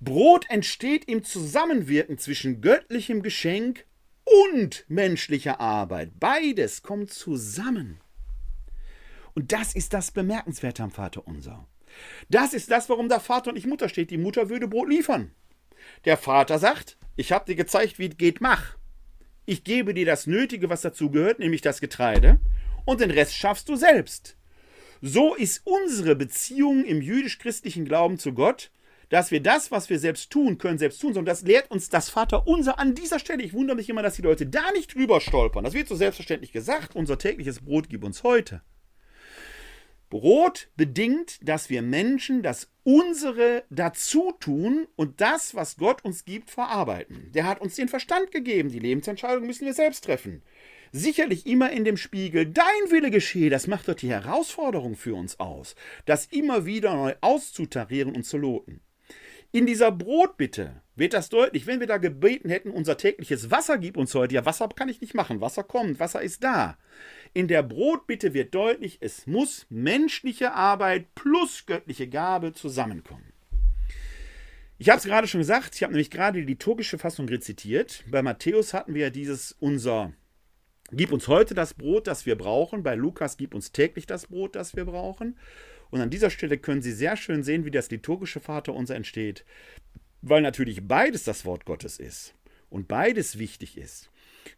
Brot 0.00 0.46
entsteht 0.50 1.06
im 1.06 1.24
Zusammenwirken 1.24 2.18
zwischen 2.18 2.60
göttlichem 2.60 3.22
Geschenk 3.22 3.86
und 4.24 4.84
menschlicher 4.88 5.60
Arbeit. 5.60 6.18
Beides 6.18 6.82
kommt 6.82 7.12
zusammen. 7.12 8.00
Und 9.34 9.52
das 9.52 9.74
ist 9.74 9.92
das 9.92 10.10
Bemerkenswerte 10.10 10.82
am 10.82 10.90
Vater 10.90 11.26
unser. 11.26 11.66
Das 12.28 12.54
ist 12.54 12.70
das, 12.70 12.88
warum 12.88 13.08
da 13.08 13.20
Vater 13.20 13.50
und 13.50 13.54
nicht 13.54 13.66
Mutter 13.66 13.88
steht. 13.88 14.10
Die 14.10 14.18
Mutter 14.18 14.48
würde 14.48 14.68
Brot 14.68 14.88
liefern. 14.88 15.32
Der 16.04 16.16
Vater 16.16 16.58
sagt, 16.58 16.96
ich 17.16 17.32
habe 17.32 17.44
dir 17.44 17.56
gezeigt, 17.56 17.98
wie 17.98 18.06
es 18.06 18.16
geht, 18.16 18.40
mach. 18.40 18.76
Ich 19.46 19.64
gebe 19.64 19.92
dir 19.92 20.06
das 20.06 20.26
Nötige, 20.26 20.70
was 20.70 20.80
dazu 20.80 21.10
gehört, 21.10 21.38
nämlich 21.38 21.60
das 21.60 21.80
Getreide, 21.80 22.40
und 22.86 23.00
den 23.00 23.10
Rest 23.10 23.34
schaffst 23.34 23.68
du 23.68 23.76
selbst. 23.76 24.36
So 25.02 25.34
ist 25.34 25.62
unsere 25.64 26.16
Beziehung 26.16 26.84
im 26.84 27.02
jüdisch-christlichen 27.02 27.84
Glauben 27.84 28.18
zu 28.18 28.32
Gott, 28.32 28.70
dass 29.14 29.30
wir 29.30 29.40
das, 29.40 29.70
was 29.70 29.90
wir 29.90 30.00
selbst 30.00 30.30
tun 30.30 30.58
können, 30.58 30.76
selbst 30.76 31.00
tun, 31.00 31.14
sondern 31.14 31.32
das 31.32 31.42
lehrt 31.42 31.70
uns 31.70 31.88
das 31.88 32.10
Vater 32.10 32.48
unser 32.48 32.80
an 32.80 32.96
dieser 32.96 33.20
Stelle. 33.20 33.44
Ich 33.44 33.52
wundere 33.52 33.76
mich 33.76 33.88
immer, 33.88 34.02
dass 34.02 34.16
die 34.16 34.22
Leute 34.22 34.44
da 34.44 34.72
nicht 34.72 34.92
drüber 34.92 35.20
stolpern. 35.20 35.62
Das 35.62 35.72
wird 35.72 35.86
so 35.86 35.94
selbstverständlich 35.94 36.50
gesagt. 36.50 36.96
Unser 36.96 37.16
tägliches 37.16 37.60
Brot 37.60 37.88
gib 37.88 38.02
uns 38.02 38.24
heute. 38.24 38.62
Brot 40.10 40.68
bedingt, 40.76 41.38
dass 41.48 41.70
wir 41.70 41.80
Menschen 41.80 42.42
das 42.42 42.72
unsere 42.82 43.62
dazu 43.70 44.32
tun 44.40 44.88
und 44.96 45.20
das, 45.20 45.54
was 45.54 45.76
Gott 45.76 46.04
uns 46.04 46.24
gibt, 46.24 46.50
verarbeiten. 46.50 47.30
Der 47.34 47.46
hat 47.46 47.60
uns 47.60 47.76
den 47.76 47.86
Verstand 47.86 48.32
gegeben. 48.32 48.70
Die 48.70 48.80
Lebensentscheidung 48.80 49.46
müssen 49.46 49.64
wir 49.64 49.74
selbst 49.74 50.04
treffen 50.04 50.42
sicherlich 50.96 51.44
immer 51.44 51.72
in 51.72 51.84
dem 51.84 51.96
Spiegel, 51.96 52.46
dein 52.46 52.64
Wille 52.88 53.10
geschehe, 53.10 53.50
das 53.50 53.66
macht 53.66 53.88
doch 53.88 53.94
die 53.94 54.10
Herausforderung 54.10 54.94
für 54.94 55.16
uns 55.16 55.40
aus, 55.40 55.74
das 56.04 56.26
immer 56.26 56.66
wieder 56.66 56.94
neu 56.94 57.14
auszutarieren 57.20 58.14
und 58.14 58.22
zu 58.22 58.38
loten. 58.38 58.80
In 59.54 59.66
dieser 59.66 59.92
Brotbitte 59.92 60.82
wird 60.96 61.14
das 61.14 61.28
deutlich, 61.28 61.68
wenn 61.68 61.78
wir 61.78 61.86
da 61.86 61.98
gebeten 61.98 62.50
hätten, 62.50 62.72
unser 62.72 62.96
tägliches 62.96 63.52
Wasser 63.52 63.78
gib 63.78 63.96
uns 63.96 64.12
heute. 64.12 64.34
Ja, 64.34 64.44
Wasser 64.44 64.68
kann 64.68 64.88
ich 64.88 65.00
nicht 65.00 65.14
machen, 65.14 65.40
Wasser 65.40 65.62
kommt, 65.62 66.00
Wasser 66.00 66.20
ist 66.22 66.42
da. 66.42 66.76
In 67.34 67.46
der 67.46 67.62
Brotbitte 67.62 68.34
wird 68.34 68.52
deutlich, 68.52 68.98
es 69.00 69.28
muss 69.28 69.66
menschliche 69.70 70.54
Arbeit 70.54 71.14
plus 71.14 71.66
göttliche 71.66 72.08
Gabe 72.08 72.52
zusammenkommen. 72.52 73.32
Ich 74.78 74.88
habe 74.88 74.98
es 74.98 75.04
gerade 75.04 75.28
schon 75.28 75.38
gesagt, 75.38 75.76
ich 75.76 75.84
habe 75.84 75.92
nämlich 75.92 76.10
gerade 76.10 76.40
die 76.40 76.46
liturgische 76.46 76.98
Fassung 76.98 77.28
rezitiert. 77.28 78.02
Bei 78.10 78.22
Matthäus 78.22 78.74
hatten 78.74 78.92
wir 78.92 79.02
ja 79.02 79.10
dieses 79.10 79.52
unser 79.60 80.14
Gib 80.90 81.12
uns 81.12 81.28
heute 81.28 81.54
das 81.54 81.74
Brot, 81.74 82.06
das 82.06 82.26
wir 82.26 82.36
brauchen. 82.36 82.82
Bei 82.82 82.94
Lukas 82.94 83.36
gib 83.36 83.54
uns 83.54 83.72
täglich 83.72 84.06
das 84.06 84.26
Brot, 84.26 84.54
das 84.54 84.76
wir 84.76 84.84
brauchen. 84.84 85.38
Und 85.94 86.00
an 86.00 86.10
dieser 86.10 86.30
Stelle 86.30 86.58
können 86.58 86.82
Sie 86.82 86.90
sehr 86.90 87.16
schön 87.16 87.44
sehen, 87.44 87.64
wie 87.64 87.70
das 87.70 87.88
liturgische 87.88 88.40
Vaterunser 88.40 88.96
entsteht, 88.96 89.44
weil 90.22 90.42
natürlich 90.42 90.88
beides 90.88 91.22
das 91.22 91.44
Wort 91.44 91.66
Gottes 91.66 91.98
ist 92.00 92.34
und 92.68 92.88
beides 92.88 93.38
wichtig 93.38 93.78
ist. 93.78 94.10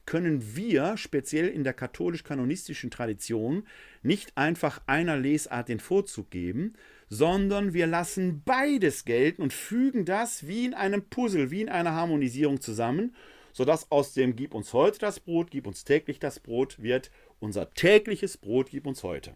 Können 0.06 0.56
wir, 0.56 0.96
speziell 0.96 1.48
in 1.48 1.62
der 1.62 1.74
katholisch-kanonistischen 1.74 2.90
Tradition, 2.90 3.66
nicht 4.02 4.34
einfach 4.38 4.80
einer 4.86 5.18
Lesart 5.18 5.68
den 5.68 5.78
Vorzug 5.78 6.30
geben, 6.30 6.72
sondern 7.10 7.74
wir 7.74 7.86
lassen 7.86 8.40
beides 8.42 9.04
gelten 9.04 9.42
und 9.42 9.52
fügen 9.52 10.06
das 10.06 10.46
wie 10.46 10.64
in 10.64 10.72
einem 10.72 11.02
Puzzle, 11.02 11.50
wie 11.50 11.60
in 11.60 11.68
einer 11.68 11.92
Harmonisierung 11.92 12.62
zusammen 12.62 13.14
sodass 13.52 13.90
aus 13.90 14.12
dem 14.12 14.36
Gib 14.36 14.54
uns 14.54 14.74
heute 14.74 14.98
das 14.98 15.18
Brot, 15.18 15.50
gib 15.50 15.66
uns 15.66 15.84
täglich 15.84 16.18
das 16.18 16.40
Brot 16.40 16.82
wird 16.82 17.10
unser 17.40 17.72
tägliches 17.72 18.36
Brot, 18.36 18.68
gib 18.70 18.86
uns 18.86 19.02
heute. 19.02 19.32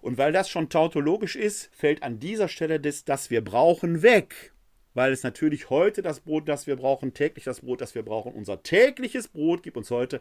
Und 0.00 0.18
weil 0.18 0.32
das 0.32 0.48
schon 0.48 0.68
tautologisch 0.68 1.36
ist, 1.36 1.70
fällt 1.74 2.02
an 2.02 2.18
dieser 2.18 2.48
Stelle 2.48 2.80
das, 2.80 3.04
das 3.04 3.30
wir 3.30 3.42
brauchen, 3.42 4.02
weg. 4.02 4.52
Weil 4.94 5.12
es 5.12 5.22
natürlich 5.22 5.70
heute 5.70 6.02
das 6.02 6.20
Brot, 6.20 6.48
das 6.48 6.66
wir 6.66 6.76
brauchen, 6.76 7.14
täglich 7.14 7.44
das 7.44 7.60
Brot, 7.60 7.80
das 7.80 7.94
wir 7.94 8.02
brauchen, 8.02 8.32
unser 8.32 8.62
tägliches 8.62 9.28
Brot 9.28 9.62
gibt 9.62 9.76
uns 9.76 9.90
heute, 9.90 10.20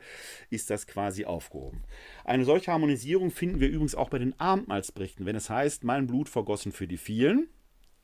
ist 0.49 0.69
das 0.69 0.86
quasi 0.86 1.25
aufgehoben. 1.25 1.84
Eine 2.25 2.45
solche 2.45 2.71
Harmonisierung 2.71 3.32
finden 3.32 3.59
wir 3.59 3.69
übrigens 3.69 3.95
auch 3.95 4.09
bei 4.09 4.19
den 4.19 4.39
Abendmahlsberichten, 4.39 5.25
wenn 5.25 5.36
es 5.36 5.49
heißt, 5.49 5.84
mein 5.84 6.05
Blut 6.05 6.30
vergossen 6.30 6.71
für 6.71 6.88
die 6.88 6.97
vielen. 6.97 7.49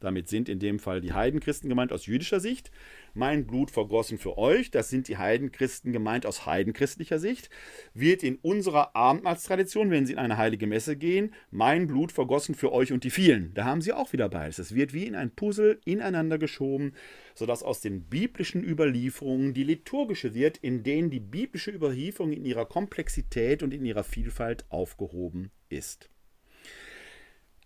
Damit 0.03 0.27
sind 0.27 0.49
in 0.49 0.59
dem 0.59 0.79
Fall 0.79 0.99
die 0.99 1.13
Heidenchristen 1.13 1.69
gemeint 1.69 1.93
aus 1.93 2.05
jüdischer 2.07 2.41
Sicht. 2.41 2.71
Mein 3.13 3.47
Blut 3.47 3.71
vergossen 3.71 4.17
für 4.17 4.37
euch, 4.37 4.69
das 4.69 4.89
sind 4.89 5.07
die 5.07 5.17
Heidenchristen 5.17 5.93
gemeint 5.93 6.25
aus 6.25 6.45
heidenchristlicher 6.45 7.19
Sicht. 7.19 7.49
Wird 7.93 8.21
in 8.21 8.35
unserer 8.35 8.97
Abendmahlstradition, 8.97 9.91
wenn 9.91 10.05
sie 10.05 10.13
in 10.13 10.19
eine 10.19 10.35
heilige 10.35 10.67
Messe 10.67 10.97
gehen, 10.97 11.33
mein 11.51 11.87
Blut 11.87 12.11
vergossen 12.11 12.53
für 12.53 12.73
euch 12.73 12.91
und 12.91 13.05
die 13.05 13.11
vielen. 13.11 13.53
Da 13.53 13.63
haben 13.63 13.79
sie 13.79 13.93
auch 13.93 14.11
wieder 14.11 14.27
beides. 14.27 14.59
Es 14.59 14.75
wird 14.75 14.93
wie 14.93 15.07
in 15.07 15.15
ein 15.15 15.31
Puzzle 15.31 15.79
ineinander 15.85 16.37
geschoben, 16.37 16.93
sodass 17.33 17.63
aus 17.63 17.79
den 17.79 18.03
biblischen 18.09 18.61
Überlieferungen 18.61 19.53
die 19.53 19.63
liturgische 19.63 20.33
wird, 20.33 20.57
in 20.57 20.83
denen 20.83 21.11
die 21.11 21.21
biblische 21.21 21.71
Überlieferung 21.71 22.33
in 22.33 22.43
ihrer 22.43 22.65
Komplexität 22.65 23.63
und 23.63 23.73
in 23.73 23.85
ihrer 23.85 24.03
Vielfalt 24.03 24.65
aufgehoben 24.69 25.51
ist. 25.69 26.09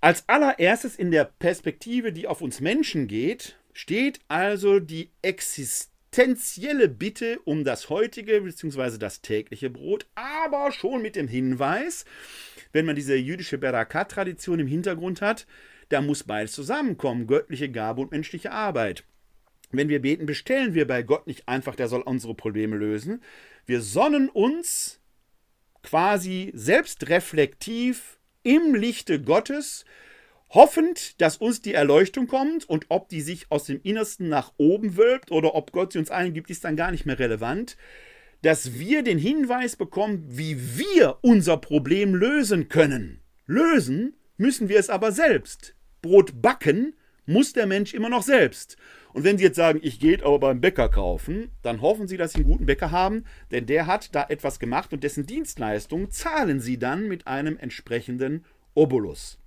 Als 0.07 0.23
allererstes 0.29 0.95
in 0.95 1.11
der 1.11 1.25
Perspektive, 1.25 2.13
die 2.13 2.27
auf 2.27 2.41
uns 2.41 2.61
Menschen 2.61 3.09
geht, 3.09 3.57
steht 3.73 4.21
also 4.29 4.79
die 4.79 5.11
existenzielle 5.21 6.87
Bitte 6.87 7.39
um 7.43 7.65
das 7.65 7.89
heutige 7.89 8.39
bzw. 8.39 8.99
das 8.99 9.21
tägliche 9.21 9.69
Brot, 9.69 10.07
aber 10.15 10.71
schon 10.71 11.01
mit 11.01 11.17
dem 11.17 11.27
Hinweis, 11.27 12.05
wenn 12.71 12.85
man 12.85 12.95
diese 12.95 13.17
jüdische 13.17 13.57
Berakat-Tradition 13.57 14.59
im 14.61 14.67
Hintergrund 14.67 15.21
hat, 15.21 15.45
da 15.89 15.99
muss 15.99 16.23
beides 16.23 16.53
zusammenkommen, 16.53 17.27
göttliche 17.27 17.69
Gabe 17.69 17.99
und 17.99 18.11
menschliche 18.11 18.53
Arbeit. 18.53 19.03
Wenn 19.71 19.89
wir 19.89 20.01
beten, 20.01 20.25
bestellen 20.25 20.73
wir 20.73 20.87
bei 20.87 21.03
Gott 21.03 21.27
nicht 21.27 21.49
einfach, 21.49 21.75
der 21.75 21.89
soll 21.89 22.03
unsere 22.03 22.33
Probleme 22.33 22.77
lösen. 22.77 23.21
Wir 23.65 23.81
sonnen 23.81 24.29
uns 24.29 25.01
quasi 25.83 26.53
selbstreflektiv 26.55 28.16
im 28.47 28.73
Lichte 28.73 29.21
Gottes, 29.21 29.83
hoffend, 30.51 31.19
dass 31.19 31.35
uns 31.35 31.61
die 31.61 31.73
Erleuchtung 31.73 32.27
kommt 32.27 32.67
und 32.67 32.85
ob 32.87 33.09
die 33.09 33.19
sich 33.19 33.47
aus 33.51 33.65
dem 33.65 33.81
Innersten 33.83 34.29
nach 34.29 34.53
oben 34.55 34.95
wölbt 34.95 35.31
oder 35.31 35.53
ob 35.53 35.73
Gott 35.73 35.91
sie 35.91 35.99
uns 35.99 36.09
allen 36.09 36.33
gibt, 36.33 36.49
ist 36.49 36.63
dann 36.63 36.77
gar 36.77 36.91
nicht 36.91 37.05
mehr 37.05 37.19
relevant, 37.19 37.75
dass 38.43 38.79
wir 38.79 39.03
den 39.03 39.17
Hinweis 39.17 39.75
bekommen, 39.75 40.23
wie 40.29 40.77
wir 40.77 41.17
unser 41.21 41.57
Problem 41.57 42.15
lösen 42.15 42.69
können. 42.69 43.19
Lösen 43.47 44.15
müssen 44.37 44.69
wir 44.69 44.79
es 44.79 44.89
aber 44.89 45.11
selbst. 45.11 45.75
Brot 46.01 46.41
backen 46.41 46.95
muss 47.25 47.51
der 47.51 47.65
Mensch 47.65 47.93
immer 47.93 48.09
noch 48.09 48.23
selbst. 48.23 48.77
Und 49.13 49.23
wenn 49.23 49.37
Sie 49.37 49.43
jetzt 49.43 49.55
sagen, 49.55 49.79
ich 49.81 49.99
gehe 49.99 50.23
aber 50.23 50.39
beim 50.39 50.61
Bäcker 50.61 50.89
kaufen, 50.89 51.49
dann 51.61 51.81
hoffen 51.81 52.07
Sie, 52.07 52.17
dass 52.17 52.33
Sie 52.33 52.39
einen 52.39 52.51
guten 52.51 52.65
Bäcker 52.65 52.91
haben, 52.91 53.25
denn 53.51 53.65
der 53.65 53.87
hat 53.87 54.13
da 54.13 54.25
etwas 54.29 54.59
gemacht 54.59 54.93
und 54.93 55.03
dessen 55.03 55.25
Dienstleistung 55.25 56.11
zahlen 56.11 56.59
Sie 56.59 56.77
dann 56.77 57.07
mit 57.07 57.27
einem 57.27 57.57
entsprechenden 57.57 58.45
Obolus. 58.73 59.39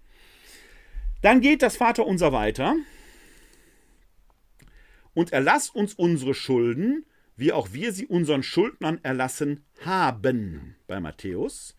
Dann 1.22 1.40
geht 1.40 1.62
das 1.62 1.76
Vaterunser 1.76 2.32
weiter. 2.32 2.74
Und 5.12 5.32
erlass 5.32 5.68
uns 5.68 5.94
unsere 5.94 6.34
Schulden, 6.34 7.04
wie 7.36 7.52
auch 7.52 7.72
wir 7.72 7.92
sie 7.92 8.06
unseren 8.06 8.42
Schuldnern 8.42 9.00
erlassen 9.02 9.64
haben. 9.84 10.76
Bei 10.86 11.00
Matthäus 11.00 11.76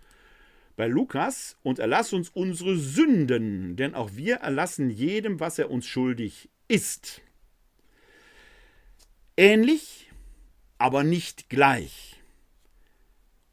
bei 0.82 0.88
Lukas, 0.88 1.58
und 1.62 1.78
erlass 1.78 2.12
uns 2.12 2.30
unsere 2.30 2.76
Sünden, 2.76 3.76
denn 3.76 3.94
auch 3.94 4.16
wir 4.16 4.38
erlassen 4.38 4.90
jedem, 4.90 5.40
was 5.40 5.60
er 5.60 5.70
uns 5.70 5.86
schuldig 5.86 6.50
ist. 6.68 7.22
Ähnlich, 9.42 10.12
aber 10.78 11.04
nicht 11.04 11.50
gleich. 11.50 12.22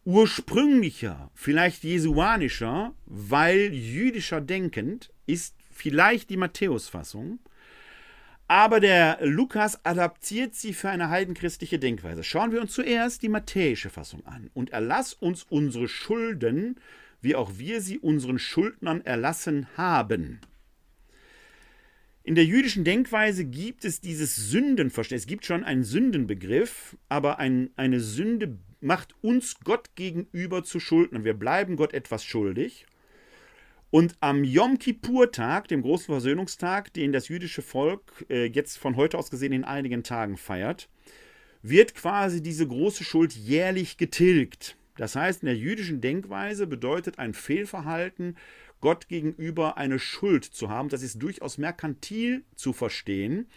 Ursprünglicher, 0.05 1.30
vielleicht 1.32 1.82
jesuanischer, 1.82 2.93
weil 3.07 3.72
jüdischer 3.72 4.43
denkend, 4.43 5.11
ist 5.24 5.55
vielleicht 5.70 6.28
die 6.28 6.36
Matthäusfassung, 6.36 7.39
aber 8.49 8.80
der 8.80 9.16
Lukas 9.22 9.82
adaptiert 9.86 10.55
sie 10.55 10.74
für 10.74 10.91
eine 10.91 11.09
heidenchristliche 11.09 11.78
Denkweise. 11.78 12.22
Schauen 12.22 12.53
wir 12.53 12.61
uns 12.61 12.74
zuerst 12.74 13.22
die 13.22 13.30
matthäische 13.30 13.89
Fassung 13.89 14.26
an 14.26 14.51
und 14.53 14.68
erlass 14.68 15.14
uns 15.14 15.47
unsere 15.49 15.89
Schulden, 15.89 16.76
wie 17.22 17.34
auch 17.34 17.53
wir 17.57 17.80
sie 17.80 17.99
unseren 17.99 18.39
Schuldnern 18.39 19.01
erlassen 19.07 19.66
haben. 19.78 20.43
In 22.29 22.35
der 22.35 22.45
jüdischen 22.45 22.85
Denkweise 22.85 23.47
gibt 23.47 23.87
es 23.87 24.03
dieses 24.03 24.37
Sündenverständnis. 24.37 25.22
Es 25.22 25.26
gibt 25.26 25.47
schon 25.47 25.64
einen 25.64 25.83
Sündenbegriff, 25.83 26.95
aber 27.09 27.39
ein, 27.39 27.70
eine 27.76 28.01
Sünde 28.01 28.59
macht 28.83 29.14
uns 29.22 29.61
Gott 29.64 29.95
gegenüber 29.95 30.62
zu 30.62 30.79
Schuldnern. 30.79 31.24
Wir 31.24 31.33
bleiben 31.33 31.76
Gott 31.76 31.95
etwas 31.95 32.22
schuldig. 32.22 32.85
Und 33.89 34.14
am 34.20 34.45
Yom 34.45 34.79
Kippur-Tag, 34.79 35.68
dem 35.68 35.81
großen 35.81 36.05
Versöhnungstag, 36.05 36.93
den 36.93 37.12
das 37.12 37.29
jüdische 37.29 37.62
Volk 37.62 38.26
äh, 38.29 38.45
jetzt 38.45 38.76
von 38.76 38.97
heute 38.97 39.16
aus 39.16 39.31
gesehen 39.31 39.55
in 39.55 39.64
einigen 39.64 40.03
Tagen 40.03 40.37
feiert, 40.37 40.91
wird 41.62 41.95
quasi 41.95 42.43
diese 42.43 42.68
große 42.68 43.05
Schuld 43.05 43.33
jährlich 43.33 43.97
getilgt. 43.97 44.76
Das 44.99 45.16
heißt, 45.16 45.45
in 45.45 45.47
der 45.47 45.57
jüdischen 45.57 46.03
Denkweise 46.03 46.66
bedeutet 46.66 47.18
ein 47.18 47.33
Fehlverhalten, 47.33 48.37
Gott 48.81 49.09
gegenüber 49.09 49.76
eine 49.76 49.99
Schuld 49.99 50.45
zu 50.45 50.68
haben. 50.68 50.89
Das 50.89 51.03
ist 51.03 51.22
durchaus 51.22 51.59
merkantil 51.59 52.45
zu 52.55 52.72
verstehen. 52.72 53.49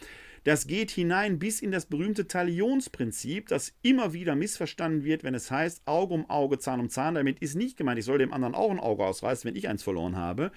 Das 0.43 0.65
geht 0.65 0.89
hinein 0.89 1.37
bis 1.37 1.61
in 1.61 1.71
das 1.71 1.85
berühmte 1.85 2.27
Talionsprinzip, 2.27 3.47
das 3.47 3.73
immer 3.83 4.13
wieder 4.13 4.35
missverstanden 4.35 5.03
wird, 5.03 5.23
wenn 5.23 5.35
es 5.35 5.51
heißt 5.51 5.83
Auge 5.85 6.15
um 6.15 6.29
Auge, 6.31 6.57
Zahn 6.57 6.79
um 6.79 6.89
Zahn. 6.89 7.13
Damit 7.13 7.39
ist 7.39 7.55
nicht 7.55 7.77
gemeint, 7.77 7.99
ich 7.99 8.05
soll 8.05 8.17
dem 8.17 8.33
anderen 8.33 8.55
auch 8.55 8.71
ein 8.71 8.79
Auge 8.79 9.05
ausreißen, 9.05 9.47
wenn 9.47 9.55
ich 9.55 9.67
eins 9.67 9.83
verloren 9.83 10.15
habe, 10.15 10.51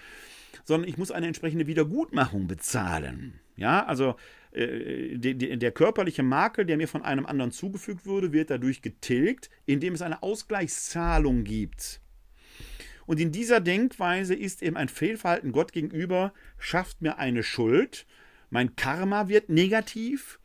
sondern 0.65 0.89
ich 0.89 0.97
muss 0.97 1.11
eine 1.11 1.27
entsprechende 1.27 1.67
Wiedergutmachung 1.67 2.47
bezahlen. 2.47 3.41
Ja, 3.57 3.85
also 3.85 4.17
äh, 4.53 5.19
de, 5.19 5.35
de, 5.35 5.57
der 5.57 5.73
körperliche 5.73 6.23
Makel, 6.23 6.65
der 6.65 6.79
mir 6.79 6.89
von 6.89 7.03
einem 7.03 7.27
anderen 7.27 7.53
zugefügt 7.53 8.07
wurde, 8.07 8.33
wird 8.33 8.49
dadurch 8.51 8.81
getilgt, 8.81 9.51
indem 9.67 9.95
es 9.95 10.03
eine 10.03 10.23
Ausgleichszahlung 10.23 11.45
gibt. 11.45 12.01
Und 13.07 13.21
in 13.21 13.33
dieser 13.33 13.61
Denkweise 13.61 14.35
ist 14.35 14.63
eben 14.63 14.77
ein 14.77 14.89
Fehlverhalten 14.89 15.53
Gott 15.53 15.73
gegenüber, 15.73 16.33
schafft 16.59 17.03
mir 17.03 17.19
eine 17.19 17.43
Schuld, 17.43 18.07
mein 18.51 18.77
Karma 18.77 19.29
wird 19.29 19.49
negativ. 19.49 20.39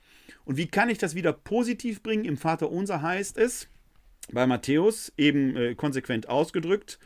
Und 0.46 0.58
wie 0.58 0.68
kann 0.68 0.90
ich 0.90 0.98
das 0.98 1.16
wieder 1.16 1.34
positiv 1.34 2.02
bringen? 2.02 2.26
Im 2.26 2.38
Vater 2.38 2.72
Unser 2.72 3.02
heißt 3.02 3.38
es, 3.38 3.68
bei 4.32 4.46
Matthäus 4.48 5.12
eben 5.18 5.56
äh, 5.56 5.76
konsequent 5.76 6.28
ausgedrückt, 6.28 7.00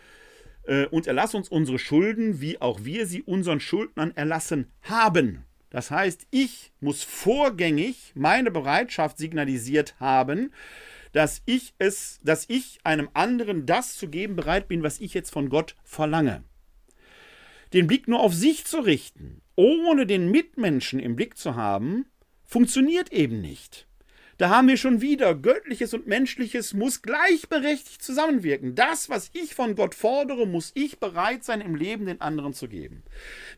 äh, 0.66 0.86
und 0.88 1.08
erlass 1.08 1.36
uns 1.36 1.50
unsere 1.50 1.80
Schulden, 1.80 2.42
wie 2.42 2.62
auch 2.62 2.84
wir 2.84 3.06
sie 3.06 3.22
unseren 3.22 3.60
Schuldnern 3.60 4.12
erlassen 4.16 4.72
haben. 4.82 5.44
Das 5.70 5.92
heißt, 5.92 6.28
ich 6.30 6.72
muss 6.80 7.04
vorgängig 7.04 8.12
meine 8.16 8.52
Bereitschaft 8.52 9.18
signalisiert 9.18 10.00
haben, 10.00 10.52
dass 11.14 11.42
ich 11.46 11.74
es, 11.78 12.20
dass 12.24 12.46
ich 12.50 12.80
einem 12.84 13.10
anderen 13.14 13.66
das 13.66 13.96
zu 13.96 14.10
geben 14.10 14.36
bereit 14.36 14.68
bin, 14.68 14.84
was 14.84 15.00
ich 15.00 15.14
jetzt 15.14 15.32
von 15.32 15.48
Gott 15.48 15.76
verlange. 15.84 16.44
Den 17.72 17.88
Blick 17.88 18.08
nur 18.08 18.20
auf 18.20 18.34
sich 18.34 18.66
zu 18.66 18.80
richten, 18.80 19.42
ohne 19.56 20.06
den 20.06 20.30
Mitmenschen 20.30 21.00
im 21.00 21.16
Blick 21.16 21.38
zu 21.38 21.56
haben, 21.56 22.06
funktioniert 22.44 23.12
eben 23.14 23.42
nicht. 23.42 23.88
Da 24.38 24.50
haben 24.50 24.68
wir 24.68 24.78
schon 24.78 25.02
wieder 25.02 25.36
Göttliches 25.36 25.94
und 25.94 26.08
Menschliches 26.08 26.74
muss 26.74 27.04
gleichberechtigt 27.04 28.02
zusammenwirken. 28.02 28.74
Das, 28.74 29.10
was 29.10 29.30
ich 29.34 29.54
von 29.54 29.76
Gott 29.76 29.94
fordere, 29.94 30.48
muss 30.48 30.72
ich 30.74 31.00
bereit 31.00 31.44
sein, 31.44 31.62
im 31.62 31.76
Leben 31.76 32.08
den 32.08 32.20
anderen 32.20 32.54
zu 32.54 32.68
geben. 32.68 33.04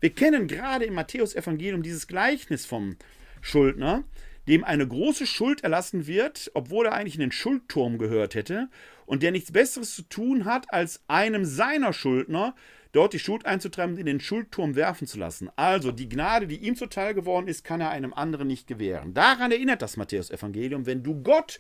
Wir 0.01 0.09
kennen 0.09 0.47
gerade 0.47 0.85
im 0.85 0.93
Matthäusevangelium 0.93 1.81
dieses 1.81 2.07
Gleichnis 2.07 2.65
vom 2.65 2.97
Schuldner, 3.41 4.03
dem 4.47 4.63
eine 4.63 4.87
große 4.87 5.25
Schuld 5.25 5.63
erlassen 5.63 6.07
wird, 6.07 6.51
obwohl 6.53 6.85
er 6.85 6.93
eigentlich 6.93 7.15
in 7.15 7.21
den 7.21 7.31
Schuldturm 7.31 7.97
gehört 7.97 8.35
hätte 8.35 8.69
und 9.05 9.23
der 9.23 9.31
nichts 9.31 9.51
Besseres 9.51 9.95
zu 9.95 10.03
tun 10.03 10.45
hat, 10.45 10.71
als 10.73 11.03
einem 11.07 11.45
seiner 11.45 11.93
Schuldner 11.93 12.55
dort 12.91 13.13
die 13.13 13.19
Schuld 13.19 13.45
einzutreiben 13.45 13.95
und 13.95 13.99
in 13.99 14.05
den 14.05 14.19
Schuldturm 14.19 14.75
werfen 14.75 15.07
zu 15.07 15.17
lassen. 15.19 15.49
Also 15.55 15.91
die 15.91 16.07
Gnade, 16.07 16.47
die 16.47 16.57
ihm 16.57 16.75
zuteil 16.75 17.13
geworden 17.13 17.47
ist, 17.47 17.63
kann 17.63 17.81
er 17.81 17.89
einem 17.89 18.13
anderen 18.13 18.47
nicht 18.47 18.67
gewähren. 18.67 19.13
Daran 19.13 19.51
erinnert 19.51 19.81
das 19.81 19.97
Matthäus-Evangelium. 19.97 20.85
Wenn 20.85 21.03
du 21.03 21.21
Gott 21.21 21.59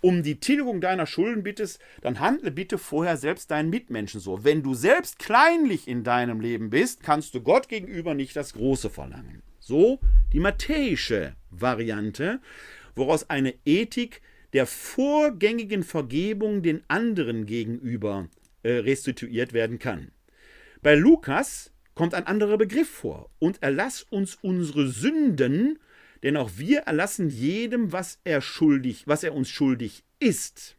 um 0.00 0.22
die 0.22 0.38
Tilgung 0.38 0.80
deiner 0.80 1.06
Schulden 1.06 1.42
bittest, 1.42 1.80
dann 2.02 2.20
handle 2.20 2.52
bitte 2.52 2.78
vorher 2.78 3.16
selbst 3.16 3.50
deinen 3.50 3.70
Mitmenschen 3.70 4.20
so. 4.20 4.44
Wenn 4.44 4.62
du 4.62 4.74
selbst 4.74 5.18
kleinlich 5.18 5.88
in 5.88 6.04
deinem 6.04 6.40
Leben 6.40 6.70
bist, 6.70 7.02
kannst 7.02 7.34
du 7.34 7.40
Gott 7.40 7.68
gegenüber 7.68 8.14
nicht 8.14 8.36
das 8.36 8.52
Große 8.52 8.90
verlangen. 8.90 9.42
So 9.66 9.98
die 10.32 10.38
matthäische 10.38 11.34
Variante, 11.50 12.40
woraus 12.94 13.28
eine 13.28 13.52
Ethik 13.64 14.22
der 14.52 14.64
vorgängigen 14.64 15.82
Vergebung 15.82 16.62
den 16.62 16.84
anderen 16.86 17.46
gegenüber 17.46 18.28
äh, 18.62 18.74
restituiert 18.74 19.52
werden 19.52 19.80
kann. 19.80 20.12
Bei 20.82 20.94
Lukas 20.94 21.72
kommt 21.96 22.14
ein 22.14 22.28
anderer 22.28 22.58
Begriff 22.58 22.88
vor. 22.88 23.28
Und 23.40 23.60
erlass 23.60 24.02
uns 24.08 24.36
unsere 24.40 24.86
Sünden, 24.86 25.80
denn 26.22 26.36
auch 26.36 26.52
wir 26.56 26.82
erlassen 26.82 27.28
jedem, 27.28 27.90
was 27.90 28.20
er 28.22 28.40
schuldig, 28.40 29.08
was 29.08 29.24
er 29.24 29.34
uns 29.34 29.48
schuldig 29.48 30.04
ist. 30.20 30.76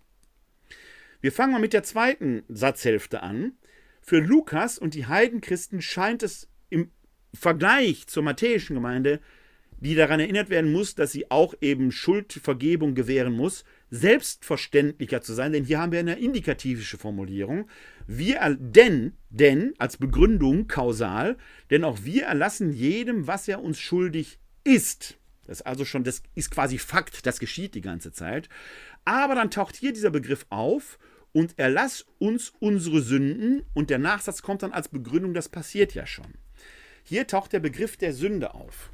Wir 1.19 1.33
fangen 1.33 1.51
mal 1.51 1.59
mit 1.59 1.73
der 1.73 1.83
zweiten 1.83 2.43
Satzhälfte 2.47 3.21
an. 3.21 3.57
Für 3.99 4.19
Lukas 4.19 4.77
und 4.79 4.93
die 4.93 5.07
Heidenchristen 5.07 5.81
scheint 5.81 6.23
es 6.23 6.47
im 6.69 6.89
Vergleich 7.37 8.07
zur 8.07 8.23
matthäischen 8.23 8.75
Gemeinde, 8.75 9.19
die 9.79 9.95
daran 9.95 10.19
erinnert 10.19 10.49
werden 10.49 10.71
muss, 10.71 10.95
dass 10.95 11.11
sie 11.11 11.29
auch 11.29 11.53
eben 11.61 11.91
Schuldvergebung 11.91 12.95
gewähren 12.95 13.33
muss, 13.33 13.63
selbstverständlicher 13.91 15.21
zu 15.21 15.33
sein, 15.33 15.53
denn 15.53 15.63
hier 15.63 15.79
haben 15.79 15.91
wir 15.91 15.99
eine 15.99 16.19
indikativische 16.19 16.97
Formulierung. 16.97 17.69
Wir, 18.07 18.57
denn, 18.59 19.13
denn, 19.29 19.73
als 19.77 19.97
Begründung 19.97 20.67
kausal, 20.67 21.37
denn 21.69 21.83
auch 21.83 21.99
wir 22.03 22.25
erlassen 22.25 22.73
jedem, 22.73 23.27
was 23.27 23.47
er 23.47 23.61
uns 23.61 23.79
schuldig 23.79 24.39
ist. 24.63 25.17
Das 25.45 25.59
ist 25.59 25.65
also 25.65 25.85
schon, 25.85 26.03
das 26.03 26.23
ist 26.35 26.51
quasi 26.51 26.77
Fakt, 26.77 27.25
das 27.25 27.39
geschieht 27.39 27.75
die 27.75 27.81
ganze 27.81 28.11
Zeit. 28.11 28.49
Aber 29.05 29.35
dann 29.35 29.51
taucht 29.51 29.75
hier 29.75 29.93
dieser 29.93 30.09
Begriff 30.09 30.45
auf 30.49 30.99
und 31.31 31.57
erlass 31.57 32.05
uns 32.19 32.51
unsere 32.59 33.01
Sünden 33.01 33.63
und 33.73 33.89
der 33.89 33.99
Nachsatz 33.99 34.41
kommt 34.41 34.63
dann 34.63 34.73
als 34.73 34.89
Begründung, 34.89 35.33
das 35.33 35.49
passiert 35.49 35.93
ja 35.93 36.05
schon. 36.05 36.33
Hier 37.07 37.25
taucht 37.25 37.53
der 37.53 37.59
Begriff 37.59 37.95
der 37.95 38.13
Sünde 38.13 38.53
auf. 38.53 38.91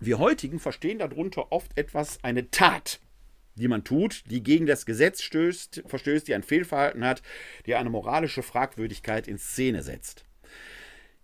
Wir 0.00 0.18
heutigen 0.18 0.58
verstehen 0.58 0.98
darunter 0.98 1.52
oft 1.52 1.76
etwas, 1.76 2.18
eine 2.24 2.50
Tat, 2.50 3.00
die 3.54 3.68
man 3.68 3.84
tut, 3.84 4.24
die 4.30 4.42
gegen 4.42 4.66
das 4.66 4.86
Gesetz 4.86 5.22
stößt, 5.22 5.82
verstößt, 5.84 6.26
die 6.26 6.34
ein 6.34 6.42
Fehlverhalten 6.42 7.04
hat, 7.04 7.22
die 7.66 7.74
eine 7.74 7.90
moralische 7.90 8.42
Fragwürdigkeit 8.42 9.28
in 9.28 9.38
Szene 9.38 9.82
setzt. 9.82 10.24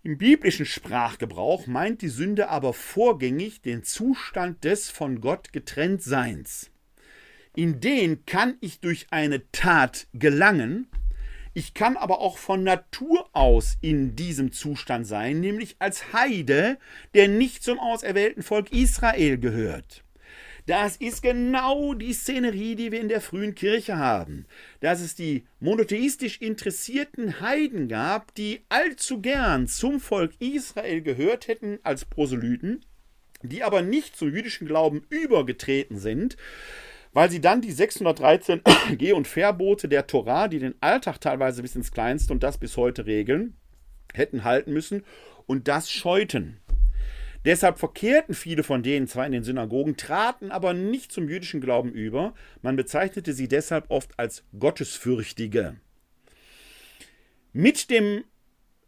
Im 0.03 0.19
biblischen 0.19 0.67
Sprachgebrauch 0.67 1.65
meint 1.65 2.03
die 2.03 2.09
Sünde 2.09 2.49
aber 2.49 2.73
vorgängig 2.73 3.61
den 3.61 3.83
Zustand 3.83 4.63
des 4.63 4.91
von 4.91 5.21
Gott 5.21 5.53
getrennt 5.53 6.03
Seins 6.03 6.69
in 7.55 7.79
den 7.79 8.25
kann 8.25 8.57
ich 8.59 8.79
durch 8.81 9.07
eine 9.11 9.49
Tat 9.51 10.07
gelangen. 10.13 10.87
Ich 11.57 11.73
kann 11.73 11.95
aber 11.95 12.19
auch 12.19 12.37
von 12.37 12.63
Natur 12.63 13.29
aus 13.31 13.77
in 13.79 14.13
diesem 14.17 14.51
Zustand 14.51 15.07
sein, 15.07 15.39
nämlich 15.39 15.77
als 15.79 16.11
Heide, 16.11 16.77
der 17.13 17.29
nicht 17.29 17.63
zum 17.63 17.79
auserwählten 17.79 18.43
Volk 18.43 18.73
Israel 18.73 19.37
gehört. 19.37 20.03
Das 20.65 20.97
ist 20.97 21.21
genau 21.21 21.93
die 21.93 22.11
Szenerie, 22.11 22.75
die 22.75 22.91
wir 22.91 22.99
in 22.99 23.07
der 23.07 23.21
frühen 23.21 23.55
Kirche 23.55 23.95
haben. 23.95 24.47
Dass 24.81 24.99
es 24.99 25.15
die 25.15 25.45
monotheistisch 25.61 26.41
interessierten 26.41 27.39
Heiden 27.39 27.87
gab, 27.87 28.35
die 28.35 28.65
allzu 28.67 29.21
gern 29.21 29.69
zum 29.69 30.01
Volk 30.01 30.33
Israel 30.39 31.01
gehört 31.01 31.47
hätten 31.47 31.79
als 31.83 32.03
Proselyten, 32.03 32.83
die 33.43 33.63
aber 33.63 33.81
nicht 33.81 34.17
zum 34.17 34.35
jüdischen 34.35 34.67
Glauben 34.67 35.05
übergetreten 35.07 35.99
sind, 35.99 36.35
weil 37.15 37.31
sie 37.31 37.39
dann 37.39 37.61
die 37.61 37.71
613 37.71 38.61
Geh- 38.97 39.13
und 39.13 39.25
Verbote 39.25 39.87
der 39.87 40.05
Torah, 40.05 40.49
die 40.49 40.59
den 40.59 40.75
Alltag 40.81 41.19
teilweise 41.21 41.61
bis 41.61 41.75
ins 41.75 41.91
Kleinste 41.93 42.33
und 42.33 42.43
das 42.43 42.57
bis 42.57 42.75
heute 42.75 43.05
regeln, 43.05 43.55
hätten 44.13 44.43
halten 44.43 44.73
müssen 44.73 45.03
und 45.47 45.69
das 45.69 45.89
scheuten. 45.89 46.59
Deshalb 47.45 47.79
verkehrten 47.79 48.35
viele 48.35 48.63
von 48.63 48.83
denen 48.83 49.07
zwar 49.07 49.25
in 49.25 49.31
den 49.31 49.43
Synagogen, 49.43 49.95
traten 49.95 50.51
aber 50.51 50.73
nicht 50.73 51.11
zum 51.11 51.29
jüdischen 51.29 51.61
Glauben 51.61 51.93
über. 51.93 52.33
Man 52.61 52.75
bezeichnete 52.75 53.31
sie 53.31 53.47
deshalb 53.47 53.85
oft 53.89 54.19
als 54.19 54.43
Gottesfürchtige. 54.59 55.77
Mit 57.53 57.89
dem 57.89 58.25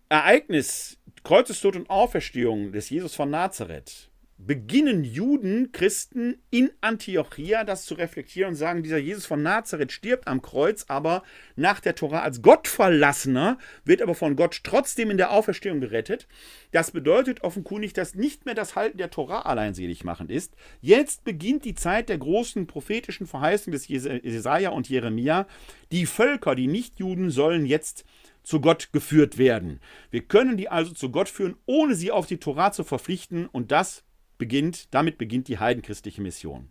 Ereignis 0.10 0.98
Kreuzestod 1.24 1.78
und 1.78 1.90
Auferstehung 1.90 2.74
des 2.74 2.90
Jesus 2.90 3.16
von 3.16 3.30
Nazareth 3.30 4.07
beginnen 4.38 5.04
Juden, 5.04 5.72
Christen 5.72 6.38
in 6.52 6.70
Antiochia 6.80 7.64
das 7.64 7.86
zu 7.86 7.96
reflektieren 7.96 8.50
und 8.50 8.56
sagen, 8.56 8.84
dieser 8.84 8.98
Jesus 9.00 9.26
von 9.26 9.42
Nazareth 9.42 9.92
stirbt 9.92 10.28
am 10.28 10.42
Kreuz, 10.42 10.86
aber 10.88 11.24
nach 11.56 11.80
der 11.80 11.96
Tora 11.96 12.22
als 12.22 12.42
Gottverlassener, 12.42 13.58
wird 13.84 14.02
aber 14.02 14.14
von 14.14 14.36
Gott 14.36 14.62
trotzdem 14.64 15.10
in 15.10 15.18
der 15.18 15.32
Auferstehung 15.32 15.82
gerettet. 15.82 16.28
Das 16.72 16.92
bedeutet 16.92 17.44
offenkundig, 17.44 17.94
dass 17.94 18.14
nicht 18.14 18.46
mehr 18.46 18.56
das 18.56 18.76
Halten 18.76 19.00
der 19.00 19.10
Tora 19.10 19.42
allein 19.42 19.74
selig 19.74 20.04
machend 20.04 20.30
ist. 20.30 20.56
Jetzt 20.82 21.24
beginnt 21.24 21.66
die 21.66 21.76
Zeit 21.76 22.10
der 22.10 22.20
großen 22.20 22.68
prophetischen 22.68 23.26
Verheißung 23.26 23.72
des 23.72 23.88
Jesaja 23.88 24.70
und 24.70 24.88
Jeremia. 24.88 25.48
Die 25.92 26.06
Völker, 26.06 26.54
die 26.54 26.68
Nichtjuden, 26.68 27.32
sollen 27.32 27.66
jetzt 27.66 28.06
zu 28.44 28.62
Gott 28.62 28.94
geführt 28.94 29.38
werden. 29.38 29.82
Wir 30.10 30.22
können 30.22 30.56
die 30.56 30.70
also 30.70 30.94
zu 30.94 31.12
Gott 31.12 31.28
führen, 31.28 31.58
ohne 31.66 31.96
sie 31.96 32.12
auf 32.12 32.28
die 32.28 32.38
Tora 32.38 32.72
zu 32.72 32.86
verpflichten 32.86 33.46
und 33.48 33.72
das 33.74 34.06
beginnt, 34.38 34.94
damit 34.94 35.18
beginnt 35.18 35.48
die 35.48 35.60
heidenchristliche 35.60 36.22
Mission. 36.22 36.70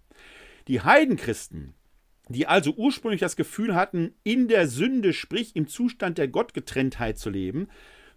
Die 0.68 0.80
Heidenchristen, 0.80 1.74
die 2.28 2.46
also 2.46 2.74
ursprünglich 2.74 3.20
das 3.20 3.36
Gefühl 3.36 3.74
hatten, 3.74 4.14
in 4.24 4.48
der 4.48 4.66
Sünde, 4.66 5.12
sprich 5.12 5.54
im 5.54 5.68
Zustand 5.68 6.18
der 6.18 6.28
Gottgetrenntheit 6.28 7.18
zu 7.18 7.30
leben, 7.30 7.68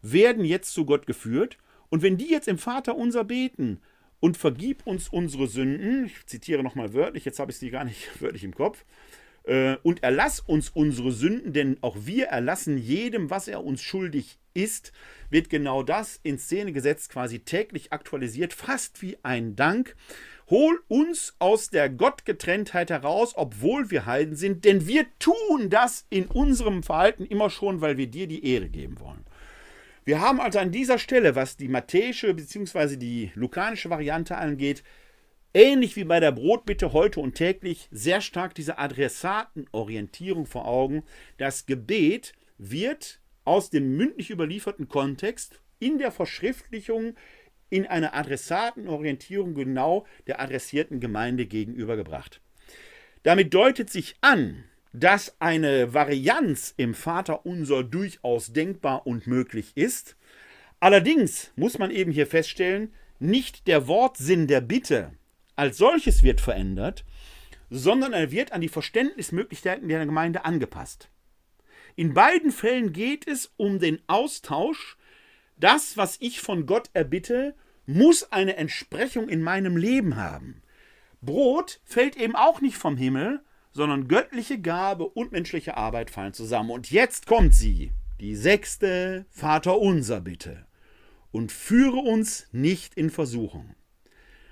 werden 0.02 0.46
jetzt 0.46 0.74
zu 0.74 0.86
Gott 0.86 1.06
geführt. 1.06 1.58
Und 1.90 2.02
wenn 2.02 2.18
die 2.18 2.30
jetzt 2.30 2.48
im 2.48 2.58
Vater 2.58 2.96
unser 2.96 3.24
beten 3.24 3.82
und 4.20 4.38
vergib 4.38 4.86
uns 4.86 5.10
unsere 5.10 5.48
Sünden, 5.48 6.06
ich 6.06 6.26
zitiere 6.26 6.64
nochmal 6.64 6.94
wörtlich, 6.94 7.26
jetzt 7.26 7.40
habe 7.40 7.52
ich 7.52 7.58
sie 7.58 7.70
gar 7.70 7.84
nicht 7.84 8.10
wörtlich 8.22 8.44
im 8.44 8.56
Kopf, 8.56 8.86
äh, 9.50 9.78
und 9.82 10.04
erlass 10.04 10.40
uns 10.40 10.70
unsere 10.70 11.12
Sünden, 11.12 11.54
denn 11.54 11.78
auch 11.82 11.98
wir 12.02 12.28
erlassen 12.28 12.78
jedem, 12.78 13.30
was 13.32 13.48
er 13.48 13.64
uns 13.64 13.82
schuldig 13.82 14.38
ist, 14.54 14.92
wird 15.32 15.50
genau 15.50 15.82
das 15.82 16.20
in 16.22 16.38
Szene 16.38 16.72
gesetzt, 16.72 17.10
quasi 17.10 17.40
täglich 17.40 17.92
aktualisiert, 17.92 18.54
fast 18.54 19.02
wie 19.02 19.18
ein 19.24 19.56
Dank. 19.56 19.96
Hol 20.50 20.80
uns 20.88 21.36
aus 21.40 21.70
der 21.70 21.90
Gottgetrenntheit 21.90 22.90
heraus, 22.90 23.34
obwohl 23.36 23.90
wir 23.92 24.06
Heiden 24.06 24.36
sind, 24.36 24.66
denn 24.66 24.88
wir 24.88 25.06
tun 25.18 25.70
das 25.70 26.06
in 26.10 26.26
unserem 26.26 26.84
Verhalten 26.84 27.26
immer 27.26 27.50
schon, 27.50 27.82
weil 27.82 27.98
wir 27.98 28.08
dir 28.08 28.28
die 28.28 28.46
Ehre 28.46 28.70
geben 28.70 29.00
wollen. 29.00 29.26
Wir 30.06 30.22
haben 30.22 30.40
also 30.40 30.60
an 30.60 30.72
dieser 30.72 30.98
Stelle, 30.98 31.36
was 31.36 31.58
die 31.58 31.68
matthäische 31.68 32.34
bzw. 32.34 32.98
die 32.98 33.32
lukanische 33.36 33.90
Variante 33.90 34.38
angeht, 34.38 34.84
ähnlich 35.54 35.96
wie 35.96 36.04
bei 36.04 36.20
der 36.20 36.32
Brotbitte 36.32 36.94
heute 36.94 37.20
und 37.20 37.36
täglich, 37.36 37.88
sehr 37.92 38.22
stark 38.22 38.56
diese 38.56 38.78
Adressatenorientierung 38.78 40.46
vor 40.46 40.68
Augen. 40.68 41.04
Das 41.38 41.66
Gebet 41.66 42.34
wird 42.58 43.20
aus 43.46 43.70
dem 43.70 43.96
mündlich 43.96 44.30
überlieferten 44.30 44.88
Kontext 44.88 45.62
in 45.80 45.98
der 45.98 46.12
Verschriftlichung 46.12 47.16
in 47.70 47.86
eine 47.86 48.14
Adressatenorientierung 48.14 49.54
genau 49.54 50.06
der 50.28 50.42
adressierten 50.42 51.00
Gemeinde 51.00 51.46
gegenübergebracht. 51.46 52.42
Damit 53.24 53.54
deutet 53.54 53.90
sich 53.90 54.16
an, 54.22 54.64
dass 54.94 55.36
eine 55.40 55.94
Varianz 55.94 56.74
im 56.78 56.94
Vater 56.94 57.46
unser 57.46 57.84
durchaus 57.84 58.54
denkbar 58.54 59.06
und 59.06 59.28
möglich 59.28 59.72
ist. 59.76 60.16
Allerdings 60.80 61.52
muss 61.56 61.78
man 61.78 61.92
eben 61.92 62.12
hier 62.12 62.26
feststellen, 62.26 62.94
nicht 63.20 63.68
der 63.68 63.88
Wortsinn 63.88 64.48
der 64.48 64.62
Bitte 64.62 65.12
als 65.60 65.78
solches 65.78 66.24
wird 66.24 66.40
verändert, 66.42 67.04
sondern 67.70 68.14
er 68.14 68.32
wird 68.32 68.54
an 68.54 68.62
die 68.62 68.70
Verständnismöglichkeiten 68.70 69.90
der 69.90 70.06
Gemeinde 70.06 70.46
angepasst. 70.46 71.10
In 71.98 72.14
beiden 72.14 72.52
Fällen 72.52 72.94
geht 72.94 73.28
es 73.28 73.52
um 73.58 73.80
den 73.80 74.00
Austausch. 74.08 74.98
Das, 75.58 75.98
was 75.98 76.16
ich 76.22 76.40
von 76.40 76.66
Gott 76.66 76.90
erbitte, 76.94 77.56
muss 77.86 78.32
eine 78.32 78.56
Entsprechung 78.56 79.28
in 79.28 79.42
meinem 79.42 79.76
Leben 79.76 80.16
haben. 80.16 80.62
Brot 81.22 81.82
fällt 81.84 82.16
eben 82.16 82.38
auch 82.38 82.62
nicht 82.62 82.78
vom 82.78 82.96
Himmel, 82.96 83.42
sondern 83.74 84.08
göttliche 84.08 84.62
Gabe 84.62 85.06
und 85.10 85.34
menschliche 85.34 85.76
Arbeit 85.76 86.10
fallen 86.10 86.34
zusammen. 86.34 86.72
Und 86.72 86.90
jetzt 86.90 87.28
kommt 87.28 87.54
sie, 87.54 87.92
die 88.22 88.36
sechste 88.36 89.26
Vaterunser 89.30 90.22
Bitte. 90.22 90.66
Und 91.32 91.52
führe 91.52 91.98
uns 91.98 92.48
nicht 92.54 92.96
in 92.96 93.10
Versuchung. 93.10 93.76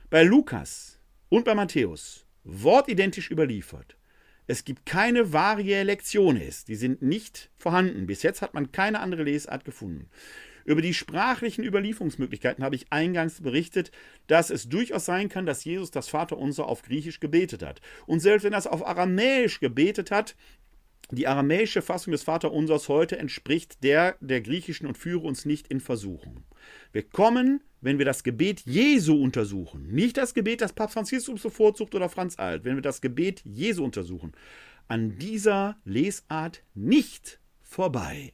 Bei 0.10 0.24
Lukas 0.24 0.97
und 1.30 1.46
bei 1.46 1.56
Matthäus 1.56 2.26
wortidentisch 2.44 3.30
überliefert 3.30 3.98
es 4.50 4.64
gibt 4.64 4.86
keine 4.86 5.34
Varie 5.34 5.84
Lectiones, 5.84 6.64
die 6.64 6.76
sind 6.76 7.02
nicht 7.02 7.50
vorhanden. 7.58 8.08
Bis 8.08 8.24
jetzt 8.24 8.42
hat 8.42 8.54
man 8.54 8.72
keine 8.72 9.02
andere 9.02 9.24
Lesart 9.24 9.66
gefunden. 9.66 10.10
Über 10.64 10.82
die 10.82 10.94
sprachlichen 10.94 11.66
Überlieferungsmöglichkeiten 11.66 12.64
habe 12.64 12.76
ich 12.76 12.92
eingangs 12.92 13.42
berichtet, 13.42 13.92
dass 14.28 14.50
es 14.50 14.70
durchaus 14.70 15.06
sein 15.06 15.28
kann, 15.28 15.46
dass 15.46 15.66
Jesus 15.66 15.92
das 15.92 16.08
Vaterunser 16.08 16.66
auf 16.66 16.82
Griechisch 16.82 17.20
gebetet 17.20 17.62
hat. 17.62 17.82
Und 18.06 18.22
selbst 18.22 18.46
wenn 18.46 18.54
er 18.54 18.60
es 18.60 18.68
auf 18.68 18.86
Aramäisch 18.86 19.60
gebetet 19.60 20.12
hat, 20.12 20.36
die 21.12 21.28
aramäische 21.28 21.82
Fassung 21.82 22.12
des 22.12 22.24
Vaterunsers 22.24 22.90
heute 22.90 23.18
entspricht 23.18 23.84
der 23.84 24.18
der 24.20 24.42
griechischen 24.42 24.88
und 24.88 24.98
führe 24.98 25.26
uns 25.26 25.46
nicht 25.46 25.68
in 25.68 25.80
Versuchung. 25.80 26.44
Wir 26.92 27.04
kommen, 27.04 27.64
wenn 27.88 28.00
wir 28.00 28.06
das 28.06 28.24
Gebet 28.24 28.64
Jesu 28.66 29.16
untersuchen, 29.16 29.88
nicht 29.88 30.18
das 30.18 30.34
Gebet, 30.34 30.60
das 30.60 30.74
Papst 30.74 30.94
Franziskus 30.94 31.42
bevorzugt 31.42 31.96
oder 31.96 32.10
Franz 32.10 32.38
Alt, 32.38 32.66
wenn 32.66 32.76
wir 32.76 32.82
das 32.82 33.00
Gebet 33.00 33.42
Jesu 33.46 33.84
untersuchen, 33.84 34.34
an 34.90 35.18
dieser 35.18 35.78
Lesart 35.86 36.64
nicht 36.76 37.40
vorbei. 37.64 38.34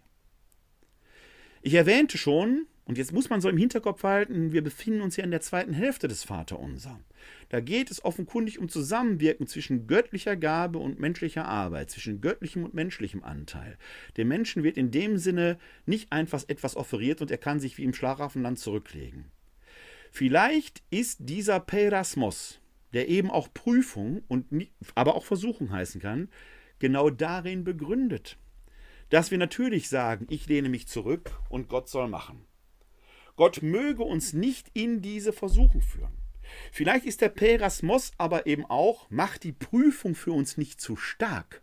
Ich 1.61 1.75
erwähnte 1.75 2.17
schon, 2.17 2.65
Und 2.85 2.97
jetzt 2.97 3.13
muss 3.13 3.29
man 3.29 3.39
so 3.39 3.47
im 3.47 3.57
Hinterkopf 3.57 4.03
halten, 4.03 4.51
wir 4.51 4.61
befinden 4.61 5.01
uns 5.01 5.15
ja 5.15 5.23
in 5.23 5.31
der 5.31 5.39
zweiten 5.39 5.71
Hälfte 5.71 6.09
des 6.09 6.25
Vaterunser. 6.25 6.99
Da 7.47 7.61
geht 7.61 7.89
es 7.89 8.03
offenkundig 8.03 8.59
um 8.59 8.67
Zusammenwirken 8.67 9.47
zwischen 9.47 9.87
göttlicher 9.87 10.35
Gabe 10.35 10.79
und 10.79 10.99
menschlicher 10.99 11.45
Arbeit, 11.45 11.91
zwischen 11.91 12.19
göttlichem 12.19 12.65
und 12.65 12.73
menschlichem 12.73 13.23
Anteil. 13.23 13.77
Dem 14.17 14.27
Menschen 14.27 14.63
wird 14.63 14.75
in 14.75 14.91
dem 14.91 15.17
Sinne 15.17 15.57
nicht 15.85 16.11
einfach 16.11 16.43
etwas 16.47 16.75
offeriert 16.75 17.21
und 17.21 17.31
er 17.31 17.37
kann 17.37 17.61
sich 17.61 17.77
wie 17.77 17.85
im 17.85 17.93
Schlafwafenland 17.93 18.59
zurücklegen. 18.59 19.31
Vielleicht 20.15 20.83
ist 20.91 21.21
dieser 21.21 21.59
Perasmos, 21.59 22.61
der 22.93 23.09
eben 23.09 23.31
auch 23.31 23.51
Prüfung 23.51 24.21
und 24.27 24.45
aber 24.93 25.15
auch 25.15 25.25
Versuchung 25.25 25.71
heißen 25.71 25.99
kann, 25.99 26.29
genau 26.77 27.09
darin 27.09 27.63
begründet. 27.63 28.37
Dass 29.09 29.31
wir 29.31 29.39
natürlich 29.39 29.89
sagen, 29.89 30.27
ich 30.29 30.45
lehne 30.45 30.69
mich 30.69 30.87
zurück 30.87 31.31
und 31.49 31.67
Gott 31.67 31.89
soll 31.89 32.07
machen. 32.09 32.45
Gott 33.37 33.63
möge 33.63 34.03
uns 34.03 34.33
nicht 34.33 34.69
in 34.75 35.01
diese 35.01 35.33
Versuchung 35.33 35.81
führen. 35.81 36.15
Vielleicht 36.71 37.05
ist 37.05 37.21
der 37.21 37.29
Perasmos 37.29 38.11
aber 38.19 38.45
eben 38.45 38.67
auch, 38.67 39.09
macht 39.09 39.43
die 39.43 39.51
Prüfung 39.51 40.13
für 40.13 40.33
uns 40.33 40.57
nicht 40.57 40.79
zu 40.79 40.95
stark. 40.95 41.62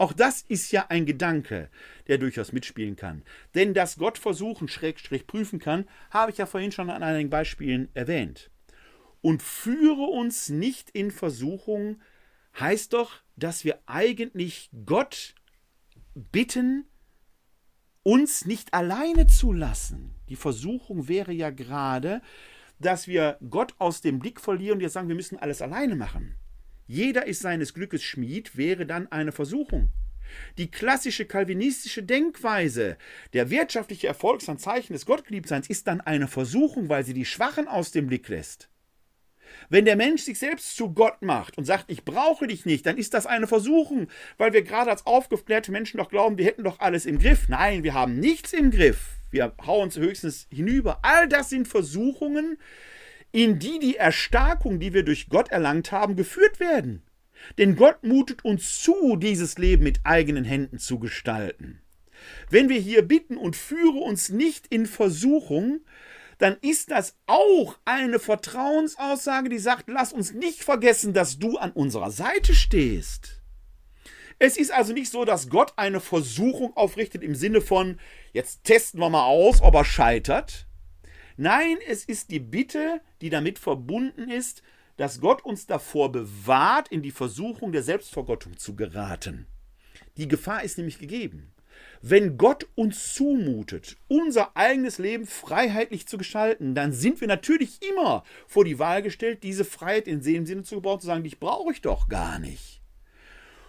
Auch 0.00 0.14
das 0.14 0.40
ist 0.40 0.72
ja 0.72 0.86
ein 0.88 1.04
Gedanke, 1.04 1.68
der 2.08 2.16
durchaus 2.16 2.52
mitspielen 2.52 2.96
kann. 2.96 3.22
Denn 3.54 3.74
dass 3.74 3.98
Gott 3.98 4.16
versuchen, 4.16 4.66
Schrägstrich 4.66 5.26
prüfen 5.26 5.58
kann, 5.58 5.86
habe 6.10 6.32
ich 6.32 6.38
ja 6.38 6.46
vorhin 6.46 6.72
schon 6.72 6.88
an 6.88 7.02
einigen 7.02 7.28
Beispielen 7.28 7.90
erwähnt. 7.92 8.50
Und 9.20 9.42
führe 9.42 10.04
uns 10.04 10.48
nicht 10.48 10.88
in 10.88 11.10
Versuchung, 11.10 12.00
heißt 12.58 12.94
doch, 12.94 13.12
dass 13.36 13.66
wir 13.66 13.78
eigentlich 13.84 14.70
Gott 14.86 15.34
bitten, 16.14 16.86
uns 18.02 18.46
nicht 18.46 18.72
alleine 18.72 19.26
zu 19.26 19.52
lassen. 19.52 20.14
Die 20.30 20.36
Versuchung 20.36 21.08
wäre 21.08 21.32
ja 21.32 21.50
gerade, 21.50 22.22
dass 22.78 23.06
wir 23.06 23.36
Gott 23.50 23.74
aus 23.76 24.00
dem 24.00 24.18
Blick 24.18 24.40
verlieren 24.40 24.78
und 24.78 24.80
jetzt 24.80 24.94
sagen, 24.94 25.08
wir 25.08 25.14
müssen 25.14 25.38
alles 25.38 25.60
alleine 25.60 25.94
machen. 25.94 26.36
Jeder 26.90 27.24
ist 27.28 27.42
seines 27.42 27.72
Glückes 27.72 28.02
Schmied, 28.02 28.56
wäre 28.56 28.84
dann 28.84 29.06
eine 29.12 29.30
Versuchung. 29.30 29.90
Die 30.58 30.72
klassische 30.72 31.24
kalvinistische 31.24 32.02
Denkweise, 32.02 32.96
der 33.32 33.48
wirtschaftliche 33.48 34.08
Erfolg 34.08 34.42
ist 34.42 34.48
ein 34.48 34.58
Zeichen 34.58 34.92
des 34.92 35.06
Gottgeliebtseins, 35.06 35.70
ist 35.70 35.86
dann 35.86 36.00
eine 36.00 36.26
Versuchung, 36.26 36.88
weil 36.88 37.04
sie 37.04 37.14
die 37.14 37.24
Schwachen 37.24 37.68
aus 37.68 37.92
dem 37.92 38.08
Blick 38.08 38.26
lässt. 38.28 38.70
Wenn 39.68 39.84
der 39.84 39.94
Mensch 39.94 40.22
sich 40.22 40.40
selbst 40.40 40.74
zu 40.74 40.92
Gott 40.92 41.22
macht 41.22 41.56
und 41.58 41.64
sagt, 41.64 41.92
ich 41.92 42.04
brauche 42.04 42.48
dich 42.48 42.66
nicht, 42.66 42.84
dann 42.86 42.98
ist 42.98 43.14
das 43.14 43.24
eine 43.24 43.46
Versuchung, 43.46 44.08
weil 44.36 44.52
wir 44.52 44.62
gerade 44.62 44.90
als 44.90 45.06
aufgeklärte 45.06 45.70
Menschen 45.70 45.98
doch 45.98 46.08
glauben, 46.08 46.38
wir 46.38 46.44
hätten 46.44 46.64
doch 46.64 46.80
alles 46.80 47.06
im 47.06 47.20
Griff. 47.20 47.48
Nein, 47.48 47.84
wir 47.84 47.94
haben 47.94 48.18
nichts 48.18 48.52
im 48.52 48.72
Griff. 48.72 49.20
Wir 49.30 49.54
hauen 49.64 49.84
uns 49.84 49.96
höchstens 49.96 50.48
hinüber. 50.52 50.98
All 51.02 51.28
das 51.28 51.50
sind 51.50 51.68
Versuchungen, 51.68 52.58
in 53.32 53.58
die 53.58 53.78
die 53.78 53.96
Erstarkung, 53.96 54.80
die 54.80 54.92
wir 54.92 55.04
durch 55.04 55.28
Gott 55.28 55.50
erlangt 55.50 55.92
haben, 55.92 56.16
geführt 56.16 56.60
werden. 56.60 57.02
Denn 57.58 57.76
Gott 57.76 58.02
mutet 58.02 58.44
uns 58.44 58.80
zu, 58.82 59.16
dieses 59.16 59.56
Leben 59.58 59.84
mit 59.84 60.00
eigenen 60.04 60.44
Händen 60.44 60.78
zu 60.78 60.98
gestalten. 60.98 61.80
Wenn 62.50 62.68
wir 62.68 62.78
hier 62.78 63.02
bitten 63.02 63.36
und 63.36 63.56
führe 63.56 63.98
uns 63.98 64.28
nicht 64.28 64.66
in 64.66 64.86
Versuchung, 64.86 65.80
dann 66.38 66.56
ist 66.62 66.90
das 66.90 67.16
auch 67.26 67.78
eine 67.84 68.18
Vertrauensaussage, 68.18 69.48
die 69.48 69.58
sagt, 69.58 69.88
lass 69.88 70.12
uns 70.12 70.32
nicht 70.32 70.64
vergessen, 70.64 71.12
dass 71.12 71.38
du 71.38 71.58
an 71.58 71.70
unserer 71.72 72.10
Seite 72.10 72.54
stehst. 72.54 73.42
Es 74.38 74.56
ist 74.56 74.72
also 74.72 74.94
nicht 74.94 75.10
so, 75.10 75.26
dass 75.26 75.50
Gott 75.50 75.74
eine 75.76 76.00
Versuchung 76.00 76.74
aufrichtet 76.74 77.22
im 77.22 77.34
Sinne 77.34 77.60
von, 77.60 78.00
jetzt 78.32 78.64
testen 78.64 78.98
wir 78.98 79.10
mal 79.10 79.26
aus, 79.26 79.60
ob 79.60 79.74
er 79.74 79.84
scheitert. 79.84 80.66
Nein, 81.42 81.78
es 81.88 82.04
ist 82.04 82.30
die 82.32 82.38
Bitte, 82.38 83.00
die 83.22 83.30
damit 83.30 83.58
verbunden 83.58 84.28
ist, 84.28 84.62
dass 84.98 85.22
Gott 85.22 85.42
uns 85.42 85.66
davor 85.66 86.12
bewahrt, 86.12 86.88
in 86.88 87.00
die 87.00 87.12
Versuchung 87.12 87.72
der 87.72 87.82
Selbstvergottung 87.82 88.58
zu 88.58 88.76
geraten. 88.76 89.46
Die 90.18 90.28
Gefahr 90.28 90.62
ist 90.64 90.76
nämlich 90.76 90.98
gegeben. 90.98 91.54
Wenn 92.02 92.36
Gott 92.36 92.68
uns 92.74 93.14
zumutet, 93.14 93.96
unser 94.06 94.54
eigenes 94.54 94.98
Leben 94.98 95.26
freiheitlich 95.26 96.06
zu 96.06 96.18
gestalten, 96.18 96.74
dann 96.74 96.92
sind 96.92 97.22
wir 97.22 97.28
natürlich 97.28 97.78
immer 97.90 98.22
vor 98.46 98.66
die 98.66 98.78
Wahl 98.78 99.00
gestellt, 99.00 99.42
diese 99.42 99.64
Freiheit 99.64 100.08
in 100.08 100.20
dem 100.20 100.44
Sinne 100.44 100.64
zu 100.64 100.74
gebrauchen, 100.74 101.00
zu 101.00 101.06
sagen, 101.06 101.24
die 101.24 101.34
brauche 101.34 101.72
ich 101.72 101.80
doch 101.80 102.10
gar 102.10 102.38
nicht. 102.38 102.82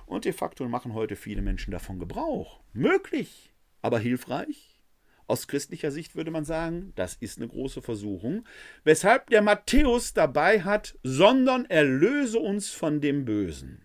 Und 0.06 0.26
de 0.26 0.34
facto 0.34 0.68
machen 0.68 0.94
heute 0.94 1.16
viele 1.16 1.42
Menschen 1.42 1.72
davon 1.72 2.00
Gebrauch. 2.00 2.60
Möglich, 2.74 3.54
aber 3.82 3.98
hilfreich? 3.98 4.71
Aus 5.32 5.48
christlicher 5.48 5.92
Sicht 5.92 6.18
würde 6.18 6.30
man 6.30 6.44
sagen, 6.44 6.92
das 6.96 7.16
ist 7.16 7.38
eine 7.38 7.48
große 7.48 7.82
Versuchung, 7.82 8.46
weshalb 8.84 9.30
der 9.30 9.42
Matthäus 9.42 10.12
dabei 10.12 10.64
hat, 10.64 11.00
sondern 11.04 11.64
erlöse 11.70 12.38
uns 12.38 12.72
von 12.72 13.00
dem 13.00 13.24
Bösen. 13.24 13.82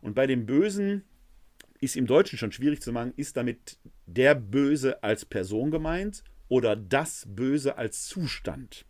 Und 0.00 0.14
bei 0.14 0.28
dem 0.28 0.46
Bösen 0.46 1.02
ist 1.80 1.96
im 1.96 2.06
Deutschen 2.06 2.38
schon 2.38 2.52
schwierig 2.52 2.82
zu 2.82 2.92
machen, 2.92 3.12
ist 3.16 3.36
damit 3.36 3.78
der 4.06 4.36
Böse 4.36 5.02
als 5.02 5.24
Person 5.24 5.72
gemeint 5.72 6.22
oder 6.46 6.76
das 6.76 7.26
Böse 7.28 7.76
als 7.76 8.04
Zustand. 8.04 8.86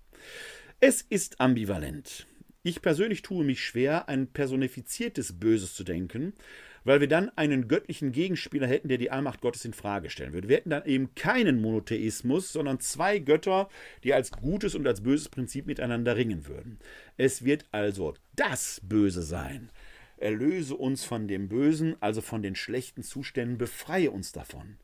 Es 0.80 1.00
ist 1.00 1.40
ambivalent. 1.40 2.26
Ich 2.62 2.82
persönlich 2.82 3.22
tue 3.22 3.42
mich 3.42 3.64
schwer, 3.64 4.06
ein 4.06 4.26
personifiziertes 4.26 5.40
Böses 5.40 5.72
zu 5.72 5.84
denken, 5.84 6.34
weil 6.84 7.00
wir 7.00 7.08
dann 7.08 7.30
einen 7.36 7.68
göttlichen 7.68 8.12
Gegenspieler 8.12 8.66
hätten, 8.66 8.88
der 8.88 8.98
die 8.98 9.10
Allmacht 9.10 9.40
Gottes 9.40 9.64
in 9.64 9.72
Frage 9.72 10.10
stellen 10.10 10.32
würde. 10.32 10.48
Wir 10.48 10.56
hätten 10.56 10.70
dann 10.70 10.84
eben 10.86 11.14
keinen 11.14 11.60
Monotheismus, 11.60 12.52
sondern 12.52 12.80
zwei 12.80 13.18
Götter, 13.18 13.68
die 14.04 14.14
als 14.14 14.30
gutes 14.30 14.74
und 14.74 14.86
als 14.86 15.02
böses 15.02 15.28
Prinzip 15.28 15.66
miteinander 15.66 16.16
ringen 16.16 16.46
würden. 16.46 16.78
Es 17.16 17.44
wird 17.44 17.66
also 17.72 18.14
das 18.36 18.80
Böse 18.84 19.22
sein, 19.22 19.70
Erlöse 20.20 20.76
uns 20.76 21.04
von 21.04 21.28
dem 21.28 21.48
Bösen, 21.48 21.96
also 22.00 22.20
von 22.20 22.42
den 22.42 22.54
schlechten 22.54 23.02
Zuständen, 23.02 23.56
befreie 23.56 24.10
uns 24.10 24.32
davon. 24.32 24.76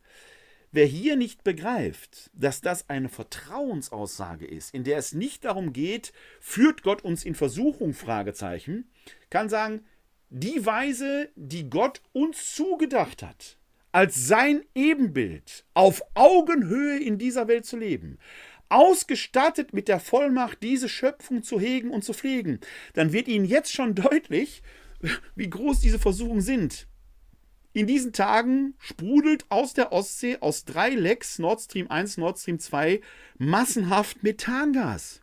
Wer 0.72 0.86
hier 0.86 1.16
nicht 1.16 1.44
begreift, 1.44 2.30
dass 2.34 2.60
das 2.60 2.88
eine 2.88 3.08
Vertrauensaussage 3.08 4.46
ist, 4.46 4.74
in 4.74 4.84
der 4.84 4.98
es 4.98 5.12
nicht 5.12 5.44
darum 5.44 5.72
geht, 5.72 6.12
führt 6.40 6.82
Gott 6.82 7.02
uns 7.02 7.24
in 7.24 7.34
Versuchung, 7.34 7.92
Fragezeichen, 7.94 8.90
kann 9.30 9.48
sagen, 9.48 9.84
die 10.30 10.64
Weise, 10.66 11.30
die 11.36 11.70
Gott 11.70 12.02
uns 12.12 12.54
zugedacht 12.54 13.22
hat, 13.22 13.58
als 13.92 14.26
sein 14.26 14.64
Ebenbild 14.74 15.64
auf 15.74 16.02
Augenhöhe 16.14 16.98
in 16.98 17.18
dieser 17.18 17.48
Welt 17.48 17.64
zu 17.64 17.76
leben, 17.76 18.18
ausgestattet 18.68 19.72
mit 19.72 19.88
der 19.88 20.00
Vollmacht, 20.00 20.62
diese 20.62 20.88
Schöpfung 20.88 21.42
zu 21.42 21.60
hegen 21.60 21.90
und 21.90 22.04
zu 22.04 22.12
pflegen, 22.12 22.60
dann 22.94 23.12
wird 23.12 23.28
Ihnen 23.28 23.44
jetzt 23.44 23.72
schon 23.72 23.94
deutlich, 23.94 24.62
wie 25.34 25.48
groß 25.48 25.80
diese 25.80 25.98
Versuchungen 25.98 26.40
sind. 26.40 26.88
In 27.72 27.86
diesen 27.86 28.14
Tagen 28.14 28.74
sprudelt 28.78 29.44
aus 29.50 29.74
der 29.74 29.92
Ostsee 29.92 30.38
aus 30.40 30.64
drei 30.64 30.90
Lecks 30.90 31.38
Nord 31.38 31.60
Stream 31.60 31.90
1, 31.90 32.16
Nord 32.16 32.38
Stream 32.38 32.58
2 32.58 33.02
massenhaft 33.36 34.22
Methangas. 34.22 35.20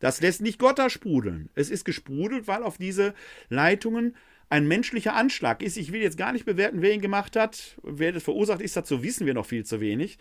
Das 0.00 0.20
lässt 0.20 0.40
nicht 0.40 0.58
Gott 0.58 0.80
da 0.80 0.90
sprudeln. 0.90 1.48
Es 1.54 1.70
ist 1.70 1.84
gesprudelt, 1.84 2.48
weil 2.48 2.64
auf 2.64 2.76
diese 2.76 3.14
Leitungen 3.50 4.16
ein 4.52 4.68
menschlicher 4.68 5.14
Anschlag 5.14 5.62
ist. 5.62 5.78
Ich 5.78 5.92
will 5.92 6.02
jetzt 6.02 6.18
gar 6.18 6.32
nicht 6.32 6.44
bewerten, 6.44 6.82
wer 6.82 6.92
ihn 6.92 7.00
gemacht 7.00 7.36
hat. 7.36 7.78
Wer 7.82 8.12
das 8.12 8.22
verursacht 8.22 8.60
ist, 8.60 8.76
dazu 8.76 9.02
wissen 9.02 9.26
wir 9.26 9.32
noch 9.32 9.46
viel 9.46 9.64
zu 9.64 9.80
wenig. 9.80 10.18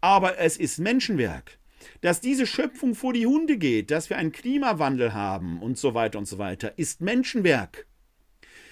Aber 0.00 0.38
es 0.38 0.56
ist 0.56 0.78
Menschenwerk. 0.78 1.58
Dass 2.00 2.22
diese 2.22 2.46
Schöpfung 2.46 2.94
vor 2.94 3.12
die 3.12 3.26
Hunde 3.26 3.58
geht, 3.58 3.90
dass 3.90 4.08
wir 4.08 4.16
einen 4.16 4.32
Klimawandel 4.32 5.12
haben 5.12 5.60
und 5.60 5.76
so 5.76 5.92
weiter 5.92 6.18
und 6.18 6.26
so 6.26 6.38
weiter, 6.38 6.78
ist 6.78 7.02
Menschenwerk. 7.02 7.86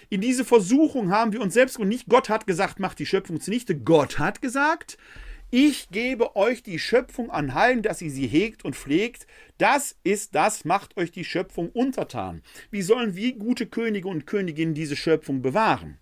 In 0.08 0.22
diese 0.22 0.46
Versuchung 0.46 1.10
haben 1.10 1.34
wir 1.34 1.42
uns 1.42 1.52
selbst 1.52 1.78
und 1.78 1.88
nicht 1.88 2.08
Gott 2.08 2.30
hat 2.30 2.46
gesagt, 2.46 2.80
macht 2.80 2.98
die 2.98 3.06
Schöpfung 3.06 3.38
zunichte. 3.38 3.78
Gott 3.78 4.18
hat 4.18 4.40
gesagt, 4.40 4.96
ich 5.54 5.90
gebe 5.90 6.34
euch 6.34 6.62
die 6.62 6.78
Schöpfung 6.78 7.30
an 7.30 7.52
Heim, 7.52 7.82
dass 7.82 8.00
ihr 8.00 8.10
sie 8.10 8.26
hegt 8.26 8.64
und 8.64 8.74
pflegt. 8.74 9.26
Das 9.58 9.94
ist 10.02 10.34
das, 10.34 10.64
macht 10.64 10.96
euch 10.96 11.12
die 11.12 11.26
Schöpfung 11.26 11.68
untertan. 11.68 12.40
Wie 12.70 12.80
sollen 12.80 13.14
wir 13.16 13.34
gute 13.34 13.66
Könige 13.66 14.08
und 14.08 14.26
Königinnen 14.26 14.72
diese 14.72 14.96
Schöpfung 14.96 15.42
bewahren? 15.42 15.98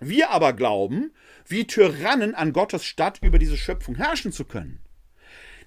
Wir 0.00 0.28
aber 0.28 0.52
glauben, 0.52 1.12
wie 1.48 1.66
Tyrannen 1.66 2.34
an 2.34 2.52
Gottes 2.52 2.84
Stadt 2.84 3.20
über 3.22 3.38
diese 3.38 3.56
Schöpfung 3.56 3.94
herrschen 3.94 4.32
zu 4.32 4.44
können. 4.44 4.80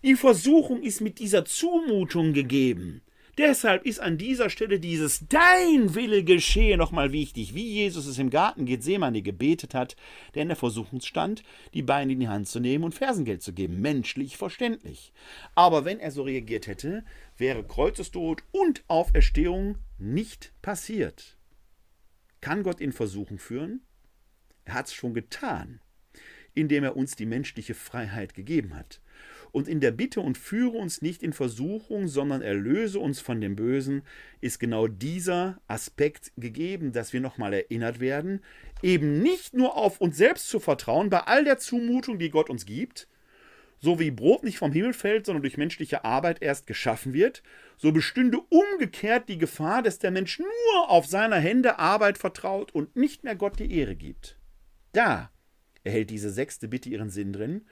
Die 0.03 0.15
Versuchung 0.15 0.83
ist 0.83 1.01
mit 1.01 1.17
dieser 1.17 1.43
Zumutung 1.43 2.33
gegeben. 2.33 3.01
Deshalb 3.37 3.85
ist 3.85 3.99
an 3.99 4.17
dieser 4.17 4.49
Stelle 4.49 4.79
dieses 4.79 5.27
Dein 5.27 5.93
Wille 5.93 6.23
geschehe 6.23 6.75
nochmal 6.75 7.11
wichtig, 7.11 7.53
wie 7.53 7.71
Jesus 7.71 8.07
es 8.07 8.17
im 8.17 8.31
Garten 8.31 8.65
Gethsemane 8.65 9.21
gebetet 9.21 9.75
hat, 9.75 9.95
der 10.33 10.41
in 10.41 10.47
der 10.47 10.57
Versuchung 10.57 11.01
stand, 11.01 11.43
die 11.75 11.83
Beine 11.83 12.13
in 12.13 12.19
die 12.19 12.27
Hand 12.27 12.47
zu 12.47 12.59
nehmen 12.59 12.83
und 12.83 12.95
Fersengeld 12.95 13.43
zu 13.43 13.53
geben. 13.53 13.79
Menschlich 13.79 14.37
verständlich. 14.37 15.13
Aber 15.53 15.85
wenn 15.85 15.99
er 15.99 16.09
so 16.09 16.23
reagiert 16.23 16.65
hätte, 16.65 17.05
wäre 17.37 17.63
Kreuzestod 17.63 18.41
und 18.51 18.83
Auferstehung 18.87 19.77
nicht 19.99 20.51
passiert. 20.63 21.37
Kann 22.41 22.63
Gott 22.63 22.81
in 22.81 22.91
Versuchung 22.91 23.37
führen? 23.37 23.81
Er 24.65 24.73
hat 24.73 24.87
es 24.87 24.93
schon 24.95 25.13
getan, 25.13 25.79
indem 26.55 26.83
er 26.83 26.97
uns 26.97 27.15
die 27.15 27.27
menschliche 27.27 27.75
Freiheit 27.75 28.33
gegeben 28.33 28.75
hat. 28.75 28.99
Und 29.51 29.67
in 29.67 29.79
der 29.79 29.91
Bitte 29.91 30.21
und 30.21 30.37
führe 30.37 30.77
uns 30.77 31.01
nicht 31.01 31.23
in 31.23 31.33
Versuchung, 31.33 32.07
sondern 32.07 32.41
erlöse 32.41 32.99
uns 32.99 33.19
von 33.19 33.41
dem 33.41 33.55
Bösen, 33.55 34.03
ist 34.41 34.59
genau 34.59 34.87
dieser 34.87 35.59
Aspekt 35.67 36.31
gegeben, 36.37 36.91
dass 36.91 37.13
wir 37.13 37.21
nochmal 37.21 37.53
erinnert 37.53 37.99
werden, 37.99 38.41
eben 38.81 39.21
nicht 39.21 39.53
nur 39.53 39.77
auf 39.77 39.99
uns 40.01 40.17
selbst 40.17 40.49
zu 40.49 40.59
vertrauen, 40.59 41.09
bei 41.09 41.21
all 41.21 41.43
der 41.43 41.57
Zumutung, 41.57 42.19
die 42.19 42.29
Gott 42.29 42.49
uns 42.49 42.65
gibt, 42.65 43.07
so 43.79 43.99
wie 43.99 44.11
Brot 44.11 44.43
nicht 44.43 44.57
vom 44.57 44.71
Himmel 44.71 44.93
fällt, 44.93 45.25
sondern 45.25 45.43
durch 45.43 45.57
menschliche 45.57 46.03
Arbeit 46.03 46.41
erst 46.41 46.67
geschaffen 46.67 47.13
wird, 47.13 47.43
so 47.77 47.91
bestünde 47.91 48.39
umgekehrt 48.49 49.29
die 49.29 49.37
Gefahr, 49.37 49.83
dass 49.83 49.99
der 49.99 50.11
Mensch 50.11 50.39
nur 50.39 50.89
auf 50.89 51.05
seiner 51.05 51.37
Hände 51.37 51.77
Arbeit 51.77 52.17
vertraut 52.17 52.73
und 52.73 52.95
nicht 52.95 53.23
mehr 53.23 53.35
Gott 53.35 53.59
die 53.59 53.71
Ehre 53.71 53.95
gibt. 53.95 54.37
Da 54.93 55.31
erhält 55.83 56.09
diese 56.09 56.31
sechste 56.31 56.67
Bitte 56.67 56.89
ihren 56.89 57.09
Sinn 57.09 57.33
drin. 57.33 57.65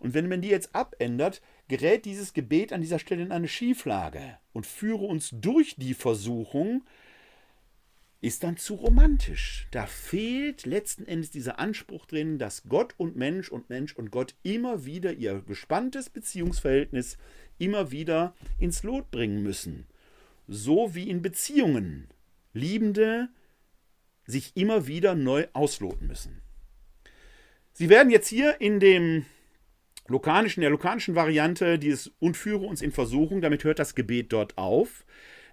Und 0.00 0.14
wenn 0.14 0.28
man 0.28 0.40
die 0.40 0.48
jetzt 0.48 0.74
abändert, 0.74 1.40
gerät 1.68 2.04
dieses 2.04 2.32
Gebet 2.32 2.72
an 2.72 2.80
dieser 2.80 2.98
Stelle 2.98 3.22
in 3.22 3.32
eine 3.32 3.48
Schieflage 3.48 4.38
und 4.52 4.66
führe 4.66 5.04
uns 5.04 5.30
durch 5.32 5.76
die 5.76 5.94
Versuchung, 5.94 6.82
ist 8.22 8.42
dann 8.42 8.56
zu 8.56 8.74
romantisch. 8.74 9.66
Da 9.70 9.86
fehlt 9.86 10.66
letzten 10.66 11.06
Endes 11.06 11.30
dieser 11.30 11.58
Anspruch 11.58 12.06
drin, 12.06 12.38
dass 12.38 12.64
Gott 12.68 12.94
und 12.98 13.16
Mensch 13.16 13.50
und 13.50 13.70
Mensch 13.70 13.94
und 13.94 14.10
Gott 14.10 14.34
immer 14.42 14.84
wieder 14.84 15.12
ihr 15.12 15.42
gespanntes 15.46 16.10
Beziehungsverhältnis 16.10 17.16
immer 17.58 17.90
wieder 17.90 18.34
ins 18.58 18.82
Lot 18.82 19.10
bringen 19.10 19.42
müssen. 19.42 19.86
So 20.48 20.94
wie 20.94 21.08
in 21.08 21.22
Beziehungen 21.22 22.08
Liebende 22.52 23.28
sich 24.26 24.56
immer 24.56 24.86
wieder 24.86 25.14
neu 25.14 25.46
ausloten 25.52 26.06
müssen. 26.06 26.42
Sie 27.72 27.88
werden 27.88 28.10
jetzt 28.10 28.28
hier 28.28 28.60
in 28.60 28.80
dem 28.80 29.24
lokanischen, 30.10 30.60
der 30.60 30.70
lokanischen 30.70 31.14
Variante 31.14 31.78
dieses 31.78 32.12
und 32.18 32.36
führe 32.36 32.66
uns 32.66 32.82
in 32.82 32.92
Versuchung, 32.92 33.40
damit 33.40 33.64
hört 33.64 33.78
das 33.78 33.94
Gebet 33.94 34.32
dort 34.32 34.58
auf. 34.58 35.06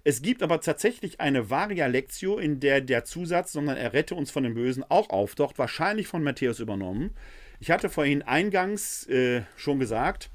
Es 0.04 0.22
gibt 0.22 0.42
aber 0.42 0.62
tatsächlich 0.62 1.20
eine 1.20 1.50
Varia 1.50 1.88
Lectio, 1.88 2.38
in 2.38 2.60
der 2.60 2.82
der 2.82 3.04
Zusatz, 3.06 3.52
sondern 3.52 3.78
er 3.78 3.94
rette 3.94 4.16
uns 4.16 4.32
von 4.32 4.44
dem 4.44 4.54
Bösen, 4.54 4.84
auch 4.88 5.10
auftaucht, 5.10 5.60
wahrscheinlich 5.60 6.08
von 6.08 6.24
Matthäus 6.24 6.60
übernommen. 6.60 7.12
Ich 7.60 7.72
hatte 7.72 7.90
vorhin 7.90 8.22
eingangs 8.22 9.06
äh, 9.08 9.44
schon 9.56 9.80
gesagt, 9.80 10.30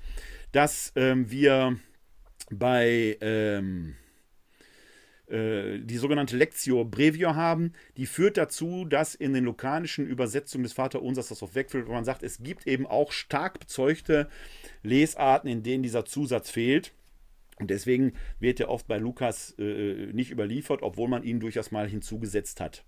dass 0.53 0.93
ähm, 0.97 1.31
wir 1.31 1.78
bei 2.51 3.16
ähm, 3.20 3.97
äh, 5.33 5.79
die 5.79 5.97
sogenannte 5.97 6.37
Lectio 6.37 6.85
Brevio 6.85 7.35
haben, 7.35 7.73
die 7.97 8.07
führt 8.07 8.37
dazu, 8.37 8.85
dass 8.85 9.15
in 9.15 9.33
den 9.33 9.45
lokanischen 9.45 10.07
Übersetzungen 10.07 10.65
des 10.65 10.75
Vaterunsers 10.75 11.29
das 11.29 11.43
auf 11.43 11.55
wegfällt, 11.55 11.89
wo 11.89 11.93
man 11.93 12.05
sagt, 12.05 12.23
es 12.23 12.43
gibt 12.43 12.67
eben 12.67 12.87
auch 12.87 13.13
stark 13.13 13.59
bezeugte 13.59 14.29
Lesarten, 14.83 15.49
in 15.51 15.63
denen 15.63 15.83
dieser 15.83 16.05
Zusatz 16.05 16.51
fehlt. 16.51 16.93
Und 17.59 17.71
deswegen 17.71 18.13
wird 18.41 18.61
er 18.61 18.69
oft 18.69 18.87
bei 18.87 18.99
Lukas 18.99 19.55
äh, 19.59 20.13
nicht 20.13 20.31
überliefert, 20.31 20.83
obwohl 20.83 21.09
man 21.09 21.23
ihn 21.23 21.41
durchaus 21.41 21.71
mal 21.71 21.89
hinzugesetzt 21.89 22.61
hat. 22.61 22.85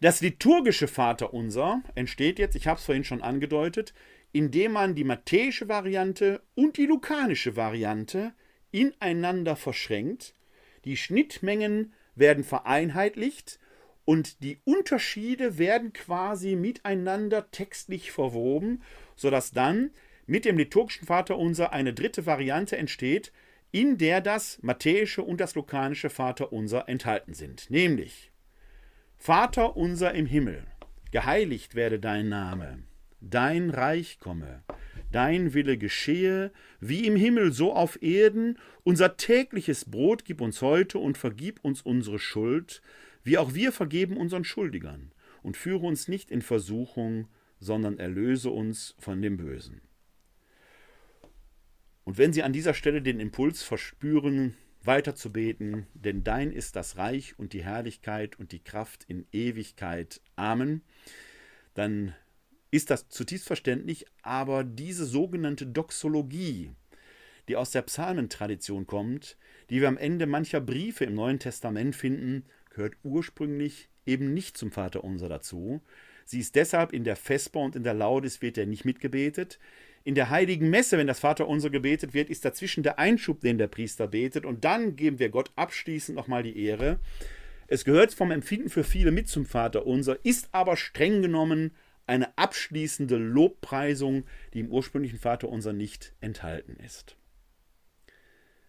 Das 0.00 0.20
liturgische 0.20 0.88
Vaterunser 0.88 1.82
entsteht 1.94 2.38
jetzt, 2.38 2.56
ich 2.56 2.66
habe 2.66 2.78
es 2.78 2.84
vorhin 2.84 3.04
schon 3.04 3.22
angedeutet, 3.22 3.94
indem 4.32 4.72
man 4.72 4.94
die 4.94 5.04
matthäische 5.04 5.68
Variante 5.68 6.42
und 6.54 6.76
die 6.76 6.86
lukanische 6.86 7.56
Variante 7.56 8.32
ineinander 8.72 9.54
verschränkt. 9.54 10.34
Die 10.84 10.96
Schnittmengen 10.96 11.92
werden 12.14 12.44
vereinheitlicht 12.44 13.58
und 14.04 14.42
die 14.42 14.58
Unterschiede 14.64 15.58
werden 15.58 15.92
quasi 15.92 16.56
miteinander 16.56 17.50
textlich 17.50 18.12
verwoben, 18.12 18.82
sodass 19.16 19.52
dann 19.52 19.90
mit 20.26 20.44
dem 20.44 20.58
liturgischen 20.58 21.06
Vaterunser 21.06 21.72
eine 21.72 21.94
dritte 21.94 22.26
Variante 22.26 22.76
entsteht, 22.76 23.32
in 23.72 23.98
der 23.98 24.20
das 24.20 24.58
matthäische 24.62 25.22
und 25.22 25.40
das 25.40 25.54
lukanische 25.54 26.10
Vaterunser 26.10 26.88
enthalten 26.88 27.34
sind. 27.34 27.70
Nämlich 27.70 28.30
Vater 29.16 29.76
unser 29.76 30.14
im 30.14 30.26
Himmel, 30.26 30.64
geheiligt 31.10 31.74
werde 31.74 31.98
dein 31.98 32.28
Name, 32.28 32.84
dein 33.20 33.70
Reich 33.70 34.20
komme, 34.20 34.62
dein 35.14 35.54
Wille 35.54 35.78
geschehe, 35.78 36.50
wie 36.80 37.06
im 37.06 37.14
Himmel 37.14 37.52
so 37.52 37.72
auf 37.72 38.02
Erden, 38.02 38.58
unser 38.82 39.16
tägliches 39.16 39.84
Brot 39.84 40.24
gib 40.24 40.40
uns 40.40 40.60
heute 40.60 40.98
und 40.98 41.16
vergib 41.16 41.60
uns 41.62 41.82
unsere 41.82 42.18
Schuld, 42.18 42.82
wie 43.22 43.38
auch 43.38 43.54
wir 43.54 43.70
vergeben 43.70 44.16
unseren 44.16 44.44
Schuldigern, 44.44 45.12
und 45.42 45.56
führe 45.56 45.86
uns 45.86 46.08
nicht 46.08 46.30
in 46.30 46.42
Versuchung, 46.42 47.28
sondern 47.60 47.98
erlöse 47.98 48.50
uns 48.50 48.96
von 48.98 49.22
dem 49.22 49.36
Bösen. 49.36 49.80
Und 52.02 52.18
wenn 52.18 52.32
Sie 52.32 52.42
an 52.42 52.52
dieser 52.52 52.74
Stelle 52.74 53.00
den 53.00 53.20
Impuls 53.20 53.62
verspüren, 53.62 54.54
weiterzubeten, 54.82 55.86
denn 55.94 56.24
dein 56.24 56.50
ist 56.50 56.76
das 56.76 56.96
Reich 56.96 57.38
und 57.38 57.52
die 57.52 57.64
Herrlichkeit 57.64 58.38
und 58.38 58.52
die 58.52 58.62
Kraft 58.62 59.04
in 59.04 59.26
Ewigkeit. 59.32 60.20
Amen. 60.36 60.82
Dann 61.72 62.14
ist 62.74 62.90
das 62.90 63.08
zutiefst 63.08 63.46
verständlich, 63.46 64.04
aber 64.22 64.64
diese 64.64 65.06
sogenannte 65.06 65.64
Doxologie, 65.64 66.72
die 67.46 67.54
aus 67.54 67.70
der 67.70 67.82
Psalmentradition 67.82 68.86
kommt, 68.86 69.36
die 69.70 69.80
wir 69.80 69.86
am 69.86 69.96
Ende 69.96 70.26
mancher 70.26 70.60
Briefe 70.60 71.04
im 71.04 71.14
Neuen 71.14 71.38
Testament 71.38 71.94
finden, 71.94 72.44
gehört 72.70 72.94
ursprünglich 73.04 73.88
eben 74.06 74.34
nicht 74.34 74.56
zum 74.56 74.72
Vaterunser 74.72 75.28
dazu. 75.28 75.82
Sie 76.24 76.40
ist 76.40 76.56
deshalb 76.56 76.92
in 76.92 77.04
der 77.04 77.14
Vesper 77.14 77.60
und 77.60 77.76
in 77.76 77.84
der 77.84 77.94
Laudes 77.94 78.42
wird 78.42 78.58
er 78.58 78.66
nicht 78.66 78.84
mitgebetet. 78.84 79.60
In 80.02 80.16
der 80.16 80.30
heiligen 80.30 80.68
Messe, 80.68 80.98
wenn 80.98 81.06
das 81.06 81.20
Vaterunser 81.20 81.70
gebetet 81.70 82.12
wird, 82.12 82.28
ist 82.28 82.44
dazwischen 82.44 82.82
der 82.82 82.98
Einschub, 82.98 83.40
den 83.40 83.56
der 83.56 83.68
Priester 83.68 84.08
betet, 84.08 84.44
und 84.44 84.64
dann 84.64 84.96
geben 84.96 85.20
wir 85.20 85.28
Gott 85.28 85.52
abschließend 85.54 86.16
nochmal 86.16 86.42
die 86.42 86.58
Ehre. 86.58 86.98
Es 87.68 87.84
gehört 87.84 88.12
vom 88.12 88.32
Empfinden 88.32 88.68
für 88.68 88.84
viele 88.84 89.12
mit 89.12 89.28
zum 89.28 89.46
Vaterunser, 89.46 90.18
ist 90.24 90.48
aber 90.52 90.76
streng 90.76 91.22
genommen 91.22 91.70
eine 92.06 92.36
abschließende 92.36 93.16
Lobpreisung, 93.16 94.24
die 94.52 94.60
im 94.60 94.70
ursprünglichen 94.70 95.18
Vaterunser 95.18 95.72
nicht 95.72 96.14
enthalten 96.20 96.76
ist. 96.76 97.16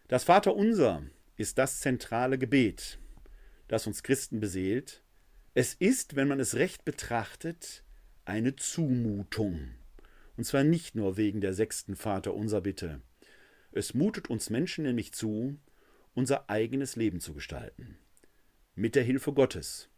Das 0.07 0.23
Vaterunser 0.23 1.03
ist 1.35 1.57
das 1.57 1.79
zentrale 1.79 2.37
Gebet, 2.37 2.99
das 3.67 3.87
uns 3.87 4.03
Christen 4.03 4.39
beseelt. 4.39 5.01
Es 5.53 5.73
ist, 5.73 6.15
wenn 6.15 6.27
man 6.27 6.39
es 6.39 6.55
recht 6.55 6.85
betrachtet, 6.85 7.83
eine 8.23 8.55
Zumutung. 8.55 9.71
Und 10.37 10.43
zwar 10.43 10.63
nicht 10.63 10.95
nur 10.95 11.17
wegen 11.17 11.41
der 11.41 11.53
sechsten 11.53 11.95
Vater 11.95 12.33
unser 12.33 12.61
Bitte. 12.61 13.01
Es 13.71 13.93
mutet 13.93 14.29
uns 14.29 14.49
Menschen 14.49 14.83
nämlich 14.83 15.13
zu, 15.13 15.57
unser 16.13 16.49
eigenes 16.49 16.95
Leben 16.95 17.19
zu 17.19 17.33
gestalten. 17.33 17.97
Mit 18.75 18.95
der 18.95 19.03
Hilfe 19.03 19.33
Gottes. 19.33 19.89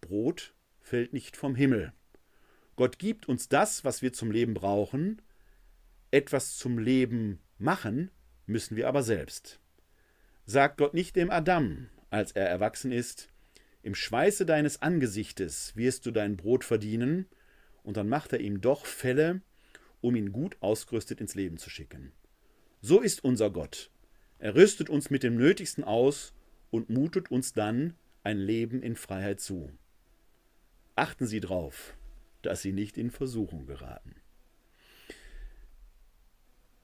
Brot 0.00 0.54
fällt 0.80 1.12
nicht 1.12 1.36
vom 1.36 1.54
Himmel. 1.54 1.92
Gott 2.80 2.98
gibt 2.98 3.28
uns 3.28 3.50
das, 3.50 3.84
was 3.84 4.00
wir 4.00 4.14
zum 4.14 4.30
Leben 4.30 4.54
brauchen. 4.54 5.20
Etwas 6.10 6.56
zum 6.56 6.78
Leben 6.78 7.38
machen 7.58 8.10
müssen 8.46 8.74
wir 8.74 8.88
aber 8.88 9.02
selbst. 9.02 9.60
Sagt 10.46 10.78
Gott 10.78 10.94
nicht 10.94 11.14
dem 11.14 11.30
Adam, 11.30 11.90
als 12.08 12.32
er 12.32 12.48
erwachsen 12.48 12.90
ist, 12.90 13.28
im 13.82 13.94
Schweiße 13.94 14.46
deines 14.46 14.80
Angesichtes 14.80 15.76
wirst 15.76 16.06
du 16.06 16.10
dein 16.10 16.38
Brot 16.38 16.64
verdienen, 16.64 17.26
und 17.82 17.98
dann 17.98 18.08
macht 18.08 18.32
er 18.32 18.40
ihm 18.40 18.62
doch 18.62 18.86
Fälle, 18.86 19.42
um 20.00 20.16
ihn 20.16 20.32
gut 20.32 20.56
ausgerüstet 20.60 21.20
ins 21.20 21.34
Leben 21.34 21.58
zu 21.58 21.68
schicken. 21.68 22.12
So 22.80 23.00
ist 23.00 23.22
unser 23.22 23.50
Gott. 23.50 23.90
Er 24.38 24.54
rüstet 24.54 24.88
uns 24.88 25.10
mit 25.10 25.22
dem 25.22 25.36
Nötigsten 25.36 25.84
aus 25.84 26.32
und 26.70 26.88
mutet 26.88 27.30
uns 27.30 27.52
dann 27.52 27.92
ein 28.24 28.38
Leben 28.38 28.82
in 28.82 28.96
Freiheit 28.96 29.38
zu. 29.38 29.70
Achten 30.96 31.26
Sie 31.26 31.40
darauf, 31.40 31.94
dass 32.42 32.62
Sie 32.62 32.72
nicht 32.72 32.98
in 32.98 33.10
Versuchung 33.10 33.66
geraten. 33.66 34.16